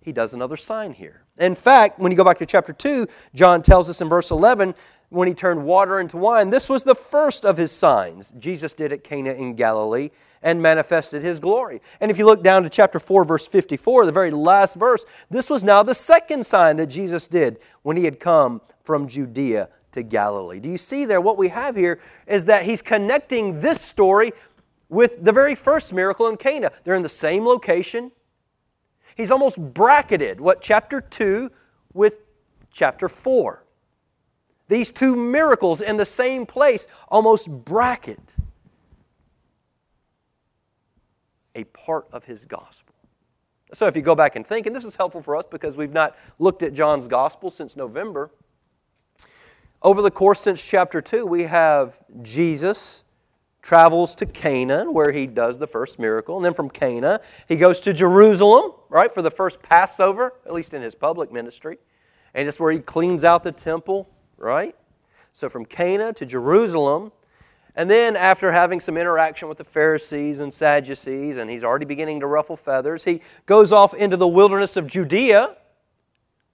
He 0.00 0.12
does 0.12 0.34
another 0.34 0.56
sign 0.56 0.92
here. 0.92 1.22
In 1.38 1.54
fact, 1.54 1.98
when 1.98 2.10
you 2.10 2.16
go 2.16 2.24
back 2.24 2.38
to 2.38 2.46
chapter 2.46 2.72
2, 2.72 3.06
John 3.34 3.62
tells 3.62 3.88
us 3.88 4.00
in 4.00 4.08
verse 4.08 4.30
11 4.30 4.74
when 5.10 5.28
he 5.28 5.34
turned 5.34 5.64
water 5.64 6.00
into 6.00 6.16
wine, 6.16 6.50
this 6.50 6.68
was 6.68 6.84
the 6.84 6.94
first 6.94 7.44
of 7.44 7.58
his 7.58 7.70
signs 7.70 8.32
Jesus 8.38 8.72
did 8.72 8.92
at 8.92 9.04
Cana 9.04 9.32
in 9.32 9.54
Galilee 9.54 10.10
and 10.42 10.60
manifested 10.60 11.22
his 11.22 11.38
glory. 11.38 11.80
And 12.00 12.10
if 12.10 12.18
you 12.18 12.26
look 12.26 12.42
down 12.42 12.62
to 12.64 12.70
chapter 12.70 12.98
4, 12.98 13.24
verse 13.24 13.46
54, 13.46 14.06
the 14.06 14.12
very 14.12 14.30
last 14.30 14.76
verse, 14.76 15.04
this 15.30 15.48
was 15.48 15.62
now 15.62 15.82
the 15.82 15.94
second 15.94 16.44
sign 16.44 16.76
that 16.76 16.86
Jesus 16.86 17.26
did 17.26 17.58
when 17.82 17.96
he 17.96 18.04
had 18.04 18.18
come 18.18 18.60
from 18.82 19.08
Judea 19.08 19.68
to 19.92 20.02
Galilee. 20.02 20.60
Do 20.60 20.68
you 20.68 20.78
see 20.78 21.04
there? 21.04 21.20
What 21.20 21.38
we 21.38 21.48
have 21.48 21.76
here 21.76 22.00
is 22.26 22.46
that 22.46 22.64
he's 22.64 22.82
connecting 22.82 23.60
this 23.60 23.80
story 23.80 24.32
with 24.88 25.24
the 25.24 25.32
very 25.32 25.54
first 25.54 25.92
miracle 25.92 26.28
in 26.28 26.36
Cana. 26.36 26.70
They're 26.84 26.94
in 26.94 27.02
the 27.02 27.08
same 27.08 27.46
location. 27.46 28.12
He's 29.14 29.30
almost 29.30 29.58
bracketed 29.58 30.40
what 30.40 30.62
chapter 30.62 31.00
2 31.00 31.50
with 31.92 32.14
chapter 32.72 33.08
4. 33.08 33.62
These 34.68 34.92
two 34.92 35.14
miracles 35.16 35.80
in 35.80 35.98
the 35.98 36.06
same 36.06 36.46
place 36.46 36.86
almost 37.08 37.50
bracket 37.50 38.20
a 41.54 41.64
part 41.64 42.06
of 42.12 42.24
his 42.24 42.44
gospel. 42.44 42.94
So 43.74 43.86
if 43.86 43.96
you 43.96 44.02
go 44.02 44.14
back 44.14 44.36
and 44.36 44.46
think, 44.46 44.66
and 44.66 44.76
this 44.76 44.84
is 44.84 44.96
helpful 44.96 45.22
for 45.22 45.36
us 45.36 45.46
because 45.50 45.76
we've 45.76 45.92
not 45.92 46.16
looked 46.38 46.62
at 46.62 46.74
John's 46.74 47.08
gospel 47.08 47.50
since 47.50 47.74
November. 47.74 48.30
Over 49.80 50.02
the 50.02 50.10
course 50.10 50.40
since 50.40 50.64
chapter 50.64 51.00
2, 51.00 51.24
we 51.24 51.44
have 51.44 51.98
Jesus 52.20 53.02
travels 53.62 54.14
to 54.16 54.26
Canaan 54.26 54.92
where 54.92 55.12
he 55.12 55.26
does 55.26 55.58
the 55.58 55.66
first 55.66 55.98
miracle. 55.98 56.36
And 56.36 56.44
then 56.44 56.52
from 56.52 56.68
Cana, 56.68 57.20
he 57.48 57.56
goes 57.56 57.80
to 57.82 57.92
Jerusalem, 57.92 58.72
right, 58.90 59.12
for 59.12 59.22
the 59.22 59.30
first 59.30 59.62
Passover, 59.62 60.34
at 60.44 60.52
least 60.52 60.74
in 60.74 60.82
his 60.82 60.94
public 60.94 61.32
ministry. 61.32 61.78
And 62.34 62.46
it's 62.46 62.60
where 62.60 62.72
he 62.72 62.80
cleans 62.80 63.24
out 63.24 63.44
the 63.44 63.52
temple, 63.52 64.10
right? 64.36 64.76
So 65.32 65.48
from 65.48 65.64
Cana 65.64 66.12
to 66.14 66.26
Jerusalem. 66.26 67.12
And 67.74 67.90
then, 67.90 68.16
after 68.16 68.52
having 68.52 68.80
some 68.80 68.98
interaction 68.98 69.48
with 69.48 69.56
the 69.58 69.64
Pharisees 69.64 70.40
and 70.40 70.52
Sadducees, 70.52 71.36
and 71.36 71.48
he's 71.48 71.64
already 71.64 71.86
beginning 71.86 72.20
to 72.20 72.26
ruffle 72.26 72.56
feathers, 72.56 73.04
he 73.04 73.22
goes 73.46 73.72
off 73.72 73.94
into 73.94 74.16
the 74.16 74.28
wilderness 74.28 74.76
of 74.76 74.86
Judea 74.86 75.56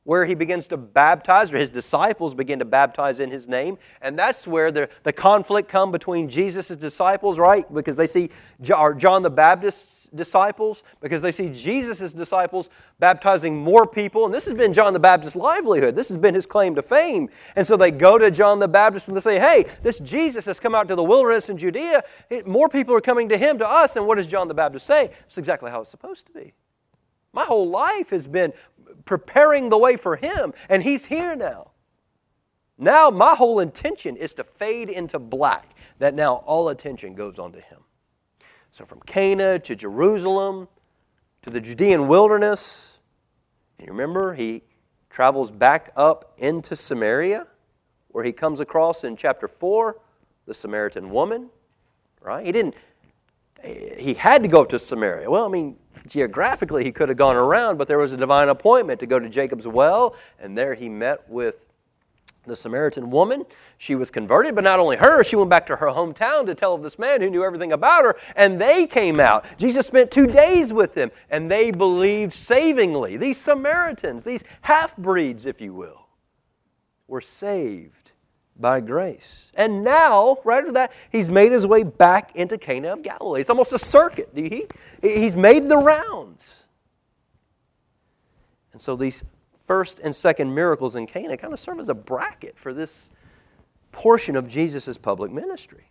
where 0.09 0.25
he 0.25 0.35
begins 0.35 0.67
to 0.67 0.79
baptize, 0.79 1.53
or 1.53 1.59
his 1.59 1.69
disciples 1.69 2.33
begin 2.33 2.59
to 2.59 2.65
baptize 2.65 3.21
in 3.21 3.31
his 3.31 3.47
name. 3.47 3.77
And 4.01 4.19
that's 4.19 4.47
where 4.47 4.73
the, 4.73 4.89
the 5.03 5.13
conflict 5.13 5.69
come 5.69 5.93
between 5.93 6.31
Jesus' 6.31 6.69
disciples, 6.69 7.39
right? 7.39 7.71
Because 7.75 7.95
they 7.95 8.07
see 8.07 8.31
John 8.63 9.23
the 9.23 9.29
Baptist's 9.29 10.09
disciples, 10.15 10.83
because 11.03 11.21
they 11.21 11.31
see 11.31 11.51
Jesus' 11.51 12.11
disciples 12.15 12.71
baptizing 12.99 13.55
more 13.55 13.87
people. 13.87 14.25
And 14.25 14.33
this 14.33 14.47
has 14.47 14.55
been 14.55 14.73
John 14.73 14.95
the 14.95 14.99
Baptist's 14.99 15.37
livelihood. 15.37 15.95
This 15.95 16.09
has 16.09 16.17
been 16.17 16.35
his 16.35 16.47
claim 16.47 16.75
to 16.77 16.83
fame. 16.83 17.29
And 17.55 17.67
so 17.67 17.77
they 17.77 17.91
go 17.91 18.17
to 18.17 18.31
John 18.31 18.61
the 18.61 18.67
Baptist 18.67 19.09
and 19.09 19.17
they 19.17 19.21
say, 19.21 19.39
hey, 19.39 19.67
this 19.83 19.99
Jesus 19.99 20.47
has 20.47 20.59
come 20.59 20.75
out 20.75 20.89
to 20.89 20.95
the 20.95 21.05
wilderness 21.05 21.51
in 21.51 21.59
Judea. 21.59 22.03
More 22.47 22.71
people 22.71 22.95
are 22.95 23.03
coming 23.03 23.29
to 23.29 23.37
him, 23.37 23.59
to 23.59 23.69
us. 23.69 23.97
And 23.97 24.07
what 24.07 24.15
does 24.15 24.27
John 24.27 24.49
the 24.49 24.55
Baptist 24.55 24.87
say? 24.87 25.11
It's 25.27 25.37
exactly 25.37 25.71
how 25.71 25.83
it's 25.83 25.91
supposed 25.91 26.25
to 26.29 26.33
be. 26.33 26.55
My 27.35 27.45
whole 27.45 27.69
life 27.69 28.09
has 28.09 28.27
been 28.27 28.55
preparing 29.09 29.71
the 29.71 29.79
way 29.79 29.97
for 29.97 30.17
Him, 30.17 30.53
and 30.69 30.83
He's 30.83 31.07
here 31.07 31.35
now. 31.35 31.71
Now, 32.77 33.09
my 33.09 33.35
whole 33.35 33.59
intention 33.59 34.17
is 34.17 34.35
to 34.35 34.45
fade 34.45 34.91
into 34.91 35.19
black, 35.19 35.75
that 35.99 36.15
now 36.15 36.35
all 36.47 36.69
attention 36.69 37.15
goes 37.15 37.39
on 37.39 37.51
to 37.53 37.61
Him. 37.61 37.81
So, 38.71 38.85
from 38.85 39.01
Cana 39.01 39.59
to 39.61 39.75
Jerusalem 39.75 40.69
to 41.43 41.49
the 41.49 41.61
Judean 41.61 42.07
wilderness, 42.07 42.99
and 43.79 43.87
you 43.87 43.93
remember, 43.93 44.35
He 44.35 44.63
travels 45.09 45.51
back 45.51 45.91
up 45.97 46.35
into 46.37 46.77
Samaria, 46.77 47.47
where 48.09 48.25
He 48.25 48.33
comes 48.33 48.61
across 48.61 49.05
in 49.05 49.17
chapter 49.17 49.49
4 49.49 49.97
the 50.45 50.55
Samaritan 50.55 51.09
woman, 51.09 51.49
right? 52.21 52.45
He 52.45 52.53
didn't, 52.53 52.75
eh, 53.63 53.95
he 53.99 54.13
had 54.13 54.43
to 54.43 54.51
go 54.51 54.67
to 54.67 54.79
Samaria. 54.79 55.31
Well, 55.31 55.47
I 55.47 55.49
mean, 55.49 55.77
geographically 56.09 56.85
he 56.85 56.93
could 56.93 57.09
have 57.09 57.19
gone 57.19 57.37
around, 57.37 57.77
but 57.77 57.89
there 57.89 57.99
was 57.99 58.13
a 58.13 58.17
divine 58.17 58.49
appointment 58.49 59.01
to 59.01 59.07
go 59.07 59.19
to 59.19 59.29
Jacob's 59.29 59.67
well, 59.67 60.17
and 60.41 60.57
there 60.57 60.75
he 60.75 60.89
met 60.89 61.29
with 61.29 61.57
the 62.47 62.57
Samaritan 62.57 63.11
woman. 63.11 63.45
She 63.77 63.95
was 63.95 64.11
converted, 64.11 64.55
but 64.55 64.65
not 64.65 64.81
only 64.81 64.97
her, 64.97 65.23
she 65.23 65.37
went 65.37 65.51
back 65.51 65.67
to 65.67 65.77
her 65.77 65.89
hometown 65.89 66.47
to 66.47 66.55
tell 66.55 66.75
of 66.75 66.83
this 66.83 66.99
man 66.99 67.21
who 67.21 67.31
knew 67.31 67.45
everything 67.45 67.73
about 67.73 68.05
her, 68.05 68.17
and 68.35 68.61
they 68.61 68.87
came 68.87 69.21
out. 69.21 69.45
Jesus 69.59 69.87
spent 69.87 70.11
two 70.11 70.27
days 70.27 70.73
with 70.73 70.95
them, 70.95 71.11
and 71.31 71.51
they 71.51 71.71
believed 71.71 72.35
savingly. 72.35 73.17
These 73.17 73.39
Samaritans, 73.39 74.25
these 74.25 74.45
half 74.63 74.97
breeds, 74.97 75.47
if 75.47 75.61
you 75.61 75.75
will, 75.75 76.07
were 77.07 77.21
saved 77.21 78.13
by 78.59 78.81
grace. 78.81 79.47
And 79.55 79.85
now, 79.85 80.39
right 80.45 80.59
after 80.59 80.73
that, 80.73 80.93
he's 81.11 81.31
made 81.31 81.53
his 81.53 81.67
way 81.67 81.83
back 81.83 82.35
into 82.35 82.59
Cana 82.59 82.93
of 82.93 83.03
Galilee. 83.03 83.41
It's 83.41 83.51
almost 83.51 83.73
a 83.73 83.79
circuit. 83.79 84.31
He, 84.35 84.67
he's 85.01 85.37
made 85.37 85.69
the 85.69 85.77
rounds. 85.77 86.65
And 88.73 88.83
so 88.83 88.97
these 88.97 89.25
first 89.67 90.01
and 90.01 90.15
second 90.15 90.55
miracles 90.55 90.97
in 90.97 91.07
Cana 91.07 91.37
kind 91.37 91.53
of 91.53 91.61
serve 91.61 91.79
as 91.79 91.89
a 91.89 91.95
bracket 91.95 92.59
for 92.59 92.73
this 92.73 93.11
portion 93.93 94.37
of 94.37 94.49
Jesus' 94.49 94.97
public 94.97 95.31
ministry. 95.31 95.85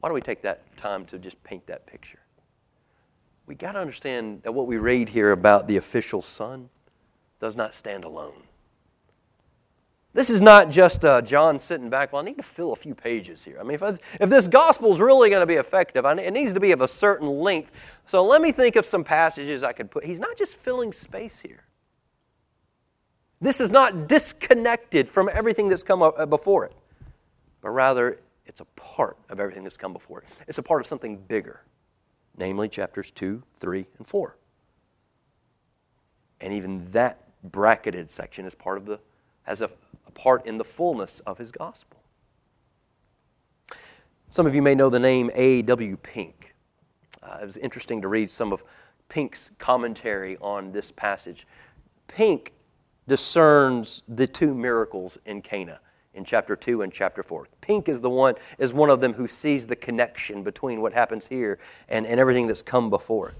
Why 0.00 0.08
don't 0.08 0.14
we 0.14 0.20
take 0.20 0.42
that 0.42 0.76
time 0.76 1.04
to 1.06 1.18
just 1.18 1.42
paint 1.44 1.66
that 1.66 1.86
picture? 1.86 2.18
We 3.46 3.54
got 3.54 3.72
to 3.72 3.78
understand 3.78 4.42
that 4.42 4.52
what 4.52 4.66
we 4.66 4.76
read 4.76 5.08
here 5.08 5.32
about 5.32 5.68
the 5.68 5.76
official 5.76 6.22
son 6.22 6.68
does 7.40 7.54
not 7.54 7.74
stand 7.74 8.04
alone. 8.04 8.42
This 10.14 10.28
is 10.28 10.42
not 10.42 10.68
just 10.70 11.04
uh, 11.04 11.22
John 11.22 11.58
sitting 11.58 11.88
back, 11.88 12.12
well, 12.12 12.20
I 12.20 12.24
need 12.24 12.36
to 12.36 12.42
fill 12.42 12.72
a 12.72 12.76
few 12.76 12.94
pages 12.94 13.42
here. 13.42 13.56
I 13.58 13.62
mean, 13.62 13.74
if, 13.74 13.82
I, 13.82 13.96
if 14.20 14.28
this 14.28 14.46
gospel 14.46 14.92
is 14.92 15.00
really 15.00 15.30
going 15.30 15.40
to 15.40 15.46
be 15.46 15.54
effective, 15.54 16.04
I, 16.04 16.14
it 16.14 16.32
needs 16.32 16.52
to 16.52 16.60
be 16.60 16.72
of 16.72 16.82
a 16.82 16.88
certain 16.88 17.28
length. 17.28 17.70
So 18.06 18.22
let 18.22 18.42
me 18.42 18.52
think 18.52 18.76
of 18.76 18.84
some 18.84 19.04
passages 19.04 19.62
I 19.62 19.72
could 19.72 19.90
put. 19.90 20.04
He's 20.04 20.20
not 20.20 20.36
just 20.36 20.56
filling 20.56 20.92
space 20.92 21.40
here. 21.40 21.64
This 23.40 23.60
is 23.60 23.70
not 23.70 24.06
disconnected 24.06 25.08
from 25.08 25.30
everything 25.32 25.68
that's 25.68 25.82
come 25.82 26.02
uh, 26.02 26.26
before 26.26 26.66
it, 26.66 26.74
but 27.62 27.70
rather 27.70 28.20
it's 28.46 28.60
a 28.60 28.66
part 28.76 29.16
of 29.30 29.40
everything 29.40 29.64
that's 29.64 29.78
come 29.78 29.94
before 29.94 30.20
it. 30.20 30.28
It's 30.46 30.58
a 30.58 30.62
part 30.62 30.82
of 30.82 30.86
something 30.86 31.16
bigger, 31.16 31.62
namely 32.36 32.68
chapters 32.68 33.10
2, 33.10 33.42
3, 33.60 33.86
and 33.98 34.06
4. 34.06 34.36
And 36.42 36.52
even 36.52 36.90
that 36.90 37.18
bracketed 37.50 38.10
section 38.10 38.44
is 38.44 38.54
part 38.54 38.76
of 38.76 38.84
the, 38.84 39.00
has 39.44 39.62
a 39.62 39.70
part 40.14 40.46
in 40.46 40.58
the 40.58 40.64
fullness 40.64 41.20
of 41.26 41.38
his 41.38 41.50
gospel. 41.52 41.98
Some 44.30 44.46
of 44.46 44.54
you 44.54 44.62
may 44.62 44.74
know 44.74 44.88
the 44.88 44.98
name 44.98 45.30
A.W. 45.34 45.96
Pink. 45.98 46.54
Uh, 47.22 47.38
it 47.42 47.46
was 47.46 47.58
interesting 47.58 48.00
to 48.00 48.08
read 48.08 48.30
some 48.30 48.52
of 48.52 48.62
Pink's 49.08 49.50
commentary 49.58 50.38
on 50.40 50.72
this 50.72 50.90
passage. 50.90 51.46
Pink 52.08 52.52
discerns 53.06 54.02
the 54.08 54.26
two 54.26 54.54
miracles 54.54 55.18
in 55.26 55.42
Cana 55.42 55.80
in 56.14 56.24
chapter 56.24 56.56
2 56.56 56.82
and 56.82 56.92
chapter 56.92 57.22
4. 57.22 57.46
Pink 57.60 57.88
is 57.88 58.00
the 58.00 58.10
one 58.10 58.34
is 58.58 58.72
one 58.72 58.90
of 58.90 59.00
them 59.00 59.12
who 59.12 59.28
sees 59.28 59.66
the 59.66 59.76
connection 59.76 60.42
between 60.42 60.80
what 60.80 60.92
happens 60.92 61.26
here 61.26 61.58
and, 61.88 62.06
and 62.06 62.20
everything 62.20 62.46
that's 62.46 62.62
come 62.62 62.90
before 62.90 63.30
it. 63.30 63.34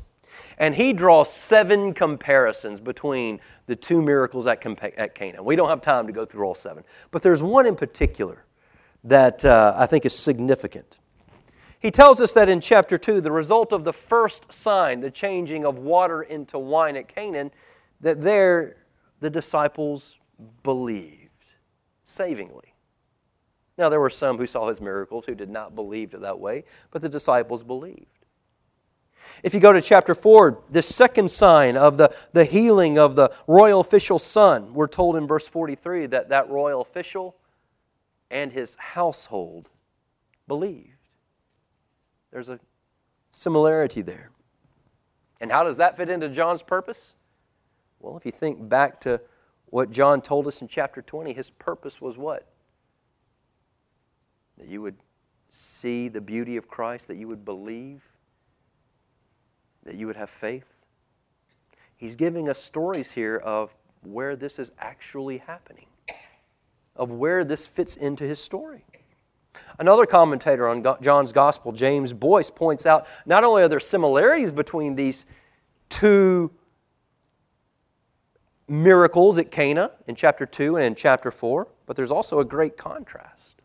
And 0.58 0.74
he 0.74 0.92
draws 0.92 1.32
seven 1.32 1.94
comparisons 1.94 2.80
between 2.80 3.40
the 3.66 3.76
two 3.76 4.02
miracles 4.02 4.46
at, 4.46 4.64
at 4.96 5.14
Cana. 5.14 5.42
We 5.42 5.56
don't 5.56 5.68
have 5.68 5.80
time 5.80 6.06
to 6.06 6.12
go 6.12 6.24
through 6.24 6.44
all 6.44 6.54
seven, 6.54 6.84
but 7.10 7.22
there's 7.22 7.42
one 7.42 7.66
in 7.66 7.76
particular 7.76 8.44
that 9.04 9.44
uh, 9.44 9.74
I 9.76 9.86
think 9.86 10.06
is 10.06 10.14
significant. 10.14 10.98
He 11.80 11.90
tells 11.90 12.20
us 12.20 12.32
that 12.34 12.48
in 12.48 12.60
chapter 12.60 12.96
2, 12.96 13.20
the 13.20 13.32
result 13.32 13.72
of 13.72 13.82
the 13.82 13.92
first 13.92 14.52
sign, 14.52 15.00
the 15.00 15.10
changing 15.10 15.66
of 15.66 15.78
water 15.78 16.22
into 16.22 16.58
wine 16.58 16.96
at 16.96 17.08
Canaan, 17.08 17.50
that 18.00 18.22
there 18.22 18.76
the 19.18 19.30
disciples 19.30 20.16
believed 20.62 21.30
savingly. 22.04 22.74
Now, 23.78 23.88
there 23.88 24.00
were 24.00 24.10
some 24.10 24.36
who 24.36 24.46
saw 24.46 24.68
his 24.68 24.80
miracles 24.80 25.24
who 25.24 25.34
did 25.34 25.48
not 25.48 25.74
believe 25.74 26.12
it 26.12 26.20
that 26.20 26.38
way, 26.38 26.64
but 26.90 27.02
the 27.02 27.08
disciples 27.08 27.62
believed. 27.62 28.21
If 29.42 29.54
you 29.54 29.60
go 29.60 29.72
to 29.72 29.82
chapter 29.82 30.14
4, 30.14 30.62
this 30.70 30.86
second 30.86 31.30
sign 31.30 31.76
of 31.76 31.96
the, 31.96 32.14
the 32.32 32.44
healing 32.44 32.96
of 32.96 33.16
the 33.16 33.32
royal 33.48 33.80
official's 33.80 34.22
son, 34.22 34.72
we're 34.72 34.86
told 34.86 35.16
in 35.16 35.26
verse 35.26 35.48
43 35.48 36.06
that 36.06 36.28
that 36.28 36.48
royal 36.48 36.80
official 36.80 37.34
and 38.30 38.52
his 38.52 38.76
household 38.76 39.68
believed. 40.46 40.96
There's 42.30 42.48
a 42.48 42.60
similarity 43.32 44.00
there. 44.00 44.30
And 45.40 45.50
how 45.50 45.64
does 45.64 45.76
that 45.78 45.96
fit 45.96 46.08
into 46.08 46.28
John's 46.28 46.62
purpose? 46.62 47.14
Well, 47.98 48.16
if 48.16 48.24
you 48.24 48.32
think 48.32 48.68
back 48.68 49.00
to 49.00 49.20
what 49.66 49.90
John 49.90 50.22
told 50.22 50.46
us 50.46 50.62
in 50.62 50.68
chapter 50.68 51.02
20, 51.02 51.32
his 51.32 51.50
purpose 51.50 52.00
was 52.00 52.16
what? 52.16 52.46
That 54.58 54.68
you 54.68 54.82
would 54.82 54.96
see 55.50 56.08
the 56.08 56.20
beauty 56.20 56.56
of 56.56 56.68
Christ, 56.68 57.08
that 57.08 57.16
you 57.16 57.26
would 57.26 57.44
believe, 57.44 58.02
that 59.84 59.94
you 59.94 60.06
would 60.06 60.16
have 60.16 60.30
faith. 60.30 60.64
He's 61.96 62.16
giving 62.16 62.48
us 62.48 62.58
stories 62.58 63.10
here 63.10 63.36
of 63.36 63.74
where 64.02 64.34
this 64.36 64.58
is 64.58 64.72
actually 64.78 65.38
happening, 65.38 65.86
of 66.96 67.10
where 67.10 67.44
this 67.44 67.66
fits 67.66 67.96
into 67.96 68.24
his 68.24 68.40
story. 68.40 68.84
Another 69.78 70.06
commentator 70.06 70.68
on 70.68 70.84
John's 71.00 71.32
Gospel, 71.32 71.72
James 71.72 72.12
Boice, 72.12 72.50
points 72.50 72.86
out 72.86 73.06
not 73.26 73.44
only 73.44 73.62
are 73.62 73.68
there 73.68 73.80
similarities 73.80 74.52
between 74.52 74.96
these 74.96 75.24
two 75.88 76.50
miracles 78.68 79.38
at 79.38 79.50
Cana 79.50 79.90
in 80.06 80.14
chapter 80.14 80.46
2 80.46 80.76
and 80.76 80.84
in 80.84 80.94
chapter 80.94 81.30
4, 81.30 81.68
but 81.86 81.96
there's 81.96 82.10
also 82.10 82.40
a 82.40 82.44
great 82.44 82.76
contrast. 82.76 83.62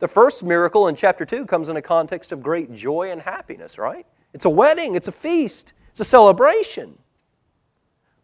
The 0.00 0.08
first 0.08 0.42
miracle 0.42 0.88
in 0.88 0.96
chapter 0.96 1.24
2 1.24 1.46
comes 1.46 1.68
in 1.68 1.76
a 1.76 1.82
context 1.82 2.32
of 2.32 2.42
great 2.42 2.74
joy 2.74 3.10
and 3.10 3.20
happiness, 3.20 3.78
right? 3.78 4.06
It's 4.34 4.44
a 4.44 4.50
wedding, 4.50 4.96
it's 4.96 5.08
a 5.08 5.12
feast, 5.12 5.72
it's 5.92 6.00
a 6.00 6.04
celebration. 6.04 6.98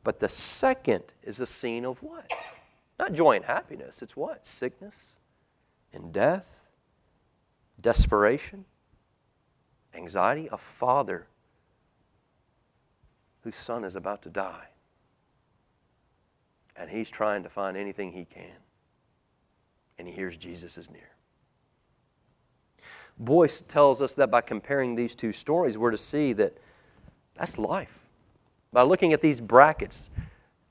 But 0.04 0.20
the 0.20 0.28
second 0.28 1.04
is 1.22 1.40
a 1.40 1.46
scene 1.46 1.86
of 1.86 2.02
what? 2.02 2.30
Not 2.98 3.14
joy 3.14 3.36
and 3.36 3.44
happiness, 3.44 4.02
it's 4.02 4.16
what? 4.16 4.46
Sickness 4.46 5.16
and 5.92 6.12
death 6.12 6.44
desperation, 7.80 8.64
anxiety, 9.94 10.48
a 10.52 10.58
father 10.58 11.26
whose 13.42 13.56
son 13.56 13.84
is 13.84 13.96
about 13.96 14.22
to 14.22 14.28
die. 14.28 14.66
And 16.76 16.90
he's 16.90 17.10
trying 17.10 17.42
to 17.42 17.48
find 17.48 17.76
anything 17.76 18.12
he 18.12 18.24
can. 18.24 18.56
And 19.98 20.08
he 20.08 20.14
hears 20.14 20.36
Jesus 20.36 20.78
is 20.78 20.90
near. 20.90 21.10
Boice 23.20 23.62
tells 23.68 24.00
us 24.00 24.14
that 24.14 24.30
by 24.30 24.40
comparing 24.40 24.94
these 24.94 25.14
two 25.14 25.32
stories, 25.32 25.76
we're 25.76 25.90
to 25.90 25.98
see 25.98 26.32
that 26.32 26.56
that's 27.34 27.58
life. 27.58 27.98
By 28.72 28.82
looking 28.82 29.12
at 29.12 29.20
these 29.20 29.42
brackets, 29.42 30.08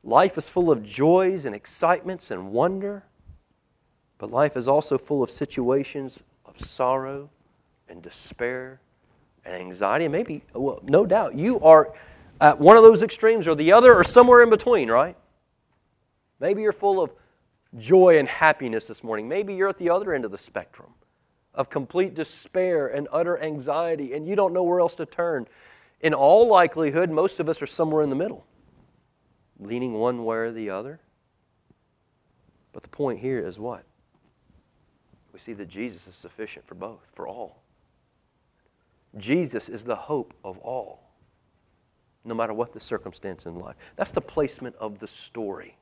life 0.03 0.35
is 0.35 0.49
full 0.49 0.71
of 0.71 0.83
joys 0.83 1.45
and 1.45 1.53
excitements 1.53 2.31
and 2.31 2.51
wonder, 2.51 3.03
but 4.17 4.31
life 4.31 4.57
is 4.57 4.67
also 4.67 4.97
full 4.97 5.21
of 5.21 5.29
situations 5.29 6.17
of 6.43 6.59
sorrow 6.59 7.29
and 7.88 8.01
despair 8.01 8.81
and 9.45 9.53
anxiety. 9.53 10.05
And 10.05 10.12
maybe, 10.12 10.43
well, 10.53 10.79
no 10.83 11.05
doubt, 11.05 11.35
you 11.35 11.59
are 11.59 11.93
at 12.41 12.59
one 12.59 12.77
of 12.77 12.83
those 12.83 13.03
extremes 13.03 13.47
or 13.47 13.53
the 13.53 13.71
other 13.71 13.93
or 13.93 14.03
somewhere 14.03 14.41
in 14.41 14.49
between, 14.49 14.89
right? 14.89 15.15
Maybe 16.39 16.63
you're 16.63 16.73
full 16.73 16.99
of 16.99 17.12
joy 17.77 18.17
and 18.17 18.27
happiness 18.27 18.88
this 18.88 19.03
morning. 19.03 19.27
Maybe 19.27 19.53
you're 19.53 19.69
at 19.69 19.77
the 19.77 19.91
other 19.91 20.15
end 20.15 20.25
of 20.25 20.31
the 20.31 20.38
spectrum 20.38 20.93
of 21.53 21.69
complete 21.69 22.13
despair 22.13 22.88
and 22.88 23.07
utter 23.12 23.41
anxiety, 23.41 24.13
and 24.13 24.27
you 24.27 24.35
don't 24.35 24.53
know 24.53 24.63
where 24.63 24.79
else 24.79 24.95
to 24.95 25.05
turn. 25.05 25.47
In 26.01 26.13
all 26.13 26.47
likelihood, 26.47 27.09
most 27.09 27.39
of 27.39 27.49
us 27.49 27.62
are 27.62 27.67
somewhere 27.67 28.03
in 28.03 28.09
the 28.09 28.15
middle, 28.15 28.45
leaning 29.59 29.93
one 29.93 30.23
way 30.23 30.38
or 30.38 30.51
the 30.51 30.69
other. 30.69 30.99
But 32.71 32.83
the 32.83 32.89
point 32.89 33.19
here 33.19 33.39
is 33.39 33.59
what? 33.59 33.83
we 35.39 35.43
see 35.43 35.53
that 35.53 35.69
Jesus 35.69 36.05
is 36.07 36.15
sufficient 36.15 36.67
for 36.67 36.75
both, 36.75 36.99
for 37.13 37.27
all. 37.27 37.62
Jesus 39.17 39.69
is 39.69 39.83
the 39.83 39.95
hope 39.95 40.33
of 40.43 40.57
all, 40.59 41.01
no 42.25 42.33
matter 42.33 42.53
what 42.53 42.73
the 42.73 42.79
circumstance 42.79 43.45
in 43.45 43.57
life. 43.57 43.75
That's 43.95 44.12
the 44.12 44.21
placement 44.21 44.75
of 44.75 44.99
the 44.99 45.07
story. 45.07 45.77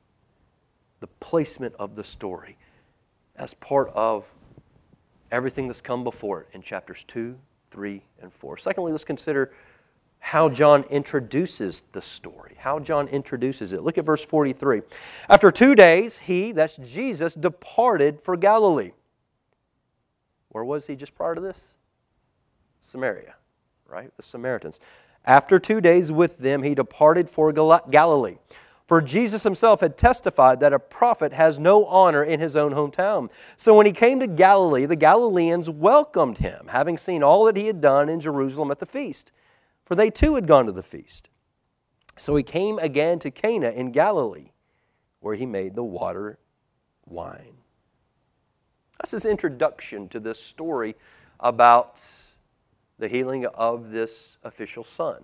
The 0.99 1.07
placement 1.07 1.75
of 1.79 1.95
the 1.95 2.03
story 2.03 2.57
as 3.35 3.53
part 3.55 3.91
of 3.93 4.25
everything 5.31 5.67
that's 5.67 5.81
come 5.81 6.03
before 6.03 6.41
it 6.41 6.47
in 6.53 6.61
chapters 6.61 7.03
2, 7.07 7.37
3, 7.71 8.01
and 8.21 8.33
4. 8.33 8.57
Secondly, 8.57 8.91
let's 8.91 9.03
consider 9.03 9.51
how 10.19 10.49
John 10.49 10.83
introduces 10.89 11.83
the 11.91 12.01
story, 12.01 12.55
how 12.57 12.79
John 12.79 13.07
introduces 13.07 13.73
it. 13.73 13.83
Look 13.83 13.97
at 13.97 14.05
verse 14.05 14.25
43. 14.25 14.81
After 15.29 15.51
two 15.51 15.75
days, 15.75 16.17
he, 16.19 16.51
that's 16.51 16.77
Jesus, 16.77 17.35
departed 17.35 18.19
for 18.21 18.35
Galilee. 18.35 18.91
Where 20.49 20.63
was 20.63 20.87
he 20.87 20.95
just 20.95 21.15
prior 21.15 21.35
to 21.35 21.41
this? 21.41 21.73
Samaria, 22.81 23.35
right? 23.87 24.11
The 24.17 24.23
Samaritans. 24.23 24.79
After 25.25 25.59
two 25.59 25.81
days 25.81 26.11
with 26.11 26.37
them, 26.39 26.63
he 26.63 26.73
departed 26.73 27.29
for 27.29 27.51
Galilee. 27.51 28.37
For 28.87 29.01
Jesus 29.01 29.43
himself 29.43 29.81
had 29.81 29.97
testified 29.97 30.61
that 30.61 30.71
a 30.71 30.79
prophet 30.79 31.33
has 31.33 31.59
no 31.59 31.85
honor 31.85 32.23
in 32.23 32.39
his 32.39 32.55
own 32.55 32.73
hometown. 32.73 33.29
So 33.57 33.75
when 33.75 33.85
he 33.85 33.91
came 33.91 34.21
to 34.21 34.27
Galilee, 34.27 34.85
the 34.85 34.95
Galileans 34.95 35.69
welcomed 35.69 36.37
him, 36.37 36.67
having 36.69 36.97
seen 36.97 37.21
all 37.21 37.43
that 37.45 37.57
he 37.57 37.67
had 37.67 37.81
done 37.81 38.07
in 38.07 38.21
Jerusalem 38.21 38.71
at 38.71 38.79
the 38.79 38.85
feast. 38.85 39.33
For 39.83 39.95
they 39.95 40.09
too 40.09 40.35
had 40.35 40.47
gone 40.47 40.65
to 40.67 40.71
the 40.71 40.83
feast. 40.83 41.27
So 42.17 42.35
he 42.37 42.43
came 42.43 42.79
again 42.79 43.19
to 43.19 43.29
Cana 43.29 43.71
in 43.71 43.91
Galilee, 43.91 44.51
where 45.19 45.35
he 45.35 45.45
made 45.45 45.75
the 45.75 45.83
water 45.83 46.39
wine. 47.05 47.57
That's 48.99 49.11
his 49.11 49.25
introduction 49.25 50.07
to 50.09 50.19
this 50.19 50.41
story 50.41 50.95
about 51.41 51.99
the 52.99 53.07
healing 53.09 53.45
of 53.45 53.91
this 53.91 54.37
official 54.43 54.83
son. 54.85 55.23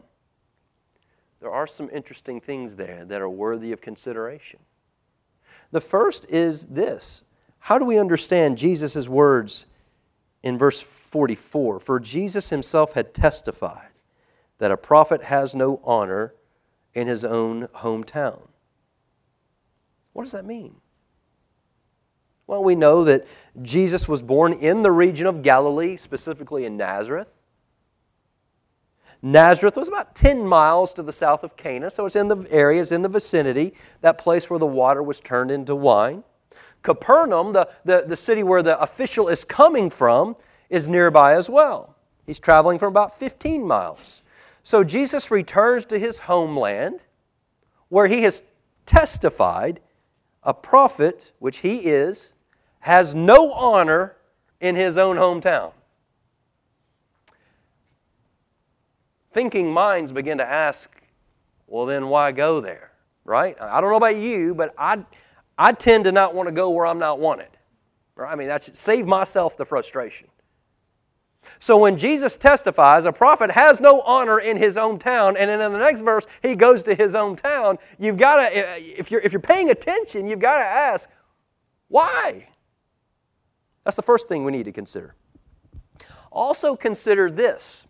There 1.43 1.51
are 1.51 1.67
some 1.67 1.89
interesting 1.91 2.39
things 2.39 2.77
there 2.77 3.03
that 3.03 3.19
are 3.19 3.27
worthy 3.27 3.73
of 3.73 3.82
consideration. 3.82 4.60
The 5.73 5.82
first 5.82 6.25
is 6.29 6.63
this 6.67 7.21
How 7.60 7.77
do 7.77 7.84
we 7.84 7.97
understand 7.97 8.58
Jesus' 8.58 9.10
words 9.10 9.65
in 10.41 10.58
verse 10.58 10.79
44? 10.79 11.82
For 11.82 11.99
Jesus 11.99 12.49
himself 12.49 12.93
had 12.93 13.13
testified 13.13 13.89
that 14.60 14.71
a 14.71 14.77
prophet 14.77 15.23
has 15.23 15.53
no 15.53 15.82
honor 15.84 16.34
in 16.93 17.08
his 17.08 17.25
own 17.25 17.67
hometown. 17.67 18.47
What 20.13 20.23
does 20.23 20.32
that 20.32 20.45
mean? 20.45 20.75
Well, 22.47 22.63
we 22.63 22.75
know 22.75 23.03
that 23.03 23.27
Jesus 23.62 24.08
was 24.08 24.21
born 24.21 24.53
in 24.53 24.82
the 24.82 24.91
region 24.93 25.27
of 25.27 25.43
Galilee, 25.43 25.97
specifically 25.97 26.63
in 26.63 26.77
Nazareth. 26.77 27.27
Nazareth 29.26 29.78
was 29.78 29.88
about 29.88 30.16
10 30.16 30.46
miles 30.46 30.92
to 30.94 31.02
the 31.02 31.14
south 31.14 31.46
of 31.46 31.56
Cana, 31.56 31.90
so 31.90 32.06
it's 32.06 32.18
in 32.18 32.28
the 32.28 32.46
area, 32.52 32.82
it's 32.82 32.92
in 32.92 33.02
the 33.02 33.10
vicinity, 33.10 33.74
that 34.02 34.18
place 34.18 34.50
where 34.50 34.60
the 34.60 34.66
water 34.66 35.02
was 35.02 35.22
turned 35.22 35.50
into 35.50 35.74
wine. 35.74 36.26
Capernaum, 36.82 37.54
the, 37.54 37.70
the, 37.86 38.04
the 38.06 38.18
city 38.18 38.44
where 38.44 38.62
the 38.62 38.78
official 38.82 39.30
is 39.30 39.46
coming 39.46 39.90
from, 39.90 40.36
is 40.70 40.90
nearby 40.90 41.36
as 41.36 41.50
well. 41.50 41.96
He's 42.26 42.40
traveling 42.40 42.78
for 42.78 42.88
about 42.88 43.18
15 43.18 43.66
miles. 43.66 44.24
So 44.66 44.84
Jesus 44.84 45.32
returns 45.32 45.86
to 45.86 45.98
his 45.98 46.20
homeland 46.20 47.00
where 47.88 48.08
he 48.08 48.24
has 48.24 48.44
testified 48.86 49.80
a 50.44 50.54
prophet, 50.54 51.32
which 51.40 51.60
he 51.60 51.78
is, 51.78 52.34
has 52.80 53.16
no 53.16 53.54
honor 53.54 54.18
in 54.60 54.76
his 54.76 54.98
own 54.98 55.16
hometown. 55.16 55.72
Thinking 59.34 59.72
minds 59.72 60.12
begin 60.12 60.38
to 60.38 60.46
ask, 60.46 60.89
well, 61.67 61.86
then 61.86 62.08
why 62.08 62.32
go 62.32 62.62
there? 62.62 62.91
Right? 63.26 63.58
I 63.60 63.82
don't 63.82 63.89
know 63.89 63.98
about 63.98 64.17
you, 64.17 64.54
but 64.54 64.74
I, 64.78 65.04
I 65.58 65.72
tend 65.72 66.06
to 66.06 66.12
not 66.12 66.36
want 66.36 66.48
to 66.48 66.54
go 66.54 66.69
where 66.69 66.86
I'm 66.86 67.00
not 67.00 67.19
wanted. 67.19 67.48
Right? 68.15 68.32
I 68.32 68.36
mean, 68.36 68.48
that 68.48 68.65
should 68.65 68.78
save 68.78 69.08
myself 69.08 69.58
the 69.58 69.65
frustration. 69.65 70.28
So 71.60 71.78
when 71.78 71.98
Jesus 71.98 72.38
testifies, 72.38 73.06
a 73.06 73.12
prophet 73.12 73.52
has 73.52 73.82
no 73.82 74.02
honor 74.02 74.39
in 74.39 74.58
his 74.58 74.78
own 74.78 75.00
town, 75.00 75.36
and 75.38 75.50
then 75.50 75.62
in 75.62 75.72
the 75.72 75.78
next 75.78 76.02
verse, 76.02 76.26
he 76.41 76.56
goes 76.56 76.84
to 76.84 76.96
his 76.96 77.15
own 77.15 77.36
town. 77.36 77.80
You've 78.00 78.17
got 78.17 78.50
to, 78.50 78.80
if 79.00 79.10
you're, 79.10 79.22
if 79.22 79.32
you're 79.32 79.41
paying 79.41 79.69
attention, 79.69 80.28
you've 80.28 80.39
got 80.39 80.58
to 80.58 80.65
ask, 80.65 81.10
why? 81.88 82.50
That's 83.84 83.96
the 83.96 84.04
first 84.04 84.28
thing 84.28 84.43
we 84.46 84.52
need 84.52 84.65
to 84.65 84.72
consider. 84.72 85.15
Also, 86.32 86.76
consider 86.76 87.30
this 87.30 87.86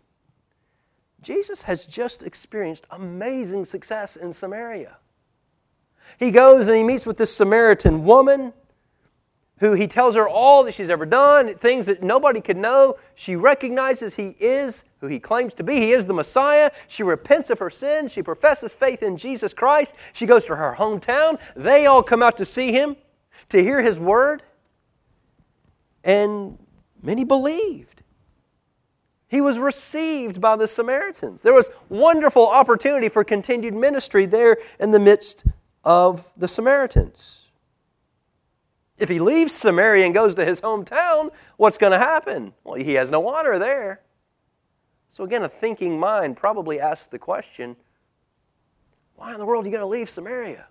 Jesus 1.24 1.62
has 1.62 1.86
just 1.86 2.22
experienced 2.22 2.84
amazing 2.90 3.64
success 3.64 4.16
in 4.16 4.32
Samaria. 4.32 4.96
He 6.18 6.30
goes 6.30 6.68
and 6.68 6.76
he 6.76 6.84
meets 6.84 7.06
with 7.06 7.16
this 7.16 7.34
Samaritan 7.34 8.04
woman 8.04 8.52
who 9.58 9.72
he 9.72 9.86
tells 9.86 10.14
her 10.16 10.28
all 10.28 10.64
that 10.64 10.74
she's 10.74 10.90
ever 10.90 11.06
done, 11.06 11.54
things 11.54 11.86
that 11.86 12.02
nobody 12.02 12.40
could 12.40 12.56
know. 12.56 12.96
She 13.14 13.36
recognizes 13.36 14.14
he 14.14 14.36
is 14.40 14.84
who 15.00 15.06
he 15.06 15.20
claims 15.20 15.54
to 15.54 15.62
be. 15.62 15.76
He 15.76 15.92
is 15.92 16.06
the 16.06 16.12
Messiah. 16.12 16.70
She 16.88 17.02
repents 17.02 17.50
of 17.50 17.58
her 17.60 17.70
sins. 17.70 18.12
She 18.12 18.22
professes 18.22 18.74
faith 18.74 19.02
in 19.02 19.16
Jesus 19.16 19.54
Christ. 19.54 19.94
She 20.12 20.26
goes 20.26 20.44
to 20.46 20.56
her 20.56 20.74
hometown. 20.76 21.38
They 21.54 21.86
all 21.86 22.02
come 22.02 22.22
out 22.22 22.36
to 22.38 22.44
see 22.44 22.72
him, 22.72 22.96
to 23.50 23.62
hear 23.62 23.80
his 23.80 24.00
word. 24.00 24.42
And 26.02 26.58
many 27.02 27.24
believed. 27.24 27.93
He 29.28 29.40
was 29.40 29.58
received 29.58 30.40
by 30.40 30.56
the 30.56 30.68
Samaritans. 30.68 31.42
There 31.42 31.54
was 31.54 31.70
wonderful 31.88 32.46
opportunity 32.46 33.08
for 33.08 33.24
continued 33.24 33.74
ministry 33.74 34.26
there 34.26 34.58
in 34.78 34.90
the 34.90 35.00
midst 35.00 35.44
of 35.82 36.26
the 36.36 36.48
Samaritans. 36.48 37.40
If 38.98 39.08
he 39.08 39.18
leaves 39.18 39.52
Samaria 39.52 40.04
and 40.04 40.14
goes 40.14 40.34
to 40.36 40.44
his 40.44 40.60
hometown, 40.60 41.30
what's 41.56 41.78
going 41.78 41.92
to 41.92 41.98
happen? 41.98 42.52
Well, 42.62 42.74
he 42.74 42.94
has 42.94 43.10
no 43.10 43.26
honor 43.28 43.58
there. 43.58 44.02
So, 45.10 45.24
again, 45.24 45.42
a 45.42 45.48
thinking 45.48 45.98
mind 45.98 46.36
probably 46.36 46.80
asks 46.80 47.06
the 47.06 47.18
question 47.18 47.76
why 49.16 49.32
in 49.32 49.38
the 49.38 49.46
world 49.46 49.64
are 49.64 49.68
you 49.68 49.72
going 49.72 49.80
to 49.80 49.86
leave 49.86 50.10
Samaria? 50.10 50.66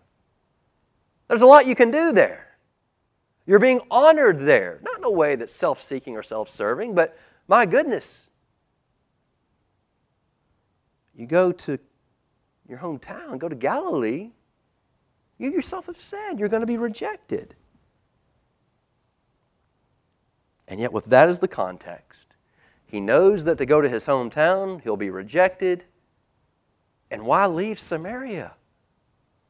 There's 1.27 1.41
a 1.41 1.45
lot 1.45 1.65
you 1.65 1.75
can 1.75 1.91
do 1.91 2.11
there. 2.11 2.57
You're 3.45 3.59
being 3.59 3.81
honored 3.89 4.41
there. 4.41 4.79
Not 4.83 4.97
in 4.97 5.03
a 5.05 5.11
way 5.11 5.35
that's 5.35 5.55
self 5.55 5.81
seeking 5.81 6.15
or 6.15 6.23
self 6.23 6.49
serving, 6.49 6.93
but 6.93 7.17
my 7.47 7.65
goodness. 7.65 8.23
You 11.15 11.28
go 11.28 11.52
to 11.52 11.78
your 12.67 12.80
hometown, 12.80 13.38
go 13.38 13.49
to 13.49 13.56
Galilee, 13.56 14.32
you 15.38 15.52
yourself 15.52 15.88
have 15.88 16.02
said 16.02 16.39
you're 16.39 16.49
going 16.49 16.62
to 16.62 16.67
be 16.67 16.78
rejected. 16.78 17.56
And 20.67 20.80
yet, 20.80 20.93
with 20.93 21.06
that 21.06 21.30
as 21.30 21.39
the 21.39 21.47
context, 21.47 22.28
he 22.86 22.99
knows 22.99 23.43
that 23.43 23.58
to 23.58 23.65
go 23.65 23.82
to 23.82 23.89
his 23.89 24.06
hometown, 24.06 24.82
he'll 24.82 24.97
be 24.97 25.10
rejected. 25.10 25.84
And 27.12 27.26
why 27.26 27.45
leave 27.47 27.80
Samaria? 27.80 28.54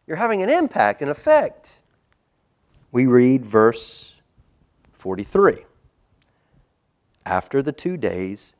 You're 0.07 0.17
having 0.17 0.41
an 0.41 0.49
impact, 0.49 1.01
an 1.01 1.09
effect. 1.09 1.79
We 2.91 3.05
read 3.05 3.45
verse 3.45 4.13
43. 4.93 5.65
After 7.25 7.61
the 7.61 7.71
two 7.71 7.95
days, 7.95 8.55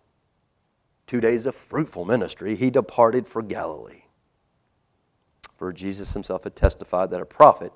two 1.14 1.22
days 1.22 1.46
of 1.46 1.54
fruitful 1.54 2.06
ministry, 2.06 2.56
he 2.56 2.72
departed 2.72 3.28
for 3.28 3.44
Galilee. 3.44 4.02
For 5.56 5.72
Jesus 5.72 6.14
himself 6.14 6.44
had 6.44 6.56
testified 6.56 7.12
that 7.12 7.22
a 7.22 7.26
prophet 7.26 7.72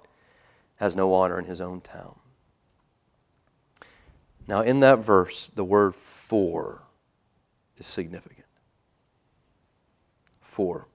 has 0.77 0.95
no 0.95 1.13
honor 1.13 1.37
in 1.37 1.45
his 1.45 1.61
own 1.61 1.81
town. 1.81 2.15
Now, 4.47 4.61
in 4.61 4.79
that 4.79 5.05
verse, 5.05 5.51
the 5.53 5.63
word 5.63 5.95
for 5.95 6.81
is 7.77 7.85
significant. 7.85 8.47
For. 10.41 10.87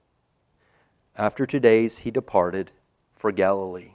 After 1.15 1.45
two 1.45 1.61
days, 1.61 1.99
he 1.99 2.11
departed 2.11 2.71
for 3.15 3.31
Galilee. 3.31 3.91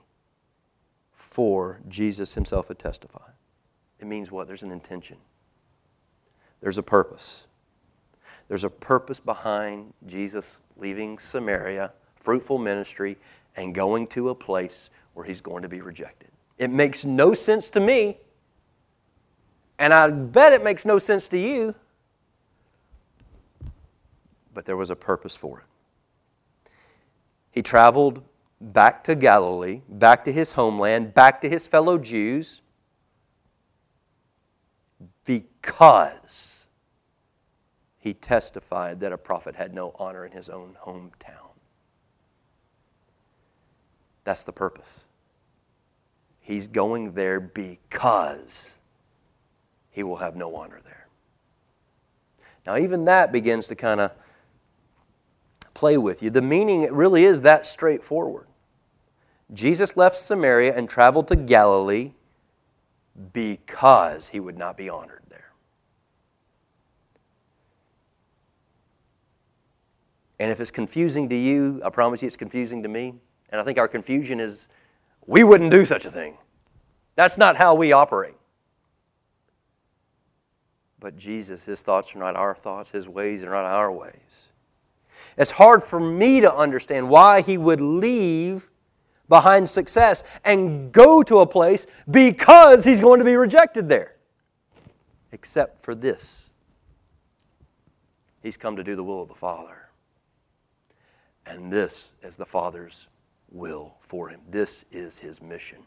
For 1.13 1.81
Jesus 1.87 2.33
himself 2.33 2.69
had 2.69 2.79
testified. 2.79 3.35
It 4.01 4.07
means 4.07 4.31
what? 4.31 4.47
There's 4.47 4.63
an 4.63 4.73
intention, 4.73 5.19
there's 6.63 6.79
a 6.79 6.83
purpose. 6.83 7.45
There's 8.49 8.65
a 8.65 8.71
purpose 8.71 9.21
behind 9.21 9.93
Jesus 10.07 10.59
leaving 10.77 11.19
Samaria, 11.19 11.93
fruitful 12.17 12.59
ministry, 12.59 13.17
and 13.57 13.75
going 13.75 14.07
to 14.09 14.31
a 14.31 14.35
place 14.35 14.91
where 15.15 15.25
he's 15.25 15.41
going 15.41 15.63
to 15.63 15.69
be 15.69 15.81
rejected. 15.81 16.29
It 16.59 16.71
makes 16.71 17.05
no 17.05 17.35
sense 17.35 17.71
to 17.71 17.81
me 17.81 18.19
and 19.79 19.95
I 19.95 20.11
bet 20.11 20.53
it 20.53 20.65
makes 20.65 20.85
no 20.85 20.99
sense 20.99 21.29
to 21.29 21.39
you, 21.39 21.75
but 24.53 24.65
there 24.67 24.77
was 24.77 24.91
a 24.91 24.97
purpose 24.97 25.37
for 25.37 25.61
it. 25.61 26.71
He 27.53 27.63
traveled 27.63 28.23
back 28.61 29.05
to 29.05 29.15
Galilee, 29.15 29.83
back 29.89 30.25
to 30.25 30.33
his 30.33 30.53
homeland, 30.53 31.15
back 31.15 31.41
to 31.43 31.49
his 31.49 31.67
fellow 31.69 31.97
Jews, 31.97 32.61
because 35.25 36.48
he 37.99 38.15
testified 38.15 39.01
that 39.01 39.13
a 39.13 39.19
prophet 39.19 39.57
had 39.57 39.75
no 39.75 39.95
honor 39.99 40.25
in 40.25 40.33
his 40.33 40.49
own 40.49 40.77
hometown. 40.85 41.51
That's 44.25 44.45
the 44.45 44.53
purpose. 44.53 45.01
He's 46.41 46.69
going 46.69 47.13
there 47.13 47.41
because 47.41 48.71
he 49.91 50.03
will 50.03 50.17
have 50.17 50.37
no 50.37 50.55
honor 50.55 50.81
there. 50.85 51.07
Now, 52.67 52.77
even 52.77 53.07
that 53.07 53.33
begins 53.33 53.67
to 53.69 53.75
kind 53.75 54.01
of 54.01 54.13
play 55.75 55.97
with 55.97 56.23
you. 56.23 56.31
The 56.31 56.43
meaning 56.43 56.83
it 56.83 56.93
really 56.93 57.25
is 57.25 57.41
that 57.43 57.67
straightforward. 57.67 58.47
Jesus 59.55 59.97
left 59.97 60.19
Samaria 60.19 60.77
and 60.77 60.89
traveled 60.89 61.29
to 61.29 61.37
Galilee 61.37 62.13
because 63.33 64.29
he 64.29 64.41
would 64.41 64.59
not 64.59 64.77
be 64.77 64.89
honored 64.89 65.23
there. 65.29 65.48
And 70.39 70.51
if 70.51 70.61
it's 70.61 70.71
confusing 70.71 71.29
to 71.29 71.37
you, 71.37 71.81
I 71.85 71.91
promise 71.91 72.23
you 72.23 72.29
it's 72.29 72.37
confusing 72.37 72.83
to 72.83 72.89
me. 72.89 73.15
And 73.51 73.61
I 73.61 73.65
think 73.65 73.79
our 73.79 73.89
confusion 73.89 74.41
is 74.41 74.69
we 75.27 75.43
wouldn't 75.43 75.71
do 75.71 75.85
such 75.85 76.05
a 76.05 76.11
thing. 76.11 76.37
That's 77.17 77.37
not 77.37 77.57
how 77.57 77.75
we 77.75 77.93
operate. 77.93 78.35
But 81.01 81.17
Jesus, 81.17 81.65
his 81.65 81.83
thoughts 81.83 82.15
are 82.15 82.19
not 82.19 82.37
our 82.37 82.55
thoughts, 82.55 82.91
his 82.91 83.09
ways 83.09 83.43
are 83.43 83.51
not 83.51 83.65
our 83.65 83.91
ways. 83.91 84.49
It's 85.37 85.53
hard 85.53 85.83
for 85.83 86.01
me 86.01 86.41
to 86.41 86.53
understand 86.53 87.09
why 87.09 87.43
he 87.43 87.57
would 87.57 87.81
leave 87.81 88.69
behind 89.29 89.69
success 89.69 90.25
and 90.45 90.91
go 90.91 91.23
to 91.23 91.39
a 91.39 91.47
place 91.47 91.87
because 92.11 92.85
he's 92.85 93.01
going 93.01 93.19
to 93.19 93.25
be 93.25 93.37
rejected 93.37 93.89
there. 93.89 94.17
Except 95.31 95.85
for 95.85 95.95
this 95.95 96.41
he's 98.43 98.57
come 98.57 98.77
to 98.77 98.85
do 98.85 98.97
the 98.97 99.05
will 99.05 99.23
of 99.23 99.29
the 99.29 99.35
Father. 99.35 99.88
And 101.49 101.73
this 101.73 102.09
is 102.23 102.37
the 102.37 102.47
Father's 102.47 103.07
will 103.51 103.95
for 104.03 104.29
him. 104.29 104.41
This 104.51 104.85
is 104.93 105.19
his 105.19 105.41
mission 105.41 105.79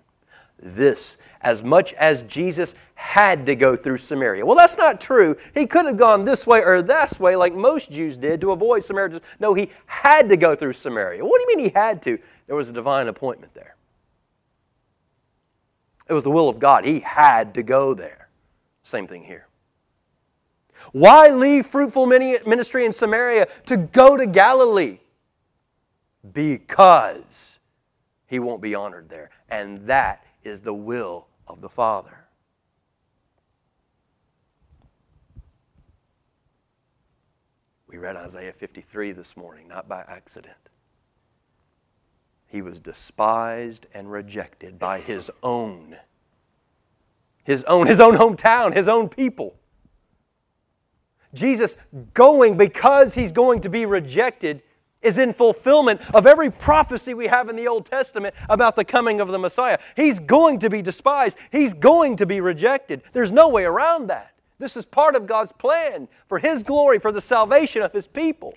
this 0.62 1.18
as 1.42 1.64
much 1.64 1.94
as 1.94 2.22
Jesus 2.24 2.76
had 2.94 3.46
to 3.48 3.56
go 3.56 3.76
through 3.76 3.98
Samaria. 3.98 4.46
Well, 4.46 4.56
that's 4.56 4.78
not 4.78 5.02
true. 5.02 5.36
He 5.54 5.66
could 5.66 5.86
have 5.86 5.98
gone 5.98 6.24
this 6.24 6.46
way 6.46 6.64
or 6.64 6.82
that 6.82 7.20
way 7.20 7.36
like 7.36 7.54
most 7.54 7.92
Jews 7.92 8.16
did 8.16 8.42
to 8.42 8.52
avoid 8.52 8.84
Samaria. 8.84 9.22
No, 9.40 9.54
he 9.54 9.72
had 9.86 10.30
to 10.30 10.38
go 10.38 10.56
through 10.56 10.74
Samaria. 10.74 11.26
What 11.26 11.40
do 11.40 11.52
you 11.52 11.58
mean 11.58 11.66
he 11.66 11.74
had 11.74 12.02
to? 12.04 12.18
There 12.48 12.56
was 12.56 12.70
a 12.70 12.74
divine 12.74 13.08
appointment 13.08 13.54
there. 13.54 13.76
It 16.08 16.14
was 16.14 16.24
the 16.24 16.32
will 16.32 16.50
of 16.50 16.60
God. 16.60 16.86
He 16.86 17.00
had 17.00 17.54
to 17.56 17.64
go 17.64 17.94
there. 17.94 18.30
Same 18.84 19.08
thing 19.08 19.24
here. 19.24 19.48
Why 20.92 21.30
leave 21.30 21.68
fruitful 21.68 22.06
ministry 22.06 22.86
in 22.86 22.92
Samaria 22.92 23.48
to 23.68 23.78
go 23.78 24.18
to 24.18 24.26
Galilee? 24.26 25.00
Because 26.34 27.58
he 28.28 28.40
won't 28.40 28.62
be 28.62 28.76
honored 28.76 29.10
there. 29.10 29.30
And 29.50 29.88
that 29.88 30.26
is 30.44 30.62
the 30.62 30.74
will 30.74 31.28
of 31.48 31.62
the 31.62 31.70
Father. 31.70 32.18
We 37.88 37.98
read 37.98 38.16
Isaiah 38.16 38.54
53 38.54 39.12
this 39.12 39.36
morning, 39.36 39.68
not 39.68 39.90
by 39.90 40.06
accident. 40.08 40.56
He 42.48 42.62
was 42.62 42.80
despised 42.80 43.88
and 43.94 44.12
rejected 44.12 44.80
by 44.80 45.00
his 45.00 45.30
own. 45.44 45.98
His 47.44 47.64
own, 47.64 47.88
his 47.88 48.00
own 48.00 48.16
hometown, 48.16 48.74
his 48.74 48.88
own 48.88 49.10
people. 49.10 49.56
Jesus 51.34 51.76
going 52.14 52.58
because 52.58 53.14
he's 53.16 53.32
going 53.32 53.62
to 53.62 53.70
be 53.70 53.86
rejected 53.86 54.62
is 55.02 55.18
in 55.18 55.34
fulfillment 55.34 56.02
of 56.14 56.26
every 56.26 56.52
prophecy 56.52 57.14
we 57.14 57.28
have 57.28 57.50
in 57.50 57.56
the 57.56 57.68
Old 57.68 57.86
Testament 57.86 58.36
about 58.50 58.76
the 58.76 58.86
coming 58.86 59.20
of 59.20 59.30
the 59.30 59.40
Messiah. 59.40 59.80
He's 59.96 60.20
going 60.20 60.60
to 60.60 60.70
be 60.70 60.82
despised, 60.82 61.38
he's 61.52 61.74
going 61.74 62.18
to 62.18 62.26
be 62.26 62.42
rejected. 62.42 63.02
There's 63.14 63.32
no 63.32 63.50
way 63.50 63.64
around 63.64 64.08
that. 64.08 64.34
This 64.62 64.78
is 64.78 64.86
part 64.86 65.16
of 65.16 65.26
God's 65.26 65.52
plan 65.52 66.08
for 66.28 66.38
His 66.38 66.62
glory, 66.62 67.00
for 67.00 67.12
the 67.12 67.20
salvation 67.20 67.82
of 67.82 67.92
His 67.92 68.06
people. 68.06 68.54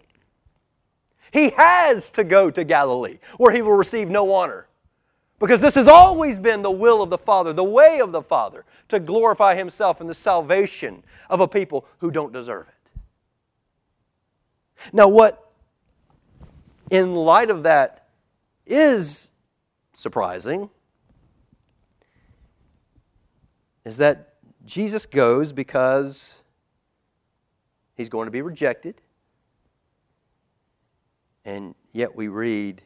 He 1.33 1.49
has 1.51 2.11
to 2.13 2.23
go 2.23 2.51
to 2.51 2.63
Galilee, 2.63 3.19
where 3.39 3.53
He 3.53 3.63
will 3.63 3.73
receive 3.73 4.11
no 4.11 4.33
honor. 4.35 4.67
Because 5.41 5.63
this 5.63 5.75
has 5.75 5.89
always 5.89 6.39
been 6.39 6.63
the 6.63 6.71
will 6.71 7.03
of 7.03 7.11
the 7.11 7.19
Father, 7.19 7.53
the 7.53 7.65
way 7.65 8.01
of 8.01 8.13
the 8.13 8.23
Father, 8.23 8.67
to 8.91 9.01
glorify 9.01 9.55
Himself 9.55 10.01
in 10.01 10.07
the 10.07 10.15
salvation 10.15 11.03
of 11.31 11.41
a 11.41 11.49
people 11.49 11.87
who 11.99 12.11
don't 12.11 12.35
deserve 12.35 12.69
it. 12.69 13.01
Now, 14.93 15.09
what, 15.09 15.44
in 16.95 17.13
light 17.17 17.51
of 17.51 17.65
that, 17.65 18.07
is 18.67 19.31
surprising 19.97 20.71
is 23.85 23.97
that 23.97 24.35
Jesus 24.65 25.05
goes 25.05 25.53
because 25.53 26.37
he's 27.97 28.09
going 28.09 28.27
to 28.27 28.31
be 28.31 28.43
rejected. 28.43 29.01
And 31.45 31.75
yet 31.91 32.15
we 32.15 32.29
read 32.29 32.83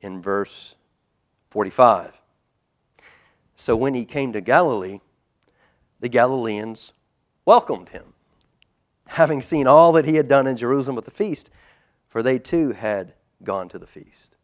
in 0.00 0.22
verse 0.22 0.76
45 1.50 2.14
So 3.54 3.76
when 3.76 3.92
he 3.92 4.06
came 4.06 4.32
to 4.32 4.40
Galilee, 4.40 5.00
the 6.00 6.08
Galileans 6.08 6.94
welcomed 7.44 7.90
him, 7.90 8.14
having 9.08 9.42
seen 9.42 9.66
all 9.66 9.92
that 9.92 10.06
he 10.06 10.16
had 10.16 10.26
done 10.26 10.46
in 10.46 10.56
Jerusalem 10.56 10.96
at 10.96 11.04
the 11.04 11.10
feast, 11.10 11.50
for 12.16 12.22
they 12.22 12.38
too 12.38 12.70
had 12.70 13.12
gone 13.44 13.68
to 13.68 13.78
the 13.78 13.86
feast. 13.86 14.36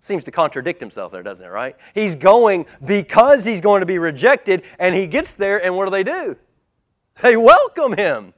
Seems 0.00 0.22
to 0.22 0.30
contradict 0.30 0.78
himself 0.78 1.10
there, 1.10 1.24
doesn't 1.24 1.44
it, 1.44 1.48
right? 1.48 1.74
He's 1.96 2.14
going 2.14 2.66
because 2.84 3.44
he's 3.44 3.60
going 3.60 3.80
to 3.80 3.86
be 3.86 3.98
rejected, 3.98 4.62
and 4.78 4.94
he 4.94 5.08
gets 5.08 5.34
there, 5.34 5.60
and 5.60 5.76
what 5.76 5.86
do 5.86 5.90
they 5.90 6.04
do? 6.04 6.36
They 7.22 7.36
welcome 7.36 7.96
him 7.96 8.34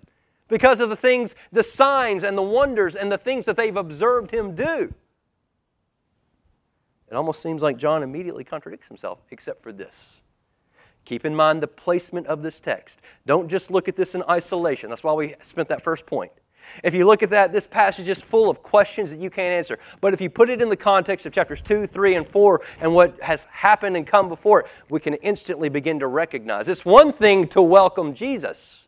because 0.49 0.81
of 0.81 0.89
the 0.89 0.97
things, 0.97 1.37
the 1.53 1.63
signs 1.63 2.25
and 2.25 2.39
the 2.39 2.43
wonders 2.43 2.97
and 2.97 3.13
the 3.13 3.19
things 3.19 3.45
that 3.45 3.59
they've 3.59 3.77
observed 3.77 4.31
him 4.31 4.55
do. 4.55 4.95
It 7.11 7.15
almost 7.15 7.43
seems 7.43 7.61
like 7.61 7.77
John 7.77 8.03
immediately 8.03 8.45
contradicts 8.45 8.89
himself, 8.89 9.19
except 9.31 9.63
for 9.63 9.73
this. 9.73 10.09
Keep 11.05 11.27
in 11.27 11.37
mind 11.37 11.63
the 11.63 11.69
placement 11.69 12.29
of 12.29 12.41
this 12.41 12.61
text. 12.61 13.01
Don't 13.27 13.47
just 13.47 13.71
look 13.71 13.89
at 13.89 13.97
this 13.97 14.15
in 14.15 14.23
isolation. 14.23 14.89
That's 14.89 15.05
why 15.05 15.13
we 15.13 15.35
spent 15.43 15.69
that 15.69 15.85
first 15.85 16.07
point. 16.07 16.33
If 16.83 16.95
you 16.95 17.07
look 17.07 17.23
at 17.23 17.31
that, 17.31 17.53
this 17.53 17.67
passage 17.67 18.09
is 18.09 18.21
full 18.21 18.51
of 18.51 18.63
questions 18.63 19.11
that 19.11 19.21
you 19.21 19.31
can't 19.31 19.53
answer. 19.53 19.79
But 20.01 20.15
if 20.15 20.21
you 20.21 20.31
put 20.31 20.51
it 20.51 20.63
in 20.63 20.69
the 20.69 20.77
context 20.77 21.27
of 21.27 21.33
chapters 21.33 21.61
2, 21.61 21.87
3, 21.87 22.15
and 22.15 22.29
4 22.29 22.61
and 22.81 22.95
what 22.95 23.21
has 23.21 23.47
happened 23.51 23.97
and 23.97 24.07
come 24.07 24.29
before 24.29 24.61
it, 24.61 24.67
we 24.89 25.01
can 25.01 25.15
instantly 25.15 25.69
begin 25.69 25.99
to 26.01 26.07
recognize. 26.07 26.69
It's 26.69 26.85
one 26.85 27.13
thing 27.13 27.49
to 27.49 27.63
welcome 27.63 28.15
Jesus, 28.15 28.87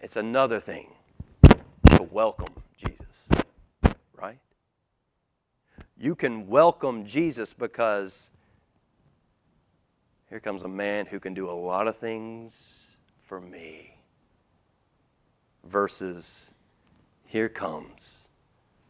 it's 0.00 0.16
another 0.16 0.60
thing 0.60 0.92
to 1.42 2.02
welcome 2.10 2.54
Jesus. 2.76 3.44
Right? 4.20 4.38
You 5.96 6.14
can 6.14 6.48
welcome 6.48 7.04
Jesus 7.04 7.52
because 7.52 8.30
here 10.28 10.40
comes 10.40 10.62
a 10.62 10.68
man 10.68 11.06
who 11.06 11.18
can 11.18 11.32
do 11.32 11.48
a 11.48 11.52
lot 11.52 11.88
of 11.88 11.96
things 11.96 12.54
for 13.22 13.40
me 13.40 13.96
versus 15.64 16.50
here 17.28 17.50
comes 17.50 18.16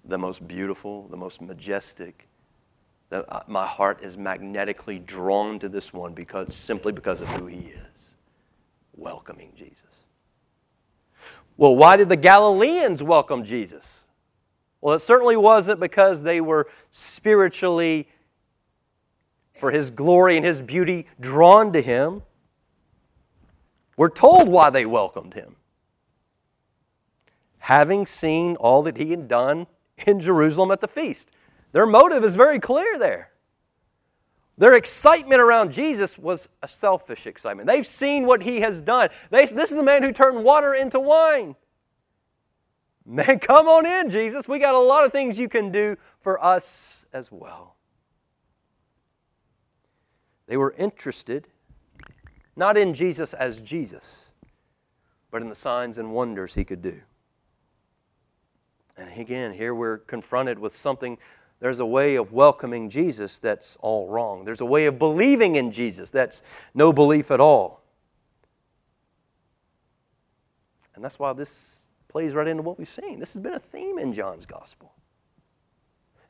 the 0.04 0.16
most 0.16 0.46
beautiful, 0.46 1.08
the 1.08 1.16
most 1.16 1.42
majestic. 1.42 2.28
Uh, 3.10 3.40
my 3.48 3.66
heart 3.66 3.98
is 4.02 4.16
magnetically 4.16 5.00
drawn 5.00 5.58
to 5.58 5.68
this 5.68 5.92
one 5.92 6.14
because 6.14 6.54
simply 6.54 6.92
because 6.92 7.20
of 7.20 7.26
who 7.28 7.46
he 7.46 7.58
is. 7.58 7.80
Welcoming 8.94 9.52
Jesus. 9.56 9.74
Well, 11.56 11.74
why 11.74 11.96
did 11.96 12.08
the 12.08 12.16
Galileans 12.16 13.02
welcome 13.02 13.42
Jesus? 13.42 14.00
Well, 14.80 14.94
it 14.94 15.00
certainly 15.00 15.36
wasn't 15.36 15.80
because 15.80 16.22
they 16.22 16.40
were 16.40 16.68
spiritually, 16.92 18.08
for 19.58 19.72
his 19.72 19.90
glory 19.90 20.36
and 20.36 20.46
his 20.46 20.62
beauty, 20.62 21.08
drawn 21.18 21.72
to 21.72 21.82
him. 21.82 22.22
We're 23.96 24.10
told 24.10 24.46
why 24.46 24.70
they 24.70 24.86
welcomed 24.86 25.34
him 25.34 25.56
having 27.68 28.06
seen 28.06 28.56
all 28.56 28.82
that 28.82 28.96
he 28.96 29.10
had 29.10 29.28
done 29.28 29.66
in 30.06 30.18
Jerusalem 30.18 30.70
at 30.70 30.80
the 30.80 30.88
feast. 30.88 31.28
Their 31.72 31.84
motive 31.84 32.24
is 32.24 32.34
very 32.34 32.58
clear 32.58 32.98
there. 32.98 33.30
Their 34.56 34.72
excitement 34.72 35.42
around 35.42 35.70
Jesus 35.70 36.16
was 36.16 36.48
a 36.62 36.68
selfish 36.68 37.26
excitement. 37.26 37.66
They've 37.66 37.86
seen 37.86 38.24
what 38.24 38.42
he 38.42 38.62
has 38.62 38.80
done. 38.80 39.10
They, 39.28 39.44
this 39.44 39.70
is 39.70 39.76
the 39.76 39.82
man 39.82 40.02
who 40.02 40.12
turned 40.12 40.42
water 40.44 40.72
into 40.72 40.98
wine. 40.98 41.56
Man, 43.04 43.38
come 43.42 43.68
on 43.68 43.84
in, 43.84 44.08
Jesus. 44.08 44.48
We 44.48 44.58
got 44.58 44.74
a 44.74 44.78
lot 44.78 45.04
of 45.04 45.12
things 45.12 45.38
you 45.38 45.50
can 45.50 45.70
do 45.70 45.98
for 46.22 46.42
us 46.42 47.04
as 47.12 47.30
well. 47.30 47.76
They 50.46 50.56
were 50.56 50.74
interested 50.78 51.48
not 52.56 52.78
in 52.78 52.94
Jesus 52.94 53.34
as 53.34 53.58
Jesus, 53.58 54.28
but 55.30 55.42
in 55.42 55.50
the 55.50 55.54
signs 55.54 55.98
and 55.98 56.12
wonders 56.12 56.54
he 56.54 56.64
could 56.64 56.80
do. 56.80 57.02
And 58.98 59.08
again, 59.18 59.52
here 59.52 59.74
we're 59.74 59.98
confronted 59.98 60.58
with 60.58 60.76
something. 60.76 61.18
There's 61.60 61.80
a 61.80 61.86
way 61.86 62.16
of 62.16 62.32
welcoming 62.32 62.90
Jesus 62.90 63.38
that's 63.38 63.76
all 63.80 64.08
wrong. 64.08 64.44
There's 64.44 64.60
a 64.60 64.66
way 64.66 64.86
of 64.86 64.98
believing 64.98 65.56
in 65.56 65.72
Jesus 65.72 66.10
that's 66.10 66.42
no 66.74 66.92
belief 66.92 67.30
at 67.30 67.40
all. 67.40 67.82
And 70.94 71.04
that's 71.04 71.18
why 71.18 71.32
this 71.32 71.82
plays 72.08 72.34
right 72.34 72.48
into 72.48 72.62
what 72.62 72.78
we've 72.78 72.88
seen. 72.88 73.20
This 73.20 73.32
has 73.34 73.40
been 73.40 73.54
a 73.54 73.60
theme 73.60 73.98
in 73.98 74.12
John's 74.12 74.46
gospel. 74.46 74.92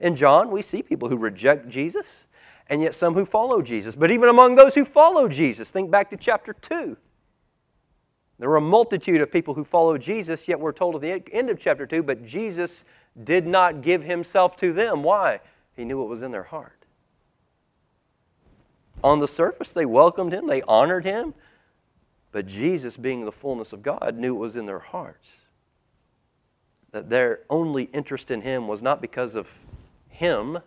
In 0.01 0.15
John, 0.15 0.51
we 0.51 0.63
see 0.63 0.83
people 0.83 1.09
who 1.09 1.17
reject 1.17 1.69
Jesus 1.69 2.25
and 2.69 2.83
yet 2.83 2.95
some 2.95 3.15
who 3.15 3.25
follow 3.25 3.63
Jesus. 3.63 3.97
But 3.97 4.11
even 4.11 4.29
among 4.29 4.55
those 4.55 4.75
who 4.75 4.85
follow 4.85 5.29
Jesus, 5.29 5.71
think 5.71 5.91
back 5.91 6.11
to 6.11 6.17
chapter 6.17 6.53
2. 6.53 6.97
There 8.39 8.49
were 8.49 8.57
a 8.57 8.61
multitude 8.61 9.21
of 9.21 9.33
people 9.33 9.55
who 9.55 9.65
followed 9.65 10.01
Jesus, 10.01 10.47
yet 10.47 10.61
we're 10.61 10.73
told 10.73 10.95
at 10.95 11.01
the 11.01 11.35
end 11.35 11.51
of 11.51 11.59
chapter 11.59 11.87
2, 11.87 12.03
but 12.03 12.25
Jesus 12.25 12.85
did 13.25 13.47
not 13.47 13.83
give 13.83 14.05
himself 14.05 14.57
to 14.59 14.73
them. 14.73 15.03
Why? 15.03 15.41
He 15.77 15.85
knew 15.85 15.99
what 15.99 16.09
was 16.09 16.23
in 16.23 16.31
their 16.31 16.45
heart. 16.45 16.85
On 19.03 19.19
the 19.21 19.29
surface, 19.29 19.73
they 19.73 19.87
welcomed 19.87 20.33
him, 20.33 20.47
they 20.47 20.63
honored 20.63 21.05
him, 21.05 21.35
but 22.31 22.47
Jesus, 22.47 22.97
being 22.97 23.25
the 23.25 23.33
fullness 23.33 23.73
of 23.73 23.83
God, 23.83 24.17
knew 24.17 24.35
what 24.35 24.41
was 24.41 24.57
in 24.57 24.67
their 24.67 24.79
hearts. 24.79 25.27
That 26.93 27.11
their 27.11 27.41
only 27.51 27.85
interest 27.93 28.31
in 28.31 28.43
him 28.43 28.69
was 28.69 28.83
not 28.83 29.01
because 29.01 29.35
of 29.35 29.49
him, 30.09 30.57
it 30.57 30.63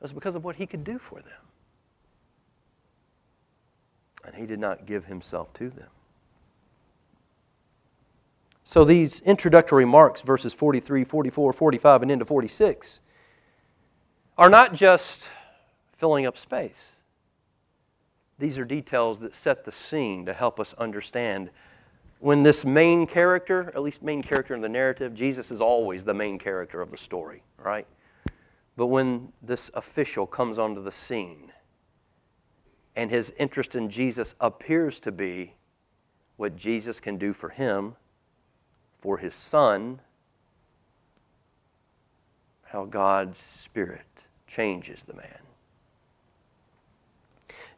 was 0.00 0.12
because 0.12 0.34
of 0.34 0.44
what 0.44 0.56
he 0.56 0.66
could 0.66 0.82
do 0.82 0.98
for 0.98 1.20
them. 1.20 1.32
And 4.24 4.34
he 4.34 4.46
did 4.46 4.58
not 4.58 4.86
give 4.86 5.04
himself 5.04 5.52
to 5.54 5.70
them. 5.70 5.88
So 8.70 8.84
these 8.84 9.18
introductory 9.22 9.84
remarks, 9.84 10.22
verses 10.22 10.54
43, 10.54 11.02
44, 11.02 11.52
45, 11.52 12.02
and 12.02 12.10
into 12.12 12.24
46, 12.24 13.00
are 14.38 14.48
not 14.48 14.74
just 14.74 15.28
filling 15.96 16.24
up 16.24 16.38
space. 16.38 16.92
These 18.38 18.58
are 18.58 18.64
details 18.64 19.18
that 19.18 19.34
set 19.34 19.64
the 19.64 19.72
scene 19.72 20.24
to 20.26 20.32
help 20.32 20.60
us 20.60 20.72
understand 20.78 21.50
when 22.20 22.44
this 22.44 22.64
main 22.64 23.08
character, 23.08 23.72
at 23.74 23.82
least 23.82 24.04
main 24.04 24.22
character 24.22 24.54
in 24.54 24.60
the 24.60 24.68
narrative, 24.68 25.16
Jesus 25.16 25.50
is 25.50 25.60
always 25.60 26.04
the 26.04 26.14
main 26.14 26.38
character 26.38 26.80
of 26.80 26.92
the 26.92 26.96
story, 26.96 27.42
right? 27.58 27.88
But 28.76 28.86
when 28.86 29.32
this 29.42 29.72
official 29.74 30.28
comes 30.28 30.60
onto 30.60 30.80
the 30.80 30.92
scene 30.92 31.50
and 32.94 33.10
his 33.10 33.32
interest 33.36 33.74
in 33.74 33.90
Jesus 33.90 34.36
appears 34.38 35.00
to 35.00 35.10
be 35.10 35.54
what 36.36 36.54
Jesus 36.54 37.00
can 37.00 37.18
do 37.18 37.32
for 37.32 37.48
him 37.48 37.96
for 39.00 39.18
his 39.18 39.34
Son, 39.34 40.00
how 42.64 42.84
God's 42.84 43.38
Spirit 43.38 44.02
changes 44.46 45.02
the 45.06 45.14
man. 45.14 45.38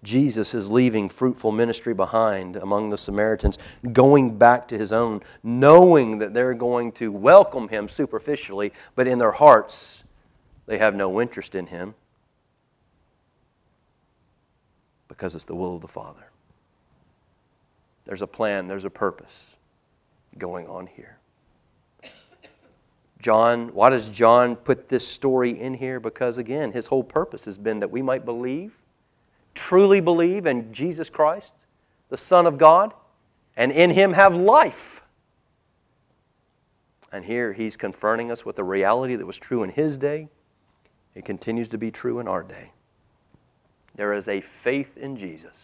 Jesus 0.03 0.53
is 0.53 0.68
leaving 0.68 1.09
fruitful 1.09 1.53
ministry 1.53 1.95
behind 1.95 2.57
among 2.57 2.91
the 2.91 2.99
Samaritans, 2.99 3.57
going 3.93 4.37
back 4.37 4.66
to 4.68 4.79
his 4.79 4.93
own, 4.93 5.20
knowing 5.45 6.18
that 6.18 6.35
they're 6.35 6.55
going 6.55 6.91
to 6.93 7.12
welcome 7.12 7.68
him 7.68 7.89
superficially, 7.89 8.73
but 8.97 9.07
in 9.07 9.18
their 9.18 9.31
hearts, 9.31 10.03
they 10.66 10.79
have 10.79 10.97
no 10.97 11.20
interest 11.20 11.55
in 11.55 11.66
him 11.66 11.95
because 15.07 15.37
it's 15.37 15.45
the 15.45 15.55
will 15.55 15.77
of 15.77 15.83
the 15.83 15.89
Father. 15.89 16.31
There's 18.05 18.23
a 18.23 18.27
plan, 18.27 18.66
there's 18.66 18.85
a 18.85 18.91
purpose 18.91 19.51
going 20.39 20.66
on 20.66 20.87
here. 20.87 21.18
John, 23.20 23.68
why 23.68 23.91
does 23.91 24.09
John 24.09 24.57
put 24.57 24.89
this 24.89 25.07
story 25.07 25.61
in 25.61 25.74
here? 25.74 26.01
Because 26.01 26.39
again, 26.39 26.72
his 26.72 26.87
whole 26.87 27.05
purpose 27.05 27.45
has 27.45 27.57
been 27.57 27.78
that 27.80 27.91
we 27.91 28.03
might 28.03 28.24
believe, 28.24 28.76
truly 29.55 30.01
believe 30.01 30.45
in 30.45 30.72
Jesus 30.72 31.09
Christ, 31.09 31.55
the 32.09 32.16
Son 32.18 32.47
of 32.47 32.59
God, 32.59 32.93
and 33.57 33.70
in 33.70 33.91
him 33.91 34.12
have 34.14 34.37
life. 34.37 35.03
And 37.12 37.24
here 37.24 37.53
he's 37.53 37.76
confronting 37.76 38.33
us 38.33 38.45
with 38.45 38.59
a 38.59 38.64
reality 38.64 39.14
that 39.16 39.26
was 39.26 39.39
true 39.39 39.62
in 39.62 39.70
his 39.70 39.97
day 39.99 40.28
It 41.14 41.24
continues 41.24 41.68
to 41.68 41.78
be 41.78 41.91
true 41.91 42.20
in 42.20 42.26
our 42.26 42.43
day. 42.43 42.72
There 43.95 44.14
is 44.14 44.28
a 44.28 44.41
faith 44.41 44.97
in 44.97 45.16
Jesus 45.16 45.57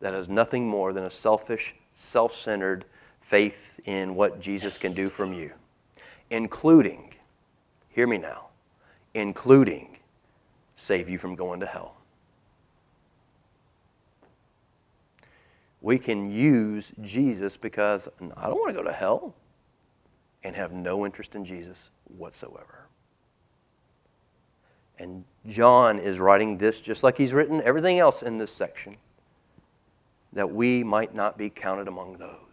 that 0.00 0.14
is 0.14 0.28
nothing 0.28 0.66
more 0.66 0.92
than 0.92 1.04
a 1.04 1.10
selfish, 1.10 1.74
self 1.96 2.34
centered 2.34 2.86
faith 3.28 3.78
in 3.84 4.14
what 4.14 4.40
Jesus 4.40 4.78
can 4.78 4.94
do 4.94 5.10
from 5.10 5.34
you, 5.34 5.52
including, 6.30 7.12
hear 7.90 8.06
me 8.06 8.16
now, 8.16 8.46
including 9.12 9.98
save 10.76 11.08
you 11.10 11.18
from 11.18 11.34
going 11.34 11.60
to 11.60 11.66
hell. 11.66 11.94
We 15.82 15.98
can 15.98 16.30
use 16.30 16.90
Jesus 17.02 17.56
because 17.56 18.08
I 18.36 18.46
don't 18.46 18.58
want 18.58 18.70
to 18.70 18.82
go 18.82 18.82
to 18.82 18.92
hell 18.92 19.34
and 20.42 20.56
have 20.56 20.72
no 20.72 21.04
interest 21.04 21.34
in 21.34 21.44
Jesus 21.44 21.90
whatsoever. 22.16 22.86
And 24.98 25.24
John 25.46 25.98
is 25.98 26.18
writing 26.18 26.56
this 26.56 26.80
just 26.80 27.02
like 27.02 27.18
he's 27.18 27.34
written 27.34 27.60
everything 27.62 27.98
else 27.98 28.22
in 28.22 28.38
this 28.38 28.50
section 28.50 28.96
that 30.32 30.50
we 30.50 30.82
might 30.82 31.14
not 31.14 31.36
be 31.36 31.50
counted 31.50 31.88
among 31.88 32.16
those, 32.16 32.47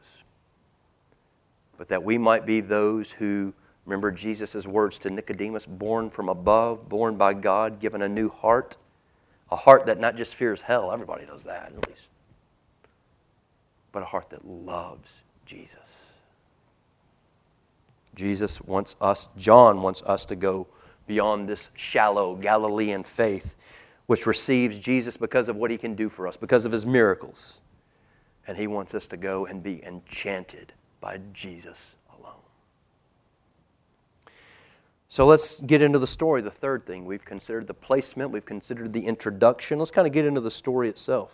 but 1.78 1.88
that 1.90 2.04
we 2.04 2.18
might 2.18 2.46
be 2.46 2.62
those 2.62 3.12
who 3.12 3.54
remember 3.86 4.12
Jesus' 4.12 4.66
words 4.66 4.98
to 5.00 5.10
Nicodemus 5.10 5.66
born 5.66 6.10
from 6.10 6.30
above, 6.30 6.90
born 6.90 7.18
by 7.18 7.34
God, 7.34 7.80
given 7.80 8.02
a 8.02 8.10
new 8.10 8.30
heart, 8.30 8.78
a 9.52 9.56
heart 9.56 9.86
that 9.86 10.00
not 10.00 10.18
just 10.18 10.36
fears 10.36 10.62
hell, 10.62 10.92
everybody 10.92 11.26
does 11.26 11.44
that 11.44 11.74
at 11.76 11.88
least, 11.88 12.08
but 13.92 14.02
a 14.02 14.06
heart 14.06 14.30
that 14.32 14.46
loves 14.46 15.12
Jesus. 15.46 15.78
Jesus 18.16 18.62
wants 18.62 18.96
us, 19.02 19.28
John 19.38 19.82
wants 19.82 20.02
us 20.04 20.26
to 20.28 20.36
go 20.36 20.68
beyond 21.06 21.48
this 21.48 21.70
shallow 21.76 22.36
Galilean 22.36 23.04
faith, 23.04 23.54
which 24.08 24.26
receives 24.26 24.80
Jesus 24.80 25.18
because 25.18 25.50
of 25.50 25.56
what 25.56 25.70
he 25.70 25.78
can 25.78 25.96
do 25.96 26.10
for 26.10 26.28
us, 26.28 26.38
because 26.38 26.66
of 26.66 26.72
his 26.72 26.86
miracles. 26.86 27.60
And 28.48 28.58
he 28.58 28.68
wants 28.68 28.94
us 28.94 29.08
to 29.08 29.18
go 29.18 29.46
and 29.46 29.62
be 29.62 29.84
enchanted 29.84 30.74
by 31.06 31.20
Jesus 31.34 31.80
alone. 32.18 32.34
So 35.08 35.28
let's 35.28 35.60
get 35.60 35.84
into 35.84 36.00
the 36.00 36.08
story. 36.08 36.42
The 36.42 36.50
third 36.50 36.88
thing 36.88 37.06
we've 37.06 37.24
considered 37.24 37.68
the 37.68 37.76
placement, 37.76 38.32
we've 38.32 38.44
considered 38.44 38.92
the 38.92 39.06
introduction. 39.06 39.78
Let's 39.78 39.92
kind 39.92 40.08
of 40.08 40.14
get 40.14 40.26
into 40.26 40.42
the 40.42 40.50
story 40.50 40.90
itself, 40.90 41.32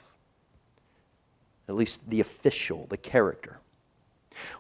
at 1.69 1.75
least 1.75 2.01
the 2.09 2.19
official, 2.19 2.85
the 2.89 2.97
character. 2.97 3.59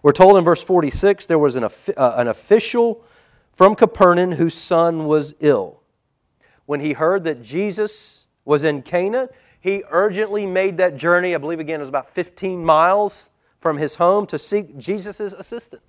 We're 0.01 0.13
told 0.13 0.37
in 0.37 0.45
verse 0.45 0.61
46 0.61 1.25
there 1.25 1.37
was 1.37 1.57
an, 1.57 1.65
uh, 1.65 1.69
an 1.97 2.29
official 2.29 3.03
from 3.51 3.75
Capernaum 3.75 4.31
whose 4.31 4.55
son 4.55 5.07
was 5.07 5.35
ill. 5.41 5.81
When 6.67 6.79
he 6.79 6.93
heard 6.93 7.25
that 7.25 7.43
Jesus 7.43 8.27
was 8.45 8.63
in 8.63 8.81
Cana, 8.81 9.27
he 9.59 9.83
urgently 9.89 10.45
made 10.45 10.77
that 10.77 10.95
journey. 10.95 11.35
I 11.35 11.37
believe 11.37 11.59
again 11.59 11.81
it 11.81 11.83
was 11.83 11.89
about 11.89 12.11
15 12.11 12.63
miles 12.63 13.27
from 13.61 13.77
his 13.77 13.95
home 13.95 14.25
to 14.27 14.37
seek 14.37 14.77
Jesus' 14.77 15.19
assistance. 15.19 15.83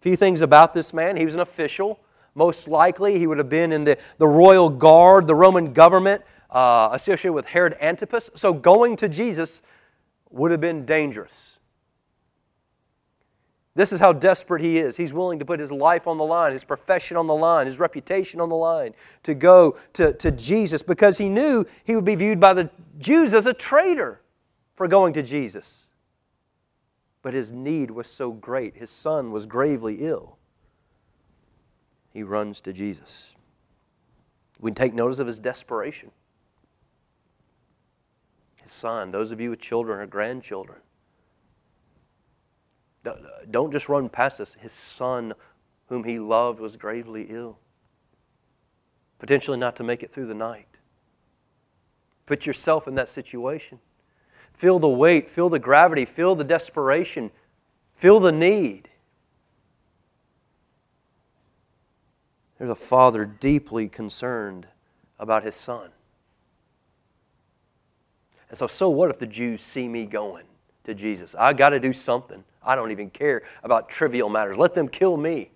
A 0.00 0.02
few 0.02 0.14
things 0.14 0.42
about 0.42 0.72
this 0.72 0.92
man. 0.92 1.16
He 1.16 1.24
was 1.24 1.34
an 1.34 1.40
official. 1.40 1.98
Most 2.34 2.68
likely, 2.68 3.18
he 3.18 3.26
would 3.26 3.38
have 3.38 3.48
been 3.48 3.72
in 3.72 3.84
the, 3.84 3.98
the 4.18 4.28
royal 4.28 4.70
guard, 4.70 5.26
the 5.26 5.34
Roman 5.34 5.72
government, 5.72 6.22
uh, 6.50 6.90
associated 6.92 7.32
with 7.32 7.46
Herod 7.46 7.76
Antipas. 7.80 8.30
So 8.34 8.52
going 8.52 8.96
to 8.96 9.08
Jesus 9.08 9.62
would 10.30 10.50
have 10.50 10.60
been 10.60 10.84
dangerous. 10.84 11.58
This 13.74 13.92
is 13.92 14.00
how 14.00 14.12
desperate 14.12 14.62
he 14.62 14.78
is. 14.78 14.96
He's 14.96 15.12
willing 15.12 15.38
to 15.38 15.44
put 15.44 15.60
his 15.60 15.72
life 15.72 16.06
on 16.06 16.18
the 16.18 16.24
line, 16.24 16.52
his 16.52 16.64
profession 16.64 17.16
on 17.16 17.26
the 17.26 17.34
line, 17.34 17.66
his 17.66 17.78
reputation 17.78 18.40
on 18.40 18.48
the 18.48 18.56
line 18.56 18.94
to 19.22 19.34
go 19.34 19.76
to, 19.94 20.12
to 20.14 20.30
Jesus 20.32 20.82
because 20.82 21.18
he 21.18 21.28
knew 21.28 21.64
he 21.84 21.94
would 21.94 22.04
be 22.04 22.16
viewed 22.16 22.40
by 22.40 22.52
the 22.52 22.68
Jews 22.98 23.32
as 23.32 23.46
a 23.46 23.54
traitor 23.54 24.20
for 24.80 24.88
going 24.88 25.12
to 25.12 25.22
Jesus. 25.22 25.90
But 27.20 27.34
his 27.34 27.52
need 27.52 27.90
was 27.90 28.06
so 28.06 28.32
great, 28.32 28.78
his 28.78 28.88
son 28.88 29.30
was 29.30 29.44
gravely 29.44 29.96
ill. 30.00 30.38
He 32.14 32.22
runs 32.22 32.62
to 32.62 32.72
Jesus. 32.72 33.34
We 34.58 34.70
take 34.70 34.94
notice 34.94 35.18
of 35.18 35.26
his 35.26 35.38
desperation. 35.38 36.12
His 38.56 38.72
son, 38.72 39.10
those 39.10 39.32
of 39.32 39.38
you 39.38 39.50
with 39.50 39.60
children 39.60 40.00
or 40.00 40.06
grandchildren, 40.06 40.78
don't 43.50 43.72
just 43.72 43.90
run 43.90 44.08
past 44.08 44.40
us. 44.40 44.56
His 44.58 44.72
son, 44.72 45.34
whom 45.90 46.04
he 46.04 46.18
loved, 46.18 46.58
was 46.58 46.78
gravely 46.78 47.26
ill, 47.28 47.58
potentially 49.18 49.58
not 49.58 49.76
to 49.76 49.84
make 49.84 50.02
it 50.02 50.10
through 50.10 50.28
the 50.28 50.34
night. 50.34 50.68
Put 52.24 52.46
yourself 52.46 52.88
in 52.88 52.94
that 52.94 53.10
situation. 53.10 53.78
Feel 54.60 54.78
the 54.78 54.86
weight, 54.86 55.30
feel 55.30 55.48
the 55.48 55.58
gravity, 55.58 56.04
feel 56.04 56.34
the 56.34 56.44
desperation, 56.44 57.30
feel 57.96 58.20
the 58.20 58.30
need. 58.30 58.90
There's 62.58 62.70
a 62.70 62.74
father 62.74 63.24
deeply 63.24 63.88
concerned 63.88 64.66
about 65.18 65.44
his 65.44 65.54
son. 65.54 65.88
And 68.50 68.58
so, 68.58 68.66
so 68.66 68.90
what 68.90 69.08
if 69.08 69.18
the 69.18 69.24
Jews 69.24 69.62
see 69.62 69.88
me 69.88 70.04
going 70.04 70.44
to 70.84 70.92
Jesus? 70.92 71.34
I 71.38 71.54
got 71.54 71.70
to 71.70 71.80
do 71.80 71.94
something. 71.94 72.44
I 72.62 72.76
don't 72.76 72.90
even 72.90 73.08
care 73.08 73.44
about 73.64 73.88
trivial 73.88 74.28
matters. 74.28 74.58
Let 74.58 74.74
them 74.74 74.88
kill 74.88 75.16
me. 75.16 75.48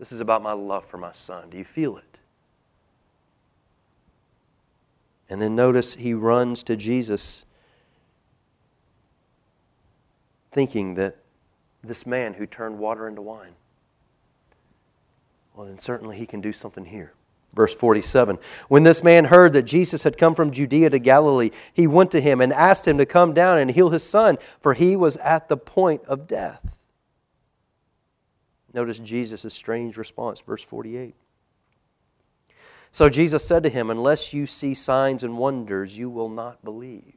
This 0.00 0.10
is 0.10 0.18
about 0.18 0.42
my 0.42 0.52
love 0.52 0.84
for 0.86 0.98
my 0.98 1.12
son. 1.12 1.48
Do 1.48 1.58
you 1.58 1.64
feel 1.64 1.96
it? 1.98 2.18
And 5.30 5.40
then 5.40 5.54
notice 5.54 5.94
he 5.94 6.12
runs 6.12 6.64
to 6.64 6.74
Jesus 6.74 7.44
thinking 10.54 10.94
that 10.94 11.16
this 11.82 12.06
man 12.06 12.32
who 12.34 12.46
turned 12.46 12.78
water 12.78 13.06
into 13.06 13.20
wine, 13.20 13.52
well, 15.54 15.66
then 15.66 15.78
certainly 15.78 16.16
he 16.16 16.26
can 16.26 16.40
do 16.40 16.52
something 16.52 16.86
here. 16.86 17.12
Verse 17.54 17.74
47 17.74 18.38
When 18.68 18.82
this 18.82 19.02
man 19.02 19.26
heard 19.26 19.52
that 19.52 19.62
Jesus 19.62 20.02
had 20.02 20.18
come 20.18 20.34
from 20.34 20.50
Judea 20.50 20.90
to 20.90 20.98
Galilee, 20.98 21.50
he 21.72 21.86
went 21.86 22.10
to 22.12 22.20
him 22.20 22.40
and 22.40 22.52
asked 22.52 22.88
him 22.88 22.98
to 22.98 23.06
come 23.06 23.34
down 23.34 23.58
and 23.58 23.70
heal 23.70 23.90
his 23.90 24.02
son, 24.02 24.38
for 24.60 24.74
he 24.74 24.96
was 24.96 25.16
at 25.18 25.48
the 25.48 25.56
point 25.56 26.02
of 26.06 26.26
death. 26.26 26.74
Notice 28.72 28.98
Jesus' 28.98 29.54
strange 29.54 29.96
response, 29.96 30.40
verse 30.40 30.62
48. 30.62 31.14
So 32.90 33.08
Jesus 33.08 33.44
said 33.44 33.62
to 33.62 33.68
him, 33.68 33.88
Unless 33.88 34.32
you 34.32 34.46
see 34.46 34.74
signs 34.74 35.22
and 35.22 35.38
wonders, 35.38 35.96
you 35.96 36.10
will 36.10 36.28
not 36.28 36.64
believe. 36.64 37.14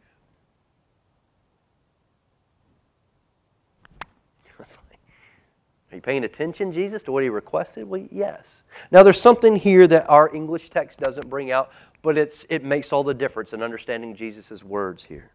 Are 5.91 5.95
you 5.95 6.01
paying 6.01 6.25
attention, 6.25 6.71
Jesus, 6.71 7.01
to 7.03 7.11
what 7.11 7.23
he 7.23 7.29
requested? 7.29 7.87
Well, 7.87 8.05
yes. 8.11 8.49
Now, 8.91 9.03
there's 9.03 9.21
something 9.21 9.55
here 9.55 9.87
that 9.87 10.09
our 10.09 10.33
English 10.35 10.69
text 10.69 10.99
doesn't 10.99 11.29
bring 11.29 11.51
out, 11.51 11.71
but 12.01 12.17
it's, 12.17 12.45
it 12.49 12.63
makes 12.63 12.91
all 12.91 13.03
the 13.03 13.13
difference 13.13 13.53
in 13.53 13.63
understanding 13.63 14.13
Jesus' 14.13 14.63
words 14.63 15.03
here. 15.03 15.31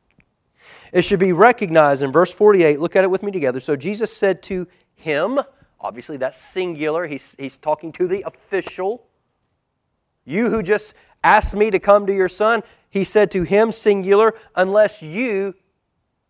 It 0.92 1.02
should 1.02 1.18
be 1.18 1.32
recognized 1.32 2.02
in 2.02 2.12
verse 2.12 2.30
48. 2.30 2.80
Look 2.80 2.96
at 2.96 3.04
it 3.04 3.10
with 3.10 3.22
me 3.22 3.32
together. 3.32 3.60
So, 3.60 3.76
Jesus 3.76 4.14
said 4.14 4.42
to 4.44 4.68
him, 4.94 5.40
obviously 5.80 6.18
that's 6.18 6.40
singular, 6.40 7.06
he's, 7.06 7.34
he's 7.38 7.56
talking 7.56 7.90
to 7.92 8.06
the 8.06 8.22
official. 8.26 9.06
You 10.24 10.50
who 10.50 10.62
just 10.62 10.94
asked 11.24 11.56
me 11.56 11.70
to 11.70 11.78
come 11.78 12.06
to 12.06 12.14
your 12.14 12.28
son, 12.28 12.62
he 12.90 13.04
said 13.04 13.30
to 13.30 13.42
him, 13.42 13.72
singular, 13.72 14.34
unless 14.54 15.02
you, 15.02 15.54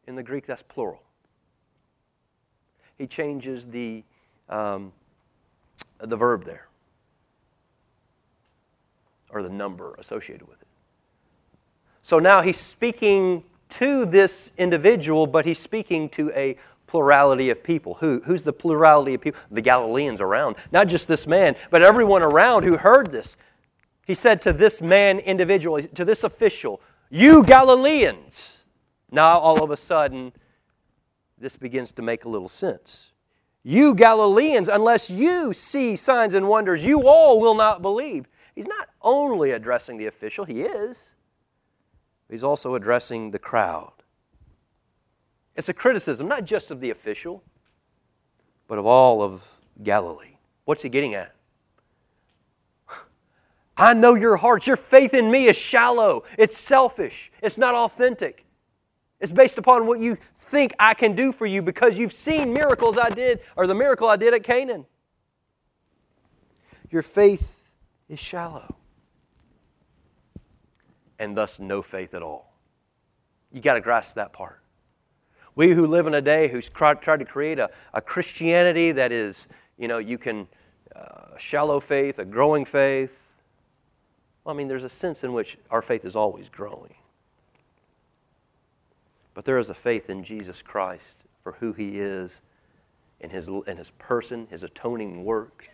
in 0.07 0.15
the 0.15 0.23
Greek 0.23 0.47
that's 0.47 0.63
plural. 0.63 1.03
He 2.97 3.07
changes 3.07 3.67
the 3.67 4.05
um, 4.53 4.93
the 5.99 6.17
verb 6.17 6.45
there, 6.45 6.69
or 9.31 9.43
the 9.43 9.49
number 9.49 9.95
associated 9.99 10.47
with 10.47 10.61
it. 10.61 10.69
So 12.03 12.19
now 12.19 12.43
he's 12.43 12.59
speaking 12.59 13.45
to 13.71 14.05
this 14.05 14.53
individual, 14.59 15.27
but 15.27 15.47
he's 15.47 15.59
speaking 15.59 16.09
to 16.11 16.31
a 16.33 16.57
plurality 16.87 17.49
of 17.49 17.63
people. 17.63 17.95
Who, 17.95 18.21
who's 18.27 18.43
the 18.43 18.53
plurality 18.53 19.15
of 19.15 19.23
people? 19.23 19.41
The 19.51 19.63
Galileans 19.63 20.21
around. 20.21 20.57
Not 20.73 20.89
just 20.89 21.09
this 21.09 21.27
man, 21.27 21.57
but 21.71 21.83
everyone 21.83 22.23
around 22.23 22.65
who 22.65 22.77
heard 22.77 23.13
this. 23.13 23.37
He 24.05 24.15
said 24.15 24.43
to 24.43 24.53
this 24.53 24.83
man 24.83 25.21
individually, 25.21 25.89
to 25.95 26.05
this 26.05 26.25
official, 26.25 26.83
You 27.09 27.45
Galileans. 27.45 28.65
Now 29.11 29.39
all 29.39 29.63
of 29.63 29.71
a 29.71 29.77
sudden, 29.77 30.33
this 31.39 31.57
begins 31.57 31.93
to 31.93 32.03
make 32.03 32.25
a 32.25 32.29
little 32.29 32.49
sense. 32.49 33.12
You 33.65 33.95
Galileans, 33.95 34.69
unless 34.69 35.09
you 35.09 35.53
see 35.53 35.95
signs 35.95 36.35
and 36.35 36.49
wonders, 36.49 36.85
you 36.85 37.07
all 37.07 37.41
will 37.41 37.55
not 37.55 37.81
believe. 37.81 38.27
He's 38.55 38.67
not 38.67 38.89
only 39.01 39.53
addressing 39.53 39.97
the 39.99 40.07
official, 40.07 40.45
he 40.45 40.63
is. 40.63 41.11
He's 42.29 42.43
also 42.43 42.75
addressing 42.75 43.31
the 43.31 43.39
crowd. 43.39 43.93
It's 45.55 45.69
a 45.69 45.75
criticism, 45.75 46.29
not 46.29 46.45
just 46.45 46.71
of 46.71 46.81
the 46.81 46.91
official, 46.91 47.43
but 48.67 48.79
of 48.79 48.87
all 48.87 49.23
of 49.23 49.43
Galilee. 49.83 50.37
What's 50.65 50.83
he 50.83 50.89
getting 50.89 51.15
at? 51.15 51.35
I 53.77 53.95
know 53.95 54.15
your 54.15 54.37
hearts. 54.37 54.67
Your 54.67 54.77
faith 54.77 55.15
in 55.15 55.31
me 55.31 55.47
is 55.47 55.57
shallow, 55.57 56.25
it's 56.39 56.57
selfish, 56.57 57.31
it's 57.43 57.59
not 57.59 57.75
authentic. 57.75 58.45
It's 59.21 59.33
based 59.33 59.57
upon 59.57 59.87
what 59.87 60.01
you 60.01 60.19
think 60.53 60.75
I 60.79 60.93
can 60.93 61.17
do 61.17 61.33
for 61.33 61.47
you 61.47 61.63
because 61.63 61.99
you've 61.99 62.13
seen 62.13 62.53
miracles 62.53 62.99
I 62.99 63.09
did, 63.09 63.41
or 63.57 63.67
the 63.67 63.75
miracle 63.75 64.07
I 64.07 64.17
did 64.17 64.35
at 64.35 64.45
Cana. 64.45 64.85
Your 66.91 67.01
faith 67.01 67.57
is 68.11 68.21
shallow, 68.21 68.77
and 71.19 71.35
thus 71.35 71.59
no 71.59 71.81
faith 71.81 72.13
at 72.13 72.23
all. 72.23 72.53
You 73.51 73.63
got 73.63 73.75
to 73.75 73.81
grasp 73.81 74.15
that 74.17 74.35
part. 74.35 74.61
We 75.55 75.71
who 75.73 75.87
live 75.87 76.07
in 76.07 76.15
a 76.15 76.21
day 76.21 76.49
who's 76.49 76.69
tried 76.69 77.01
to 77.03 77.25
create 77.25 77.59
a, 77.59 77.71
a 77.95 78.03
Christianity 78.03 78.93
that 78.93 79.11
is, 79.11 79.49
you 79.79 79.89
know, 79.89 79.99
you 79.99 80.19
can, 80.19 80.47
uh, 80.95 81.39
shallow 81.39 81.81
faith, 81.81 82.19
a 82.19 82.27
growing 82.27 82.67
faith. 82.67 83.13
Well, 84.45 84.55
I 84.55 84.59
mean, 84.59 84.69
there's 84.69 84.85
a 84.85 84.89
sense 84.91 85.25
in 85.25 85.33
which 85.33 85.57
our 85.71 85.81
faith 85.81 86.05
is 86.05 86.15
always 86.15 86.51
growing. 86.51 86.95
But 89.35 89.45
there 89.45 89.59
is 89.59 89.71
a 89.71 89.75
faith 89.75 90.11
in 90.11 90.25
Jesus 90.25 90.61
Christ 90.63 91.17
for 91.43 91.53
who 91.53 91.73
He 91.73 91.99
is 91.99 92.41
in 93.21 93.31
His, 93.31 93.49
in 93.67 93.77
his 93.77 93.91
person, 93.99 94.47
His 94.51 94.63
atoning 94.63 95.25
work, 95.25 95.69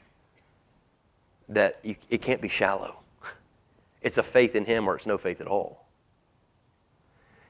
that 1.49 1.79
you, 1.83 1.97
it 2.11 2.23
can't 2.23 2.41
be 2.41 2.49
shallow. 2.49 2.97
It's 4.01 4.17
a 4.17 4.23
faith 4.23 4.55
in 4.55 4.65
Him 4.65 4.89
or 4.89 4.95
it's 4.95 5.07
no 5.07 5.19
faith 5.19 5.41
at 5.41 5.49
all. 5.49 5.85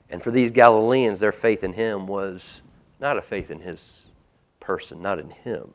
And 0.09 0.23
for 0.23 0.31
these 0.31 0.51
Galileans, 0.51 1.21
their 1.21 1.33
faith 1.33 1.63
in 1.63 1.75
Him 1.75 2.07
was 2.07 2.63
not 3.01 3.19
a 3.19 3.23
faith 3.23 3.51
in 3.51 3.61
His 3.61 4.07
person, 4.59 5.03
not 5.03 5.19
in 5.19 5.29
Him. 5.29 5.75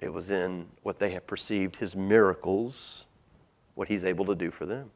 It 0.00 0.12
was 0.12 0.32
in 0.32 0.66
what 0.82 0.98
they 0.98 1.10
have 1.10 1.26
perceived 1.26 1.76
His 1.76 1.94
miracles, 1.94 3.04
what 3.76 3.86
He's 3.86 4.04
able 4.04 4.24
to 4.26 4.34
do 4.34 4.50
for 4.50 4.66
them. 4.66 4.90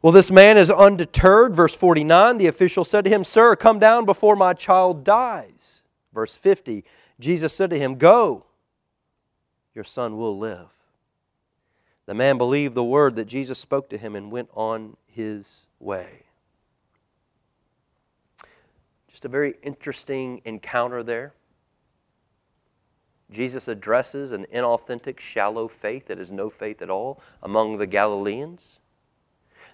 Well, 0.00 0.12
this 0.12 0.30
man 0.30 0.56
is 0.56 0.70
undeterred. 0.70 1.54
Verse 1.56 1.74
49 1.74 2.38
the 2.38 2.46
official 2.46 2.84
said 2.84 3.04
to 3.04 3.10
him, 3.10 3.24
Sir, 3.24 3.56
come 3.56 3.78
down 3.78 4.04
before 4.04 4.36
my 4.36 4.54
child 4.54 5.04
dies. 5.04 5.82
Verse 6.12 6.36
50 6.36 6.84
Jesus 7.20 7.52
said 7.52 7.70
to 7.70 7.78
him, 7.78 7.96
Go, 7.96 8.44
your 9.74 9.84
son 9.84 10.16
will 10.16 10.38
live. 10.38 10.68
The 12.06 12.14
man 12.14 12.38
believed 12.38 12.74
the 12.74 12.84
word 12.84 13.16
that 13.16 13.26
Jesus 13.26 13.58
spoke 13.58 13.90
to 13.90 13.98
him 13.98 14.16
and 14.16 14.30
went 14.30 14.48
on 14.54 14.96
his 15.06 15.66
way. 15.78 16.22
Just 19.08 19.24
a 19.24 19.28
very 19.28 19.56
interesting 19.62 20.40
encounter 20.44 21.02
there. 21.02 21.34
Jesus 23.30 23.68
addresses 23.68 24.32
an 24.32 24.46
inauthentic, 24.54 25.20
shallow 25.20 25.68
faith 25.68 26.06
that 26.06 26.18
is 26.18 26.32
no 26.32 26.48
faith 26.48 26.80
at 26.80 26.88
all 26.88 27.20
among 27.42 27.76
the 27.76 27.86
Galileans. 27.86 28.78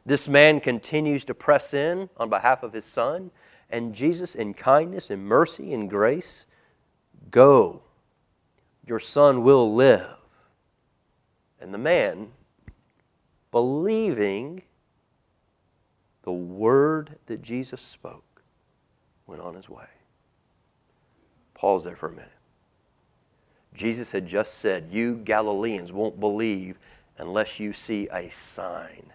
This 0.06 0.28
man 0.28 0.60
continues 0.60 1.24
to 1.24 1.34
press 1.34 1.72
in 1.72 2.10
on 2.16 2.28
behalf 2.28 2.62
of 2.62 2.72
his 2.72 2.84
son, 2.84 3.30
and 3.70 3.94
Jesus, 3.94 4.34
in 4.34 4.54
kindness 4.54 5.10
and 5.10 5.24
mercy 5.24 5.72
and 5.72 5.88
grace, 5.88 6.46
go. 7.30 7.82
Your 8.86 9.00
son 9.00 9.42
will 9.42 9.74
live. 9.74 10.16
And 11.60 11.72
the 11.72 11.78
man, 11.78 12.28
believing 13.50 14.62
the 16.22 16.32
word 16.32 17.16
that 17.26 17.40
Jesus 17.40 17.80
spoke, 17.80 18.42
went 19.26 19.40
on 19.40 19.54
his 19.54 19.68
way. 19.68 19.86
Pause 21.54 21.84
there 21.84 21.96
for 21.96 22.08
a 22.08 22.12
minute. 22.12 22.30
Jesus 23.74 24.12
had 24.12 24.26
just 24.26 24.58
said, 24.58 24.88
You 24.90 25.16
Galileans 25.24 25.92
won't 25.92 26.20
believe 26.20 26.78
unless 27.18 27.58
you 27.58 27.72
see 27.72 28.08
a 28.12 28.28
sign. 28.30 29.12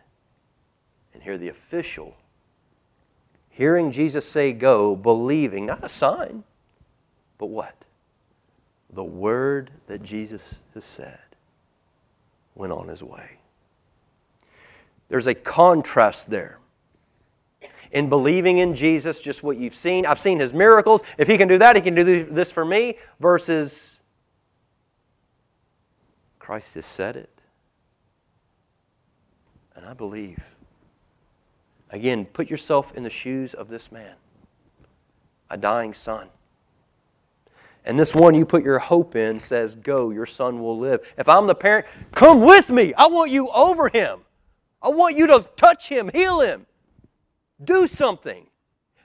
And 1.14 1.24
here 1.24 1.38
the 1.38 1.50
official, 1.50 2.16
hearing 3.50 3.92
Jesus 3.92 4.28
say 4.28 4.54
go, 4.54 4.96
believing, 4.96 5.66
not 5.66 5.84
a 5.84 5.90
sign, 5.90 6.44
but 7.38 7.48
what? 7.48 7.76
The 8.92 9.04
word 9.04 9.72
that 9.88 10.04
Jesus 10.04 10.60
has 10.74 10.86
said 10.86 11.20
went 12.56 12.74
on 12.74 12.88
his 12.88 13.04
way. 13.04 13.38
There's 15.10 15.28
a 15.28 15.34
contrast 15.34 16.30
there. 16.30 16.60
In 17.92 18.10
believing 18.10 18.60
in 18.60 18.76
Jesus, 18.76 19.20
just 19.20 19.42
what 19.42 19.58
you've 19.58 19.76
seen. 19.76 20.06
I've 20.06 20.20
seen 20.20 20.40
his 20.40 20.54
miracles. 20.54 21.02
If 21.18 21.28
he 21.28 21.38
can 21.38 21.48
do 21.48 21.58
that, 21.58 21.76
he 21.76 21.82
can 21.82 21.96
do 21.96 22.26
this 22.26 22.52
for 22.52 22.64
me. 22.64 22.98
Versus 23.20 24.00
Christ 26.38 26.76
has 26.76 26.86
said 26.86 27.16
it. 27.16 27.30
And 29.76 29.86
I 29.86 29.94
believe. 29.94 30.40
Again, 31.92 32.26
put 32.26 32.50
yourself 32.50 32.96
in 32.96 33.04
the 33.04 33.10
shoes 33.10 33.54
of 33.54 33.68
this 33.68 33.92
man, 33.92 34.14
a 35.50 35.58
dying 35.58 35.94
son. 35.94 36.28
And 37.86 38.00
this 38.00 38.14
one 38.14 38.36
you 38.36 38.46
put 38.46 38.64
your 38.64 38.78
hope 38.78 39.16
in 39.16 39.40
says, 39.40 39.76
Go, 39.76 40.12
your 40.12 40.26
son 40.26 40.62
will 40.62 40.78
live. 40.78 41.02
If 41.18 41.28
I'm 41.28 41.48
the 41.48 41.56
parent, 41.56 41.88
come 42.12 42.42
with 42.42 42.70
me. 42.70 42.94
I 42.94 43.08
want 43.08 43.32
you 43.32 43.50
over 43.50 43.90
him. 43.90 44.20
I 44.82 44.90
want 44.90 45.18
you 45.18 45.28
to 45.28 45.46
touch 45.58 45.90
him, 45.90 46.10
heal 46.14 46.40
him, 46.40 46.66
do 47.64 47.86
something. 47.88 48.46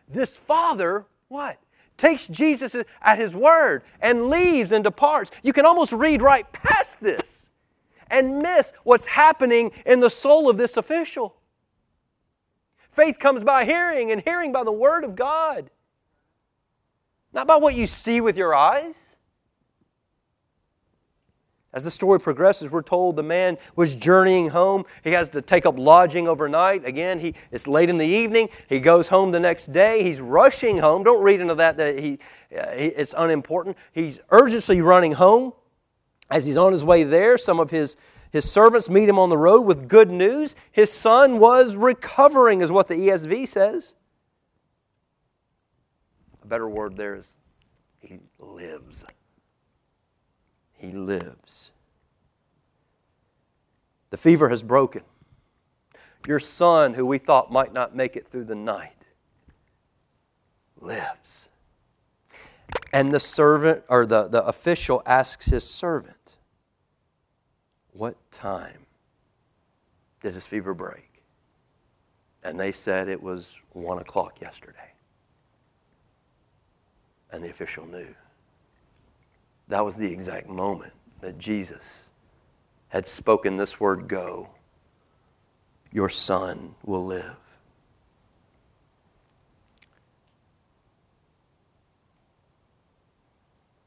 This 0.09 0.37
father, 0.37 1.07
what? 1.29 1.59
Takes 1.97 2.29
Jesus 2.29 2.77
at 3.03 3.19
his 3.19 3.35
word 3.35 3.83
and 4.01 4.29
leaves 4.29 4.73
and 4.73 4.85
departs. 4.85 5.31
You 5.43 5.53
can 5.53 5.65
almost 5.65 5.93
read 5.93 6.23
right 6.23 6.51
past 6.53 7.01
this 7.01 7.49
and 8.09 8.41
miss 8.41 8.73
what's 8.83 9.07
happening 9.07 9.73
in 9.87 10.01
the 10.01 10.11
soul 10.11 10.49
of 10.51 10.57
this 10.57 10.77
official. 10.77 11.37
Faith 12.95 13.19
comes 13.19 13.43
by 13.43 13.65
hearing, 13.65 14.13
and 14.13 14.23
hearing 14.23 14.53
by 14.53 14.63
the 14.63 14.73
Word 14.73 15.05
of 15.05 15.17
God, 15.17 15.71
not 17.33 17.47
by 17.47 17.57
what 17.57 17.75
you 17.75 17.87
see 17.87 18.21
with 18.21 18.37
your 18.37 18.55
eyes. 18.55 18.95
As 21.73 21.83
the 21.83 21.91
story 21.91 22.21
progresses, 22.21 22.71
we're 22.71 22.83
told 22.83 23.17
the 23.17 23.25
man 23.25 23.59
was 23.75 23.97
journeying 23.97 24.51
home. 24.51 24.85
He 25.03 25.11
has 25.11 25.29
to 25.31 25.43
take 25.43 25.67
up 25.67 25.77
lodging 25.77 26.29
overnight. 26.29 26.85
Again, 26.85 27.19
he, 27.19 27.35
it's 27.51 27.67
late 27.67 27.91
in 27.91 27.99
the 27.99 28.07
evening. 28.07 28.49
He 28.69 28.79
goes 28.79 29.09
home 29.09 29.33
the 29.33 29.41
next 29.41 29.73
day. 29.73 30.05
He's 30.05 30.21
rushing 30.21 30.79
home. 30.79 31.03
Don't 31.03 31.21
read 31.21 31.41
into 31.41 31.57
that 31.57 31.77
that 31.79 31.99
he, 31.99 32.21
uh, 32.57 32.71
he, 32.77 32.87
it's 32.87 33.13
unimportant. 33.19 33.77
He's 33.91 34.21
urgently 34.31 34.81
running 34.83 35.13
home. 35.13 35.53
As 36.31 36.47
he's 36.47 36.57
on 36.57 36.71
his 36.71 36.85
way 36.85 37.03
there, 37.03 37.37
some 37.37 37.59
of 37.59 37.71
his 37.71 37.97
his 38.35 38.51
servants 38.51 38.91
meet 38.91 39.09
him 39.09 39.17
on 39.17 39.29
the 39.29 39.39
road 39.39 39.61
with 39.61 39.87
good 39.87 40.11
news. 40.11 40.57
His 40.73 40.93
son 40.93 41.39
was 41.39 41.77
recovering, 41.77 42.63
is 42.63 42.73
what 42.73 42.89
the 42.89 42.97
ESV 42.97 43.47
says. 43.47 43.95
A 46.43 46.47
better 46.49 46.69
word 46.69 46.97
there 46.97 47.15
is 47.15 47.37
he 48.01 48.19
lives. 48.41 49.05
He 50.73 50.91
lives. 50.91 51.71
The 54.11 54.17
fever 54.17 54.49
has 54.49 54.65
broken. 54.65 55.03
Your 56.27 56.41
son, 56.41 56.95
who 56.95 57.07
we 57.07 57.19
thought 57.19 57.53
might 57.53 57.73
not 57.73 57.95
make 57.95 58.17
it 58.17 58.27
through 58.27 58.47
the 58.47 58.57
night, 58.57 59.05
lives. 60.81 61.49
And 62.93 63.15
the 63.15 63.21
servant 63.21 63.85
or 63.89 64.07
the, 64.07 64.27
the 64.27 64.45
official 64.45 65.05
asks 65.07 65.47
his 65.47 65.63
servant, 65.63 66.24
what 67.95 68.17
time 68.31 68.87
did 70.21 70.35
his 70.35 70.47
fever 70.47 70.75
break? 70.75 71.23
And 72.43 72.61
they 72.61 72.73
said 72.73 73.09
it 73.09 73.23
was 73.23 73.55
one 73.73 73.99
o'clock 73.99 74.41
yesterday. 74.41 74.93
And 77.31 77.43
the 77.43 77.49
official 77.49 77.87
knew. 77.87 78.15
That 79.69 79.85
was 79.85 79.97
the 79.97 80.13
exact 80.13 80.49
moment 80.49 80.93
that 81.21 81.39
Jesus 81.39 82.03
had 82.89 83.09
spoken 83.09 83.57
this 83.57 83.81
word 83.81 84.09
go. 84.09 84.51
Your 85.91 86.09
son 86.09 86.75
will 86.85 87.05
live. 87.07 87.37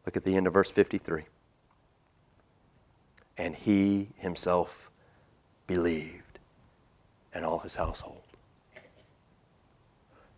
Look 0.06 0.16
at 0.16 0.24
the 0.24 0.36
end 0.36 0.48
of 0.48 0.54
verse 0.54 0.72
53 0.72 1.26
and 3.38 3.56
he 3.56 4.10
himself 4.18 4.90
believed, 5.68 6.40
and 7.34 7.46
all 7.46 7.60
his 7.60 7.76
household. 7.76 8.22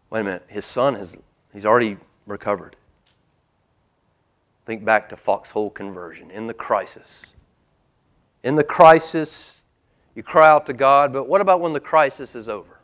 Wait 0.09 0.21
a 0.21 0.23
minute, 0.23 0.45
his 0.47 0.65
son 0.65 0.95
has 0.95 1.15
he's 1.53 1.65
already 1.65 1.97
recovered. 2.25 2.75
Think 4.65 4.83
back 4.83 5.09
to 5.09 5.17
foxhole 5.17 5.69
conversion 5.69 6.29
in 6.31 6.47
the 6.47 6.53
crisis. 6.53 7.21
In 8.43 8.55
the 8.55 8.63
crisis, 8.63 9.57
you 10.15 10.23
cry 10.23 10.47
out 10.47 10.65
to 10.67 10.73
God, 10.73 11.13
but 11.13 11.27
what 11.27 11.41
about 11.41 11.61
when 11.61 11.73
the 11.73 11.79
crisis 11.79 12.35
is 12.35 12.47
over? 12.47 12.79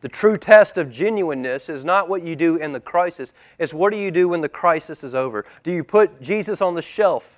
The 0.00 0.08
true 0.08 0.36
test 0.36 0.78
of 0.78 0.90
genuineness 0.90 1.68
is 1.68 1.84
not 1.84 2.08
what 2.08 2.22
you 2.22 2.36
do 2.36 2.56
in 2.56 2.72
the 2.72 2.80
crisis, 2.80 3.32
it's 3.58 3.72
what 3.72 3.92
do 3.92 3.98
you 3.98 4.10
do 4.10 4.28
when 4.28 4.40
the 4.40 4.48
crisis 4.48 5.04
is 5.04 5.14
over? 5.14 5.46
Do 5.62 5.72
you 5.72 5.84
put 5.84 6.20
Jesus 6.20 6.60
on 6.60 6.74
the 6.74 6.82
shelf 6.82 7.35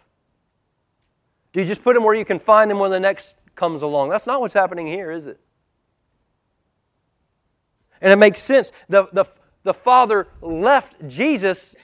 Do 1.53 1.61
you 1.61 1.67
just 1.67 1.83
put 1.83 1.95
them 1.95 2.05
where 2.05 2.15
you 2.15 2.25
can 2.25 2.39
find 2.39 2.71
them 2.71 2.79
when 2.79 2.91
the 2.91 3.01
next 3.01 3.37
comes 3.55 3.83
along? 3.83 4.11
That's 4.11 4.27
not 4.27 4.41
what's 4.41 4.55
happening 4.55 4.87
here, 4.87 5.11
is 5.11 5.27
it? 5.27 5.41
And 8.01 8.13
it 8.13 8.17
makes 8.17 8.41
sense. 8.41 8.71
The, 8.89 9.09
the, 9.13 9.25
the 9.65 9.75
Father 9.75 10.29
left 10.41 10.95
Jesus 11.09 11.75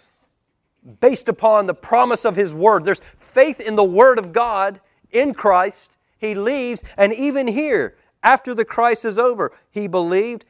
based 1.01 1.29
upon 1.29 1.67
the 1.67 1.75
promise 1.75 2.25
of 2.25 2.37
His 2.37 2.53
Word. 2.55 2.85
There's 2.85 3.01
faith 3.33 3.61
in 3.61 3.75
the 3.75 3.85
Word 3.85 4.19
of 4.19 4.33
God 4.33 4.81
in 5.11 5.35
Christ. 5.35 5.97
He 6.19 6.35
leaves, 6.35 6.83
and 6.97 7.13
even 7.13 7.49
here, 7.49 7.97
after 8.23 8.55
the 8.55 8.65
Christ 8.65 9.05
is 9.05 9.19
over, 9.19 9.53
he 9.71 9.87
believed 9.87 10.45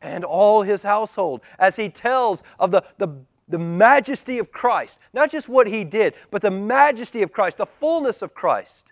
and 0.00 0.24
all 0.24 0.62
his 0.62 0.82
household 0.82 1.40
as 1.58 1.76
he 1.76 1.88
tells 1.88 2.42
of 2.58 2.70
the, 2.70 2.84
the, 2.98 3.08
the 3.48 3.58
majesty 3.58 4.38
of 4.38 4.50
Christ. 4.50 4.98
Not 5.12 5.30
just 5.30 5.48
what 5.48 5.66
he 5.66 5.84
did, 5.84 6.14
but 6.30 6.42
the 6.42 6.50
majesty 6.50 7.22
of 7.22 7.32
Christ, 7.32 7.58
the 7.58 7.66
fullness 7.66 8.22
of 8.22 8.34
Christ. 8.34 8.86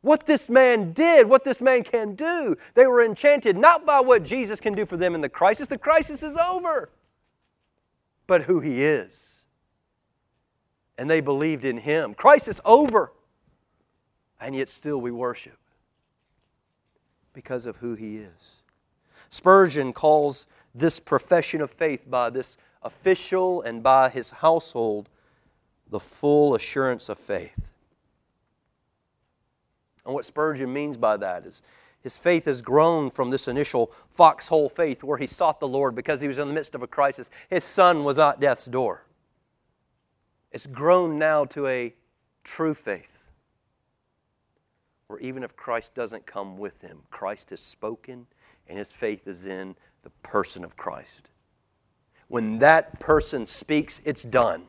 What 0.00 0.26
this 0.26 0.50
man 0.50 0.92
did, 0.92 1.28
what 1.28 1.44
this 1.44 1.60
man 1.60 1.84
can 1.84 2.16
do. 2.16 2.56
They 2.74 2.86
were 2.86 3.04
enchanted 3.04 3.56
not 3.56 3.86
by 3.86 4.00
what 4.00 4.24
Jesus 4.24 4.60
can 4.60 4.74
do 4.74 4.84
for 4.84 4.96
them 4.96 5.14
in 5.14 5.20
the 5.20 5.28
crisis. 5.28 5.68
The 5.68 5.78
crisis 5.78 6.22
is 6.22 6.36
over, 6.36 6.90
but 8.26 8.42
who 8.42 8.58
he 8.58 8.82
is. 8.82 9.42
And 10.98 11.08
they 11.08 11.20
believed 11.20 11.64
in 11.64 11.78
him. 11.78 12.14
Crisis 12.14 12.60
over 12.64 13.12
and 14.42 14.56
yet 14.56 14.68
still 14.68 15.00
we 15.00 15.12
worship 15.12 15.56
because 17.32 17.64
of 17.64 17.76
who 17.76 17.94
he 17.94 18.18
is. 18.18 18.62
Spurgeon 19.30 19.92
calls 19.92 20.46
this 20.74 20.98
profession 20.98 21.60
of 21.62 21.70
faith 21.70 22.10
by 22.10 22.28
this 22.28 22.56
official 22.84 23.62
and 23.62 23.82
by 23.82 24.08
his 24.08 24.30
household 24.30 25.08
the 25.90 26.00
full 26.00 26.54
assurance 26.54 27.08
of 27.08 27.18
faith. 27.18 27.60
And 30.04 30.14
what 30.14 30.24
Spurgeon 30.24 30.72
means 30.72 30.96
by 30.96 31.16
that 31.18 31.46
is 31.46 31.62
his 32.02 32.16
faith 32.16 32.46
has 32.46 32.62
grown 32.62 33.10
from 33.10 33.30
this 33.30 33.46
initial 33.46 33.92
foxhole 34.14 34.68
faith 34.68 35.04
where 35.04 35.18
he 35.18 35.26
sought 35.26 35.60
the 35.60 35.68
Lord 35.68 35.94
because 35.94 36.20
he 36.20 36.28
was 36.28 36.38
in 36.38 36.48
the 36.48 36.54
midst 36.54 36.74
of 36.74 36.82
a 36.82 36.88
crisis. 36.88 37.30
His 37.48 37.62
son 37.62 38.02
was 38.02 38.18
at 38.18 38.40
death's 38.40 38.66
door. 38.66 39.04
It's 40.50 40.66
grown 40.66 41.18
now 41.18 41.44
to 41.46 41.66
a 41.68 41.94
true 42.42 42.74
faith 42.74 43.18
where 45.06 45.20
even 45.20 45.44
if 45.44 45.54
Christ 45.54 45.94
doesn't 45.94 46.26
come 46.26 46.58
with 46.58 46.80
him, 46.80 46.98
Christ 47.10 47.50
has 47.50 47.60
spoken 47.60 48.26
and 48.66 48.78
his 48.78 48.90
faith 48.90 49.28
is 49.28 49.44
in 49.44 49.76
the 50.02 50.10
person 50.22 50.64
of 50.64 50.76
Christ. 50.76 51.28
When 52.32 52.60
that 52.60 52.98
person 52.98 53.44
speaks, 53.44 54.00
it's 54.06 54.22
done. 54.22 54.62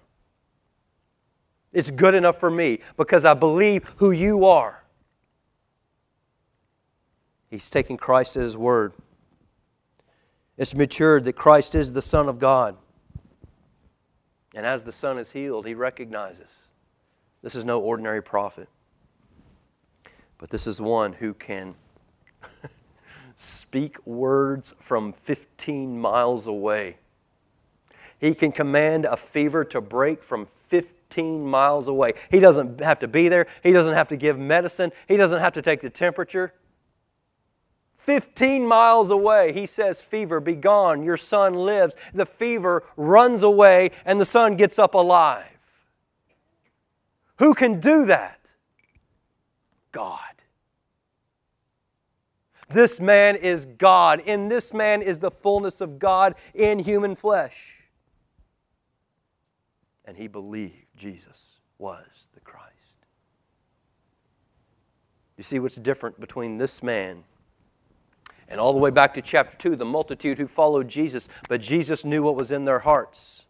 It's 1.71 1.89
good 1.91 2.13
enough 2.13 2.37
for 2.37 2.51
me 2.51 2.79
because 2.97 3.23
I 3.23 3.35
believe 3.35 3.85
who 3.95 4.11
you 4.11 4.43
are. 4.43 4.83
He's 7.49 7.69
taking 7.69 7.95
Christ 7.95 8.35
at 8.35 8.43
his 8.43 8.57
word. 8.57 8.91
It's 10.57 10.73
matured 10.73 11.23
that 11.23 11.37
Christ 11.37 11.73
is 11.73 11.93
the 11.93 12.01
Son 12.01 12.27
of 12.27 12.37
God. 12.37 12.75
And 14.53 14.65
as 14.65 14.83
the 14.83 14.91
Son 14.91 15.17
is 15.17 15.31
healed, 15.31 15.65
he 15.65 15.73
recognizes 15.73 16.49
this 17.43 17.55
is 17.55 17.63
no 17.63 17.79
ordinary 17.79 18.21
prophet. 18.21 18.67
But 20.37 20.49
this 20.49 20.67
is 20.67 20.81
one 20.81 21.13
who 21.13 21.33
can 21.33 21.75
speak 23.37 24.05
words 24.05 24.73
from 24.81 25.13
15 25.13 25.97
miles 25.97 26.45
away. 26.45 26.97
He 28.23 28.33
can 28.33 28.53
command 28.53 29.03
a 29.03 29.17
fever 29.17 29.65
to 29.65 29.81
break 29.81 30.23
from 30.23 30.47
15 30.69 31.45
miles 31.45 31.89
away. 31.89 32.13
He 32.31 32.39
doesn't 32.39 32.79
have 32.79 32.99
to 32.99 33.07
be 33.09 33.27
there. 33.27 33.47
He 33.63 33.73
doesn't 33.73 33.95
have 33.95 34.07
to 34.07 34.15
give 34.15 34.39
medicine. 34.39 34.93
He 35.09 35.17
doesn't 35.17 35.41
have 35.41 35.51
to 35.55 35.61
take 35.61 35.81
the 35.81 35.89
temperature. 35.89 36.53
15 37.97 38.65
miles 38.65 39.11
away, 39.11 39.51
he 39.51 39.65
says, 39.65 40.01
Fever, 40.01 40.39
be 40.39 40.55
gone. 40.55 41.03
Your 41.03 41.17
son 41.17 41.53
lives. 41.53 41.97
The 42.13 42.25
fever 42.25 42.85
runs 42.95 43.43
away, 43.43 43.91
and 44.05 44.21
the 44.21 44.25
son 44.25 44.55
gets 44.55 44.79
up 44.79 44.93
alive. 44.93 45.43
Who 47.39 47.53
can 47.53 47.81
do 47.81 48.05
that? 48.05 48.39
God. 49.91 50.19
This 52.69 53.01
man 53.01 53.35
is 53.35 53.65
God. 53.65 54.21
In 54.21 54.47
this 54.47 54.73
man 54.73 55.01
is 55.01 55.19
the 55.19 55.29
fullness 55.29 55.81
of 55.81 55.99
God 55.99 56.35
in 56.53 56.79
human 56.79 57.15
flesh. 57.15 57.82
And 60.05 60.17
he 60.17 60.27
believed 60.27 60.85
Jesus 60.97 61.57
was 61.77 62.05
the 62.33 62.41
Christ. 62.41 62.69
You 65.37 65.43
see 65.43 65.59
what's 65.59 65.75
different 65.77 66.19
between 66.19 66.57
this 66.57 66.83
man 66.83 67.23
and 68.47 68.59
all 68.59 68.73
the 68.73 68.79
way 68.79 68.91
back 68.91 69.13
to 69.15 69.21
chapter 69.21 69.57
2, 69.57 69.75
the 69.75 69.85
multitude 69.85 70.37
who 70.37 70.47
followed 70.47 70.87
Jesus, 70.87 71.27
but 71.47 71.61
Jesus 71.61 72.05
knew 72.05 72.21
what 72.21 72.35
was 72.35 72.51
in 72.51 72.65
their 72.65 72.79
hearts. 72.79 73.45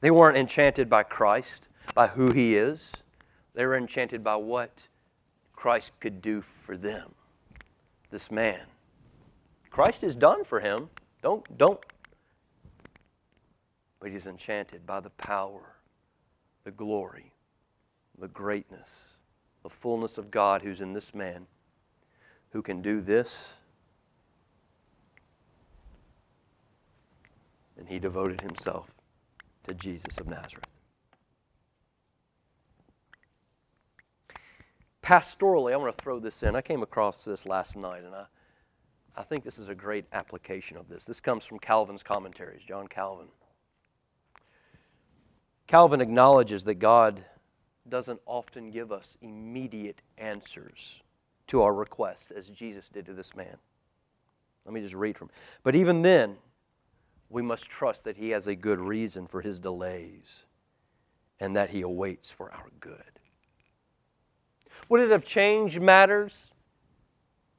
They 0.00 0.10
weren't 0.10 0.36
enchanted 0.36 0.88
by 0.88 1.02
Christ, 1.02 1.68
by 1.94 2.08
who 2.08 2.32
he 2.32 2.56
is. 2.56 2.90
They 3.54 3.66
were 3.66 3.76
enchanted 3.76 4.24
by 4.24 4.36
what 4.36 4.72
Christ 5.54 5.92
could 6.00 6.22
do 6.22 6.42
for 6.64 6.76
them 6.76 7.14
this 8.10 8.30
man. 8.30 8.60
Christ 9.70 10.02
is 10.02 10.16
done 10.16 10.44
for 10.44 10.60
him. 10.60 10.88
Don't, 11.22 11.58
don't. 11.58 11.78
But 14.00 14.10
he's 14.10 14.26
enchanted 14.26 14.86
by 14.86 15.00
the 15.00 15.10
power, 15.10 15.76
the 16.64 16.70
glory, 16.70 17.32
the 18.18 18.28
greatness, 18.28 18.88
the 19.62 19.70
fullness 19.70 20.18
of 20.18 20.30
God 20.30 20.62
who's 20.62 20.80
in 20.80 20.92
this 20.92 21.14
man 21.14 21.46
who 22.50 22.62
can 22.62 22.80
do 22.80 23.00
this. 23.00 23.44
And 27.76 27.88
he 27.88 27.98
devoted 27.98 28.40
himself 28.40 28.90
to 29.66 29.74
Jesus 29.74 30.18
of 30.18 30.26
Nazareth. 30.26 30.64
pastorally, 35.08 35.72
I 35.72 35.76
want 35.76 35.96
to 35.96 36.02
throw 36.02 36.18
this 36.18 36.42
in. 36.42 36.54
I 36.54 36.60
came 36.60 36.82
across 36.82 37.24
this 37.24 37.46
last 37.46 37.78
night, 37.78 38.04
and 38.04 38.14
I, 38.14 38.26
I 39.16 39.22
think 39.22 39.42
this 39.42 39.58
is 39.58 39.70
a 39.70 39.74
great 39.74 40.04
application 40.12 40.76
of 40.76 40.86
this. 40.86 41.06
This 41.06 41.18
comes 41.18 41.46
from 41.46 41.58
Calvin's 41.58 42.02
commentaries, 42.02 42.60
John 42.68 42.86
Calvin. 42.86 43.28
Calvin 45.68 46.00
acknowledges 46.00 46.64
that 46.64 46.76
God 46.76 47.22
doesn't 47.88 48.20
often 48.26 48.70
give 48.70 48.90
us 48.90 49.16
immediate 49.20 50.00
answers 50.16 51.02
to 51.46 51.62
our 51.62 51.74
requests 51.74 52.30
as 52.30 52.46
Jesus 52.46 52.88
did 52.88 53.06
to 53.06 53.12
this 53.12 53.36
man. 53.36 53.56
Let 54.64 54.74
me 54.74 54.80
just 54.80 54.94
read 54.94 55.16
from. 55.16 55.30
But 55.62 55.76
even 55.76 56.02
then, 56.02 56.36
we 57.30 57.42
must 57.42 57.64
trust 57.64 58.04
that 58.04 58.16
he 58.16 58.30
has 58.30 58.46
a 58.46 58.54
good 58.54 58.80
reason 58.80 59.26
for 59.26 59.42
his 59.42 59.60
delays 59.60 60.44
and 61.38 61.54
that 61.54 61.70
he 61.70 61.82
awaits 61.82 62.30
for 62.30 62.52
our 62.52 62.68
good. 62.80 63.20
Would 64.88 65.02
it 65.02 65.10
have 65.10 65.24
changed 65.24 65.80
matters 65.80 66.48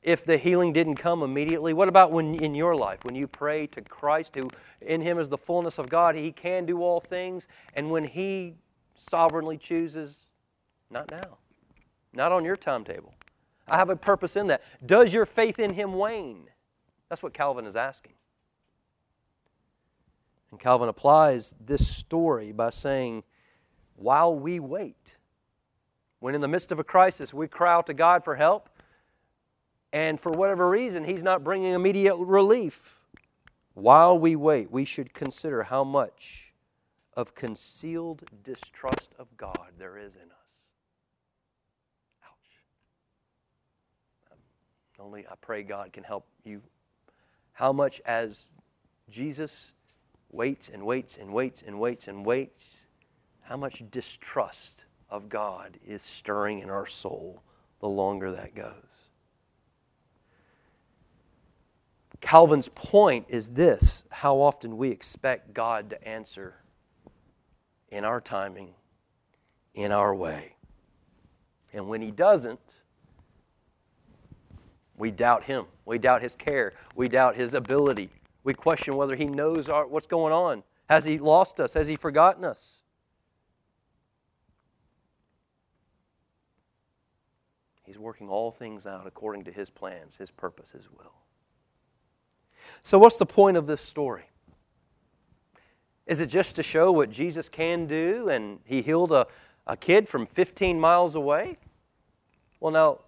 if 0.02 0.26
the 0.26 0.38
healing 0.38 0.74
didn't 0.74 0.96
come 0.96 1.24
immediately? 1.24 1.74
What 1.74 1.90
about 1.90 2.12
when 2.12 2.36
in 2.36 2.56
your 2.56 2.76
life, 2.76 3.04
when 3.04 3.16
you 3.16 3.28
pray 3.28 3.68
to 3.68 3.82
Christ, 3.82 4.36
who 4.36 4.50
in 4.82 5.02
Him 5.02 5.20
is 5.20 5.30
the 5.30 5.38
fullness 5.38 5.78
of 5.78 5.90
God, 5.90 6.16
He 6.16 6.32
can 6.32 6.66
do 6.66 6.82
all 6.82 7.00
things, 7.00 7.48
and 7.74 7.90
when 7.92 8.06
He 8.06 8.56
sovereignly 8.98 9.58
chooses, 9.58 10.26
not 10.90 11.12
now, 11.12 11.38
not 12.14 12.32
on 12.32 12.44
your 12.46 12.56
timetable. 12.56 13.14
I 13.68 13.78
have 13.78 13.90
a 13.90 13.96
purpose 13.96 14.36
in 14.36 14.48
that. 14.48 14.64
Does 14.86 15.14
your 15.14 15.26
faith 15.26 15.60
in 15.60 15.74
Him 15.74 15.94
wane? 15.94 16.48
That's 17.10 17.22
what 17.22 17.34
Calvin 17.34 17.66
is 17.66 17.76
asking. 17.76 18.14
And 20.52 20.60
Calvin 20.60 20.90
applies 20.90 21.54
this 21.64 21.88
story 21.88 22.52
by 22.52 22.72
saying, 22.72 23.24
while 23.96 24.34
we 24.34 24.60
wait, 24.60 25.16
when 26.20 26.34
in 26.34 26.42
the 26.42 26.48
midst 26.48 26.72
of 26.72 26.80
a 26.80 26.84
crisis 26.84 27.34
we 27.34 27.48
cry 27.48 27.74
out 27.74 27.86
to 27.88 27.94
God 27.94 28.24
for 28.24 28.36
help, 28.36 28.70
and 29.92 30.20
for 30.20 30.32
whatever 30.32 30.70
reason 30.70 31.04
He's 31.04 31.24
not 31.24 31.44
bringing 31.44 31.74
immediate 31.74 32.16
relief, 32.16 33.00
while 33.74 34.18
we 34.18 34.36
wait, 34.36 34.72
we 34.72 34.86
should 34.86 35.14
consider 35.14 35.64
how 35.64 35.84
much 35.84 36.54
of 37.14 37.36
concealed 37.36 38.24
distrust 38.44 39.10
of 39.18 39.36
God 39.38 39.74
there 39.78 39.98
is 39.98 40.16
in 40.16 40.32
us. 40.32 40.38
Ouch. 42.26 42.64
Only 45.00 45.26
I 45.28 45.36
pray 45.42 45.64
God 45.64 45.94
can 45.94 46.04
help 46.04 46.26
you. 46.44 46.62
How 47.54 47.74
much 47.74 48.02
as 48.06 48.46
Jesus 49.10 49.72
waits 50.32 50.70
and 50.70 50.86
waits 50.86 51.18
and 51.18 51.34
waits 51.34 51.64
and 51.66 51.80
waits 51.80 52.08
and 52.08 52.26
waits, 52.26 52.88
how 53.42 53.58
much 53.58 53.84
distrust 53.92 54.84
of 55.10 55.30
God 55.30 55.78
is 55.86 56.02
stirring 56.02 56.60
in 56.60 56.70
our 56.70 56.86
soul 56.86 57.42
the 57.80 57.88
longer 57.88 58.32
that 58.32 58.54
goes. 58.54 59.09
Calvin's 62.22 62.68
point 62.70 63.26
is 63.30 63.50
this 63.50 64.04
how 64.10 64.36
often 64.38 64.78
we 64.78 64.90
expect 64.90 65.54
God 65.54 65.90
to 65.92 66.08
answer 66.08 66.56
in 67.90 68.04
our 68.04 68.22
timing, 68.22 68.74
in 69.74 69.92
our 69.92 70.14
way. 70.14 70.56
And 71.74 71.88
when 71.88 72.02
he 72.02 72.12
doesn't, 72.12 72.60
we 74.98 75.12
doubt 75.12 75.46
him. 75.46 75.66
We 75.86 75.98
doubt 75.98 76.22
his 76.22 76.36
care. 76.36 76.74
We 76.96 77.08
doubt 77.08 77.36
his 77.36 77.54
ability. 77.54 78.10
We 78.44 78.54
question 78.54 78.96
whether 78.96 79.16
he 79.16 79.26
knows 79.26 79.70
our, 79.70 79.88
what's 79.88 80.08
going 80.08 80.34
on. 80.34 80.64
Has 80.90 81.06
he 81.06 81.20
lost 81.20 81.60
us? 81.60 81.74
Has 81.74 81.88
he 81.88 81.96
forgotten 81.96 82.44
us? 82.44 82.80
He's 87.84 87.98
working 87.98 88.30
all 88.30 88.52
things 88.52 88.86
out 88.86 89.08
according 89.08 89.46
to 89.46 89.52
his 89.52 89.70
plans, 89.70 90.16
his 90.18 90.30
purpose, 90.30 90.70
his 90.72 90.90
will. 90.92 91.14
So, 92.84 92.98
what's 92.98 93.18
the 93.18 93.26
point 93.26 93.58
of 93.58 93.68
this 93.68 93.82
story? 93.82 94.24
Is 96.06 96.22
it 96.22 96.28
just 96.28 96.56
to 96.56 96.64
show 96.64 96.92
what 96.92 97.12
Jesus 97.12 97.50
can 97.50 97.86
do 97.86 98.30
and 98.30 98.60
he 98.66 98.82
healed 98.82 99.12
a, 99.12 99.28
a 99.68 99.78
kid 99.78 100.10
from 100.10 100.26
15 100.26 100.80
miles 100.80 101.14
away? 101.14 101.58
Well, 102.60 102.72
now, 102.72 103.00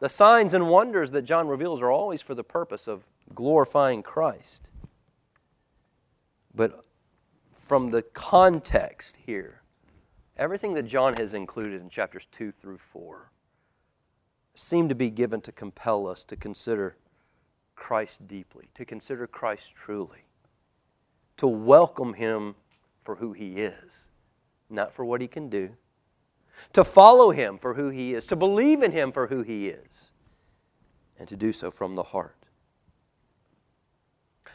the 0.00 0.08
signs 0.08 0.52
and 0.52 0.68
wonders 0.68 1.12
that 1.12 1.22
John 1.22 1.46
reveals 1.46 1.80
are 1.80 1.90
always 1.90 2.20
for 2.20 2.34
the 2.34 2.42
purpose 2.42 2.88
of 2.88 3.04
glorifying 3.34 4.02
Christ. 4.02 4.68
But 6.54 6.84
from 7.66 7.90
the 7.90 8.02
context 8.02 9.16
here, 9.24 9.62
everything 10.36 10.74
that 10.74 10.84
John 10.84 11.14
has 11.14 11.34
included 11.34 11.80
in 11.80 11.88
chapters 11.88 12.26
2 12.32 12.52
through 12.52 12.78
4 12.92 13.30
seem 14.56 14.88
to 14.88 14.94
be 14.94 15.10
given 15.10 15.40
to 15.42 15.52
compel 15.52 16.06
us 16.06 16.24
to 16.24 16.36
consider 16.36 16.96
Christ 17.76 18.26
deeply, 18.26 18.68
to 18.74 18.84
consider 18.84 19.26
Christ 19.26 19.64
truly, 19.74 20.24
to 21.36 21.46
welcome 21.46 22.14
him 22.14 22.54
for 23.04 23.16
who 23.16 23.32
he 23.32 23.60
is, 23.60 23.92
not 24.70 24.94
for 24.94 25.04
what 25.04 25.20
he 25.20 25.28
can 25.28 25.48
do, 25.48 25.70
to 26.72 26.84
follow 26.84 27.30
him 27.30 27.58
for 27.58 27.74
who 27.74 27.88
he 27.88 28.14
is, 28.14 28.26
to 28.26 28.36
believe 28.36 28.82
in 28.82 28.92
him 28.92 29.12
for 29.12 29.26
who 29.26 29.42
he 29.42 29.68
is, 29.68 30.12
and 31.18 31.28
to 31.28 31.36
do 31.36 31.52
so 31.52 31.70
from 31.70 31.94
the 31.94 32.02
heart. 32.02 32.36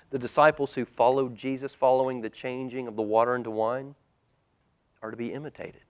The 0.09 0.20
disciples 0.20 0.74
who 0.74 0.86
followed 0.86 1.36
Jesus, 1.36 1.76
following 1.76 2.22
the 2.22 2.30
changing 2.30 2.88
of 2.88 2.95
the 2.95 3.03
water 3.03 3.36
into 3.36 3.51
wine, 3.51 3.95
are 5.01 5.11
to 5.11 5.17
be 5.17 5.34
imitated. 5.34 5.82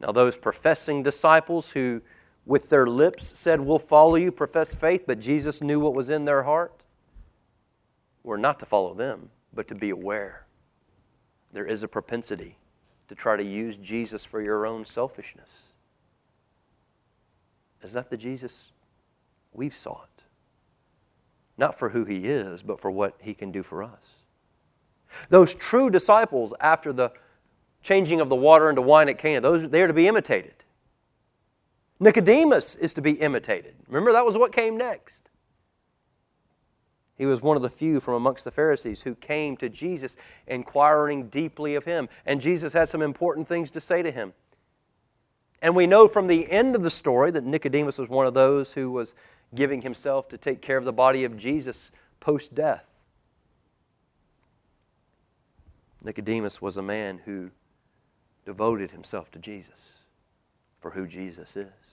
Now, 0.00 0.12
those 0.12 0.36
professing 0.36 1.02
disciples 1.02 1.70
who, 1.70 2.00
with 2.46 2.68
their 2.68 2.86
lips, 2.86 3.38
said, 3.38 3.60
We'll 3.60 3.78
follow 3.78 4.16
you, 4.16 4.32
profess 4.32 4.74
faith, 4.74 5.04
but 5.06 5.20
Jesus 5.20 5.62
knew 5.62 5.80
what 5.80 5.94
was 5.94 6.10
in 6.10 6.24
their 6.24 6.42
heart, 6.42 6.72
were 8.22 8.38
not 8.38 8.58
to 8.60 8.66
follow 8.66 8.94
them, 8.94 9.30
but 9.54 9.68
to 9.68 9.74
be 9.74 9.90
aware. 9.90 10.46
There 11.52 11.66
is 11.66 11.82
a 11.82 11.88
propensity 11.88 12.56
to 13.08 13.14
try 13.14 13.36
to 13.36 13.42
use 13.42 13.76
Jesus 13.76 14.24
for 14.24 14.40
your 14.40 14.66
own 14.66 14.84
selfishness. 14.84 15.50
Is 17.82 17.92
that 17.92 18.10
the 18.10 18.16
Jesus 18.16 18.70
we've 19.52 19.76
sought? 19.76 20.08
Not 21.58 21.78
for 21.78 21.88
who 21.88 22.04
he 22.04 22.26
is, 22.26 22.62
but 22.62 22.80
for 22.80 22.90
what 22.90 23.14
he 23.20 23.34
can 23.34 23.50
do 23.50 23.62
for 23.62 23.82
us. 23.82 24.14
Those 25.28 25.54
true 25.54 25.90
disciples, 25.90 26.54
after 26.60 26.92
the 26.92 27.12
changing 27.82 28.20
of 28.20 28.28
the 28.28 28.36
water 28.36 28.70
into 28.70 28.82
wine 28.82 29.08
at 29.08 29.18
Cana, 29.18 29.40
those, 29.40 29.68
they 29.68 29.82
are 29.82 29.88
to 29.88 29.92
be 29.92 30.06
imitated. 30.06 30.54
Nicodemus 32.00 32.76
is 32.76 32.94
to 32.94 33.02
be 33.02 33.12
imitated. 33.12 33.74
Remember, 33.86 34.12
that 34.12 34.24
was 34.24 34.38
what 34.38 34.52
came 34.52 34.78
next. 34.78 35.28
He 37.18 37.26
was 37.26 37.42
one 37.42 37.58
of 37.58 37.62
the 37.62 37.68
few 37.68 38.00
from 38.00 38.14
amongst 38.14 38.44
the 38.44 38.50
Pharisees 38.50 39.02
who 39.02 39.14
came 39.14 39.54
to 39.58 39.68
Jesus 39.68 40.16
inquiring 40.46 41.28
deeply 41.28 41.74
of 41.74 41.84
him. 41.84 42.08
And 42.24 42.40
Jesus 42.40 42.72
had 42.72 42.88
some 42.88 43.02
important 43.02 43.46
things 43.46 43.70
to 43.72 43.80
say 43.80 44.02
to 44.02 44.10
him. 44.10 44.32
And 45.60 45.76
we 45.76 45.86
know 45.86 46.08
from 46.08 46.26
the 46.26 46.50
end 46.50 46.74
of 46.74 46.82
the 46.82 46.88
story 46.88 47.30
that 47.32 47.44
Nicodemus 47.44 47.98
was 47.98 48.08
one 48.08 48.26
of 48.26 48.32
those 48.32 48.72
who 48.72 48.90
was 48.90 49.14
giving 49.54 49.82
himself 49.82 50.30
to 50.30 50.38
take 50.38 50.62
care 50.62 50.78
of 50.78 50.86
the 50.86 50.94
body 50.94 51.24
of 51.24 51.36
Jesus 51.36 51.90
post 52.20 52.54
death. 52.54 52.86
Nicodemus 56.02 56.62
was 56.62 56.78
a 56.78 56.82
man 56.82 57.20
who 57.26 57.50
devoted 58.46 58.92
himself 58.92 59.30
to 59.32 59.38
Jesus 59.38 59.68
for 60.80 60.90
who 60.90 61.06
Jesus 61.06 61.56
is. 61.56 61.89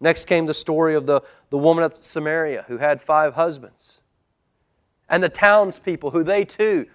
Next 0.00 0.24
came 0.24 0.46
the 0.46 0.54
story 0.54 0.94
of 0.94 1.06
the, 1.06 1.20
the 1.50 1.58
woman 1.58 1.84
of 1.84 1.96
Samaria 2.00 2.64
who 2.68 2.78
had 2.78 3.02
five 3.02 3.34
husbands. 3.34 3.98
And 5.08 5.22
the 5.22 5.28
townspeople 5.28 6.10
who 6.10 6.24
they 6.24 6.44
too 6.44 6.86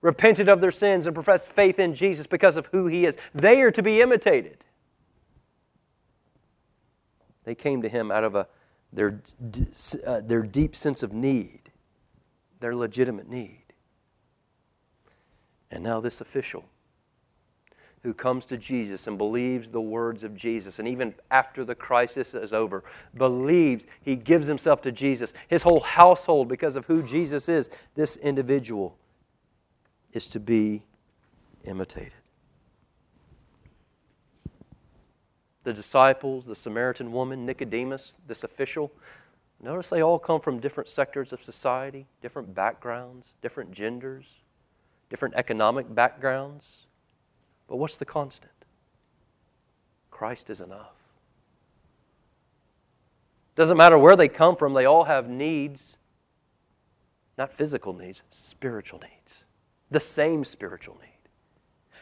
repented 0.00 0.48
of 0.48 0.60
their 0.60 0.70
sins 0.70 1.06
and 1.06 1.14
professed 1.14 1.50
faith 1.50 1.78
in 1.78 1.94
Jesus 1.94 2.26
because 2.26 2.56
of 2.56 2.66
who 2.66 2.86
he 2.86 3.06
is. 3.06 3.16
They 3.34 3.62
are 3.62 3.70
to 3.70 3.82
be 3.82 4.00
imitated. 4.00 4.58
They 7.44 7.54
came 7.54 7.82
to 7.82 7.88
him 7.88 8.10
out 8.10 8.24
of 8.24 8.34
a, 8.34 8.46
their, 8.92 9.20
uh, 10.06 10.20
their 10.20 10.42
deep 10.42 10.76
sense 10.76 11.02
of 11.02 11.12
need, 11.12 11.70
their 12.60 12.74
legitimate 12.74 13.28
need. 13.28 13.58
And 15.70 15.82
now, 15.82 16.00
this 16.00 16.20
official 16.20 16.64
who 18.02 18.12
comes 18.12 18.44
to 18.46 18.56
Jesus 18.56 19.06
and 19.06 19.16
believes 19.16 19.70
the 19.70 19.80
words 19.80 20.24
of 20.24 20.36
Jesus, 20.36 20.78
and 20.78 20.88
even 20.88 21.14
after 21.30 21.64
the 21.64 21.74
crisis 21.74 22.34
is 22.34 22.52
over, 22.52 22.82
believes 23.16 23.84
he 24.02 24.16
gives 24.16 24.46
himself 24.46 24.82
to 24.82 24.90
Jesus, 24.90 25.32
his 25.48 25.62
whole 25.62 25.80
household, 25.80 26.48
because 26.48 26.74
of 26.74 26.84
who 26.86 27.02
Jesus 27.02 27.48
is, 27.48 27.70
this 27.94 28.16
individual 28.16 28.96
is 30.12 30.28
to 30.28 30.40
be 30.40 30.82
imitated. 31.64 32.12
The 35.64 35.72
disciples, 35.72 36.44
the 36.44 36.56
Samaritan 36.56 37.12
woman, 37.12 37.46
Nicodemus, 37.46 38.14
this 38.26 38.42
official, 38.42 38.90
notice 39.62 39.88
they 39.88 40.02
all 40.02 40.18
come 40.18 40.40
from 40.40 40.58
different 40.58 40.88
sectors 40.88 41.32
of 41.32 41.40
society, 41.44 42.04
different 42.20 42.52
backgrounds, 42.52 43.28
different 43.42 43.70
genders, 43.70 44.26
different 45.08 45.36
economic 45.36 45.94
backgrounds. 45.94 46.78
But 47.68 47.76
what's 47.76 47.96
the 47.96 48.04
constant? 48.04 48.52
Christ 50.10 50.50
is 50.50 50.60
enough. 50.60 50.94
Doesn't 53.54 53.76
matter 53.76 53.98
where 53.98 54.16
they 54.16 54.28
come 54.28 54.56
from, 54.56 54.72
they 54.72 54.86
all 54.86 55.04
have 55.04 55.28
needs, 55.28 55.98
not 57.36 57.52
physical 57.52 57.92
needs, 57.92 58.22
spiritual 58.30 59.00
needs. 59.00 59.44
The 59.90 60.00
same 60.00 60.44
spiritual 60.44 60.96
need. 61.02 61.08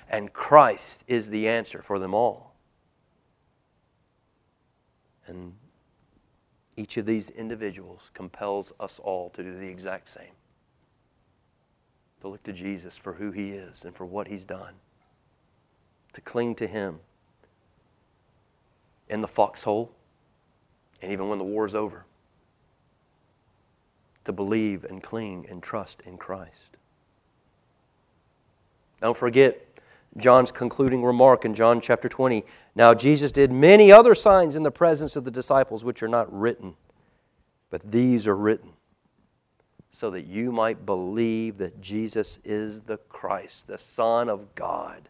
And 0.09 0.33
Christ 0.33 1.03
is 1.07 1.31
the 1.31 1.49
answer 1.49 1.83
for 1.83 1.99
them 1.99 2.15
all. 2.15 2.55
And 5.27 5.55
each 6.77 6.97
of 6.97 7.07
these 7.07 7.31
individuals 7.31 8.11
compels 8.15 8.73
us 8.81 9.01
all 9.03 9.31
to 9.31 9.43
do 9.43 9.59
the 9.59 9.67
exact 9.67 10.09
same 10.09 10.33
to 12.21 12.29
look 12.29 12.43
to 12.43 12.53
Jesus 12.53 12.97
for 12.97 13.13
who 13.13 13.31
he 13.31 13.51
is 13.51 13.85
and 13.85 13.95
for 13.95 14.05
what 14.05 14.29
he's 14.29 14.45
done 14.45 14.75
to 16.13 16.21
cling 16.21 16.55
to 16.57 16.67
Him 16.67 16.99
in 19.09 19.21
the 19.21 19.29
foxhole 19.29 19.93
and 21.03 21.13
even 21.13 21.29
when 21.29 21.39
the 21.39 21.45
war 21.45 21.67
is 21.67 21.75
over. 21.75 22.05
To 24.25 24.33
believe 24.33 24.85
and 24.85 25.03
cling 25.03 25.47
and 25.49 25.63
trust 25.63 26.03
in 26.07 26.17
Christ. 26.17 26.77
Don't 29.01 29.17
forget 29.17 29.67
John's 30.17 30.53
concluding 30.53 31.03
remark 31.03 31.45
in 31.45 31.55
John 31.55 31.81
chapter 31.81 32.09
20. 32.09 32.45
Now, 32.75 32.93
Jesus 32.93 33.33
did 33.33 33.51
many 33.51 33.91
other 33.91 34.15
signs 34.15 34.57
in 34.57 34.63
the 34.63 34.71
presence 34.71 35.17
of 35.17 35.25
the 35.25 35.31
disciples, 35.31 35.85
which 35.85 36.03
are 36.03 36.09
not 36.09 36.33
written, 36.33 36.75
but 37.71 37.91
these 37.91 38.27
are 38.27 38.37
written 38.37 38.71
so 39.93 40.11
that 40.11 40.27
you 40.27 40.53
might 40.53 40.87
believe 40.87 41.59
that 41.59 41.81
Jesus 41.81 42.39
is 42.45 42.81
the 42.83 42.97
Christ, 42.97 43.67
the 43.67 43.79
Son 43.79 44.29
of 44.29 44.55
God 44.55 45.09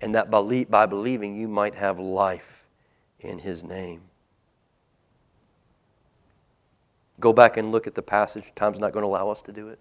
and 0.00 0.14
that 0.14 0.30
by 0.30 0.86
believing 0.86 1.36
you 1.36 1.48
might 1.48 1.74
have 1.74 1.98
life 1.98 2.64
in 3.20 3.38
His 3.38 3.62
name. 3.64 4.02
Go 7.18 7.32
back 7.32 7.58
and 7.58 7.70
look 7.70 7.86
at 7.86 7.94
the 7.94 8.02
passage. 8.02 8.44
Time's 8.56 8.78
not 8.78 8.92
going 8.92 9.02
to 9.02 9.08
allow 9.08 9.28
us 9.28 9.42
to 9.42 9.52
do 9.52 9.68
it. 9.68 9.78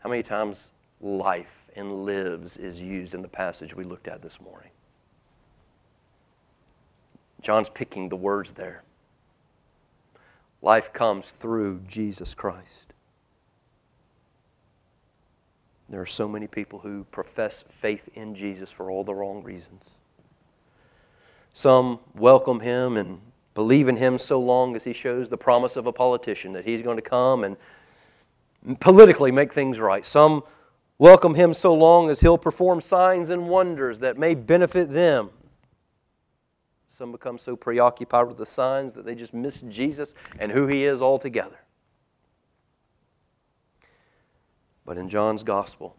How 0.00 0.10
many 0.10 0.22
times 0.22 0.68
life 1.00 1.64
and 1.76 2.04
lives 2.04 2.56
is 2.58 2.80
used 2.80 3.14
in 3.14 3.22
the 3.22 3.28
passage 3.28 3.74
we 3.74 3.84
looked 3.84 4.06
at 4.06 4.20
this 4.20 4.38
morning? 4.40 4.70
John's 7.40 7.70
picking 7.70 8.10
the 8.10 8.16
words 8.16 8.52
there. 8.52 8.82
Life 10.60 10.92
comes 10.92 11.32
through 11.40 11.80
Jesus 11.88 12.34
Christ. 12.34 12.89
There 15.90 16.00
are 16.00 16.06
so 16.06 16.28
many 16.28 16.46
people 16.46 16.78
who 16.78 17.04
profess 17.10 17.64
faith 17.80 18.08
in 18.14 18.36
Jesus 18.36 18.70
for 18.70 18.90
all 18.90 19.02
the 19.02 19.14
wrong 19.14 19.42
reasons. 19.42 19.82
Some 21.52 21.98
welcome 22.14 22.60
him 22.60 22.96
and 22.96 23.20
believe 23.54 23.88
in 23.88 23.96
him 23.96 24.16
so 24.16 24.38
long 24.38 24.76
as 24.76 24.84
he 24.84 24.92
shows 24.92 25.28
the 25.28 25.36
promise 25.36 25.74
of 25.74 25.88
a 25.88 25.92
politician 25.92 26.52
that 26.52 26.64
he's 26.64 26.80
going 26.80 26.96
to 26.96 27.02
come 27.02 27.42
and 27.42 27.56
politically 28.78 29.32
make 29.32 29.52
things 29.52 29.80
right. 29.80 30.06
Some 30.06 30.44
welcome 30.98 31.34
him 31.34 31.52
so 31.52 31.74
long 31.74 32.08
as 32.08 32.20
he'll 32.20 32.38
perform 32.38 32.80
signs 32.80 33.30
and 33.30 33.48
wonders 33.48 33.98
that 33.98 34.16
may 34.16 34.36
benefit 34.36 34.92
them. 34.92 35.30
Some 36.96 37.10
become 37.10 37.38
so 37.38 37.56
preoccupied 37.56 38.28
with 38.28 38.36
the 38.36 38.46
signs 38.46 38.92
that 38.94 39.04
they 39.04 39.16
just 39.16 39.34
miss 39.34 39.60
Jesus 39.62 40.14
and 40.38 40.52
who 40.52 40.68
he 40.68 40.84
is 40.84 41.02
altogether. 41.02 41.58
But 44.90 44.98
in 44.98 45.08
John's 45.08 45.44
gospel, 45.44 45.94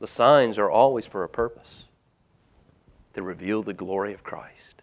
the 0.00 0.08
signs 0.08 0.58
are 0.58 0.68
always 0.68 1.06
for 1.06 1.22
a 1.22 1.28
purpose 1.28 1.84
to 3.14 3.22
reveal 3.22 3.62
the 3.62 3.72
glory 3.72 4.12
of 4.12 4.24
Christ. 4.24 4.82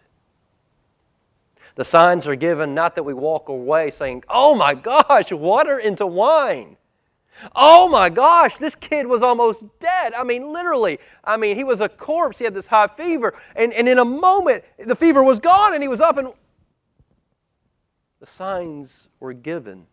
The 1.74 1.84
signs 1.84 2.26
are 2.26 2.34
given 2.34 2.74
not 2.74 2.94
that 2.94 3.02
we 3.02 3.12
walk 3.12 3.50
away 3.50 3.90
saying, 3.90 4.24
Oh 4.30 4.54
my 4.54 4.72
gosh, 4.72 5.30
water 5.30 5.78
into 5.78 6.06
wine. 6.06 6.78
Oh 7.54 7.90
my 7.90 8.08
gosh, 8.08 8.56
this 8.56 8.74
kid 8.74 9.06
was 9.06 9.20
almost 9.20 9.66
dead. 9.80 10.14
I 10.14 10.24
mean, 10.24 10.50
literally. 10.50 10.98
I 11.22 11.36
mean, 11.36 11.56
he 11.56 11.64
was 11.64 11.82
a 11.82 11.90
corpse. 11.90 12.38
He 12.38 12.44
had 12.44 12.54
this 12.54 12.68
high 12.68 12.88
fever. 12.88 13.34
And, 13.54 13.74
and 13.74 13.86
in 13.86 13.98
a 13.98 14.04
moment, 14.06 14.64
the 14.78 14.96
fever 14.96 15.22
was 15.22 15.40
gone 15.40 15.74
and 15.74 15.82
he 15.82 15.88
was 15.90 16.00
up 16.00 16.16
and. 16.16 16.32
The 18.20 18.26
signs 18.26 19.08
were 19.20 19.34
given 19.34 19.84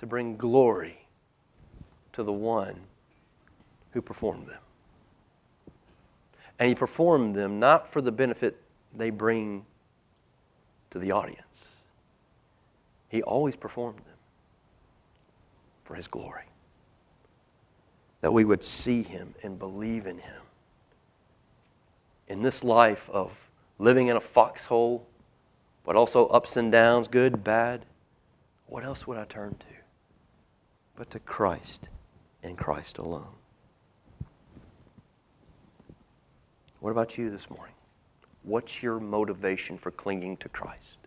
to 0.00 0.06
bring 0.06 0.34
glory 0.38 0.98
to 2.14 2.22
the 2.22 2.32
one 2.32 2.74
who 3.92 4.00
performed 4.00 4.48
them. 4.48 4.58
And 6.58 6.70
he 6.70 6.74
performed 6.74 7.34
them 7.34 7.60
not 7.60 7.86
for 7.86 8.00
the 8.00 8.10
benefit 8.10 8.60
they 8.96 9.10
bring 9.10 9.66
to 10.90 10.98
the 10.98 11.12
audience, 11.12 11.76
he 13.08 13.22
always 13.22 13.54
performed 13.54 13.98
them 13.98 14.16
for 15.84 15.94
his 15.94 16.08
glory. 16.08 16.44
That 18.22 18.32
we 18.32 18.44
would 18.44 18.64
see 18.64 19.02
him 19.02 19.34
and 19.42 19.58
believe 19.58 20.06
in 20.06 20.18
him. 20.18 20.42
In 22.26 22.42
this 22.42 22.64
life 22.64 23.08
of 23.12 23.32
living 23.78 24.08
in 24.08 24.16
a 24.16 24.20
foxhole, 24.20 25.06
but 25.84 25.94
also 25.94 26.26
ups 26.28 26.56
and 26.56 26.72
downs, 26.72 27.06
good, 27.06 27.44
bad, 27.44 27.84
what 28.66 28.84
else 28.84 29.06
would 29.06 29.18
I 29.18 29.24
turn 29.24 29.50
to 29.50 29.79
but 31.00 31.08
to 31.08 31.18
Christ 31.20 31.88
and 32.42 32.58
Christ 32.58 32.98
alone? 32.98 33.32
What 36.80 36.90
about 36.90 37.16
you 37.16 37.30
this 37.30 37.48
morning? 37.48 37.74
What's 38.42 38.82
your 38.82 39.00
motivation 39.00 39.78
for 39.78 39.92
clinging 39.92 40.36
to 40.36 40.50
Christ? 40.50 40.98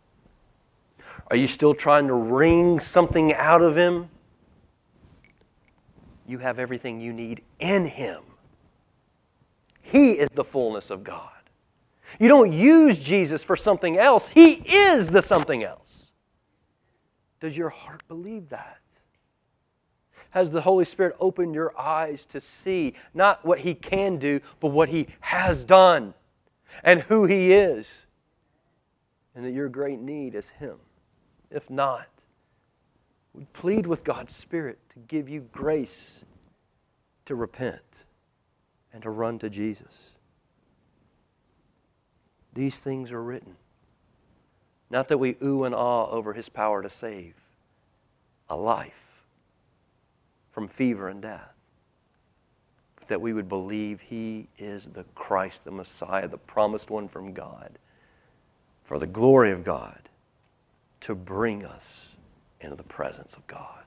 Are 1.28 1.36
you 1.36 1.46
still 1.46 1.76
trying 1.76 2.08
to 2.08 2.16
wring 2.16 2.80
something 2.80 3.36
out 3.36 3.62
of 3.62 3.78
Him? 3.78 4.10
You 6.26 6.40
have 6.40 6.58
everything 6.58 7.00
you 7.00 7.14
need 7.14 7.44
in 7.60 7.86
Him. 7.86 8.24
He 9.84 10.14
is 10.14 10.30
the 10.34 10.44
fullness 10.44 10.90
of 10.90 11.04
God. 11.04 11.30
You 12.20 12.30
don't 12.30 12.52
use 12.52 12.98
Jesus 12.98 13.44
for 13.44 13.56
something 13.56 14.00
else, 14.00 14.28
He 14.28 14.54
is 14.54 15.12
the 15.12 15.22
something 15.22 15.64
else. 15.64 16.14
Does 17.40 17.56
your 17.56 17.70
heart 17.70 18.02
believe 18.08 18.50
that? 18.50 18.80
Has 20.34 20.50
the 20.50 20.62
Holy 20.62 20.84
Spirit 20.84 21.16
opened 21.20 21.54
your 21.54 21.80
eyes 21.80 22.26
to 22.32 22.42
see 22.42 22.96
not 23.14 23.46
what 23.46 23.60
He 23.60 23.76
can 23.76 24.18
do, 24.18 24.42
but 24.60 24.70
what 24.70 24.90
He 24.90 25.06
has 25.20 25.64
done 25.64 26.16
and 26.84 27.02
who 27.02 27.26
He 27.26 27.54
is? 27.54 27.88
And 29.36 29.46
that 29.46 29.52
your 29.52 29.70
great 29.70 30.00
need 30.00 30.34
is 30.34 30.50
Him. 30.50 30.78
If 31.52 31.70
not, 31.70 32.08
we 33.36 33.46
plead 33.54 33.86
with 33.86 34.04
God's 34.04 34.36
Spirit 34.36 34.80
to 34.94 35.00
give 35.08 35.30
you 35.30 35.48
grace 35.52 36.26
to 37.28 37.36
repent 37.36 37.82
and 38.92 39.04
to 39.04 39.12
run 39.12 39.38
to 39.38 39.52
Jesus. 39.52 40.14
These 42.56 42.80
things 42.80 43.12
are 43.12 43.22
written. 43.22 43.56
Not 44.90 45.10
that 45.10 45.20
we 45.20 45.36
ooh 45.44 45.64
and 45.64 45.76
ah 45.76 46.08
over 46.08 46.34
His 46.34 46.50
power 46.50 46.82
to 46.82 46.90
save 46.90 47.36
a 48.50 48.56
life 48.56 49.03
from 50.54 50.68
fever 50.68 51.10
and 51.10 51.22
death. 51.22 51.50
That 53.08 53.20
we 53.20 53.34
would 53.34 53.50
believe 53.50 54.00
He 54.00 54.48
is 54.58 54.88
the 54.94 55.04
Christ, 55.16 55.66
the 55.66 55.72
Messiah, 55.72 56.28
the 56.28 56.38
promised 56.38 56.90
one 56.90 57.10
from 57.10 57.34
God, 57.34 57.78
for 58.86 58.98
the 58.98 59.08
glory 59.08 59.52
of 59.52 59.66
God, 59.66 60.00
to 61.02 61.14
bring 61.14 61.66
us 61.66 61.92
into 62.62 62.78
the 62.78 62.84
presence 62.84 63.34
of 63.36 63.46
God. 63.48 63.83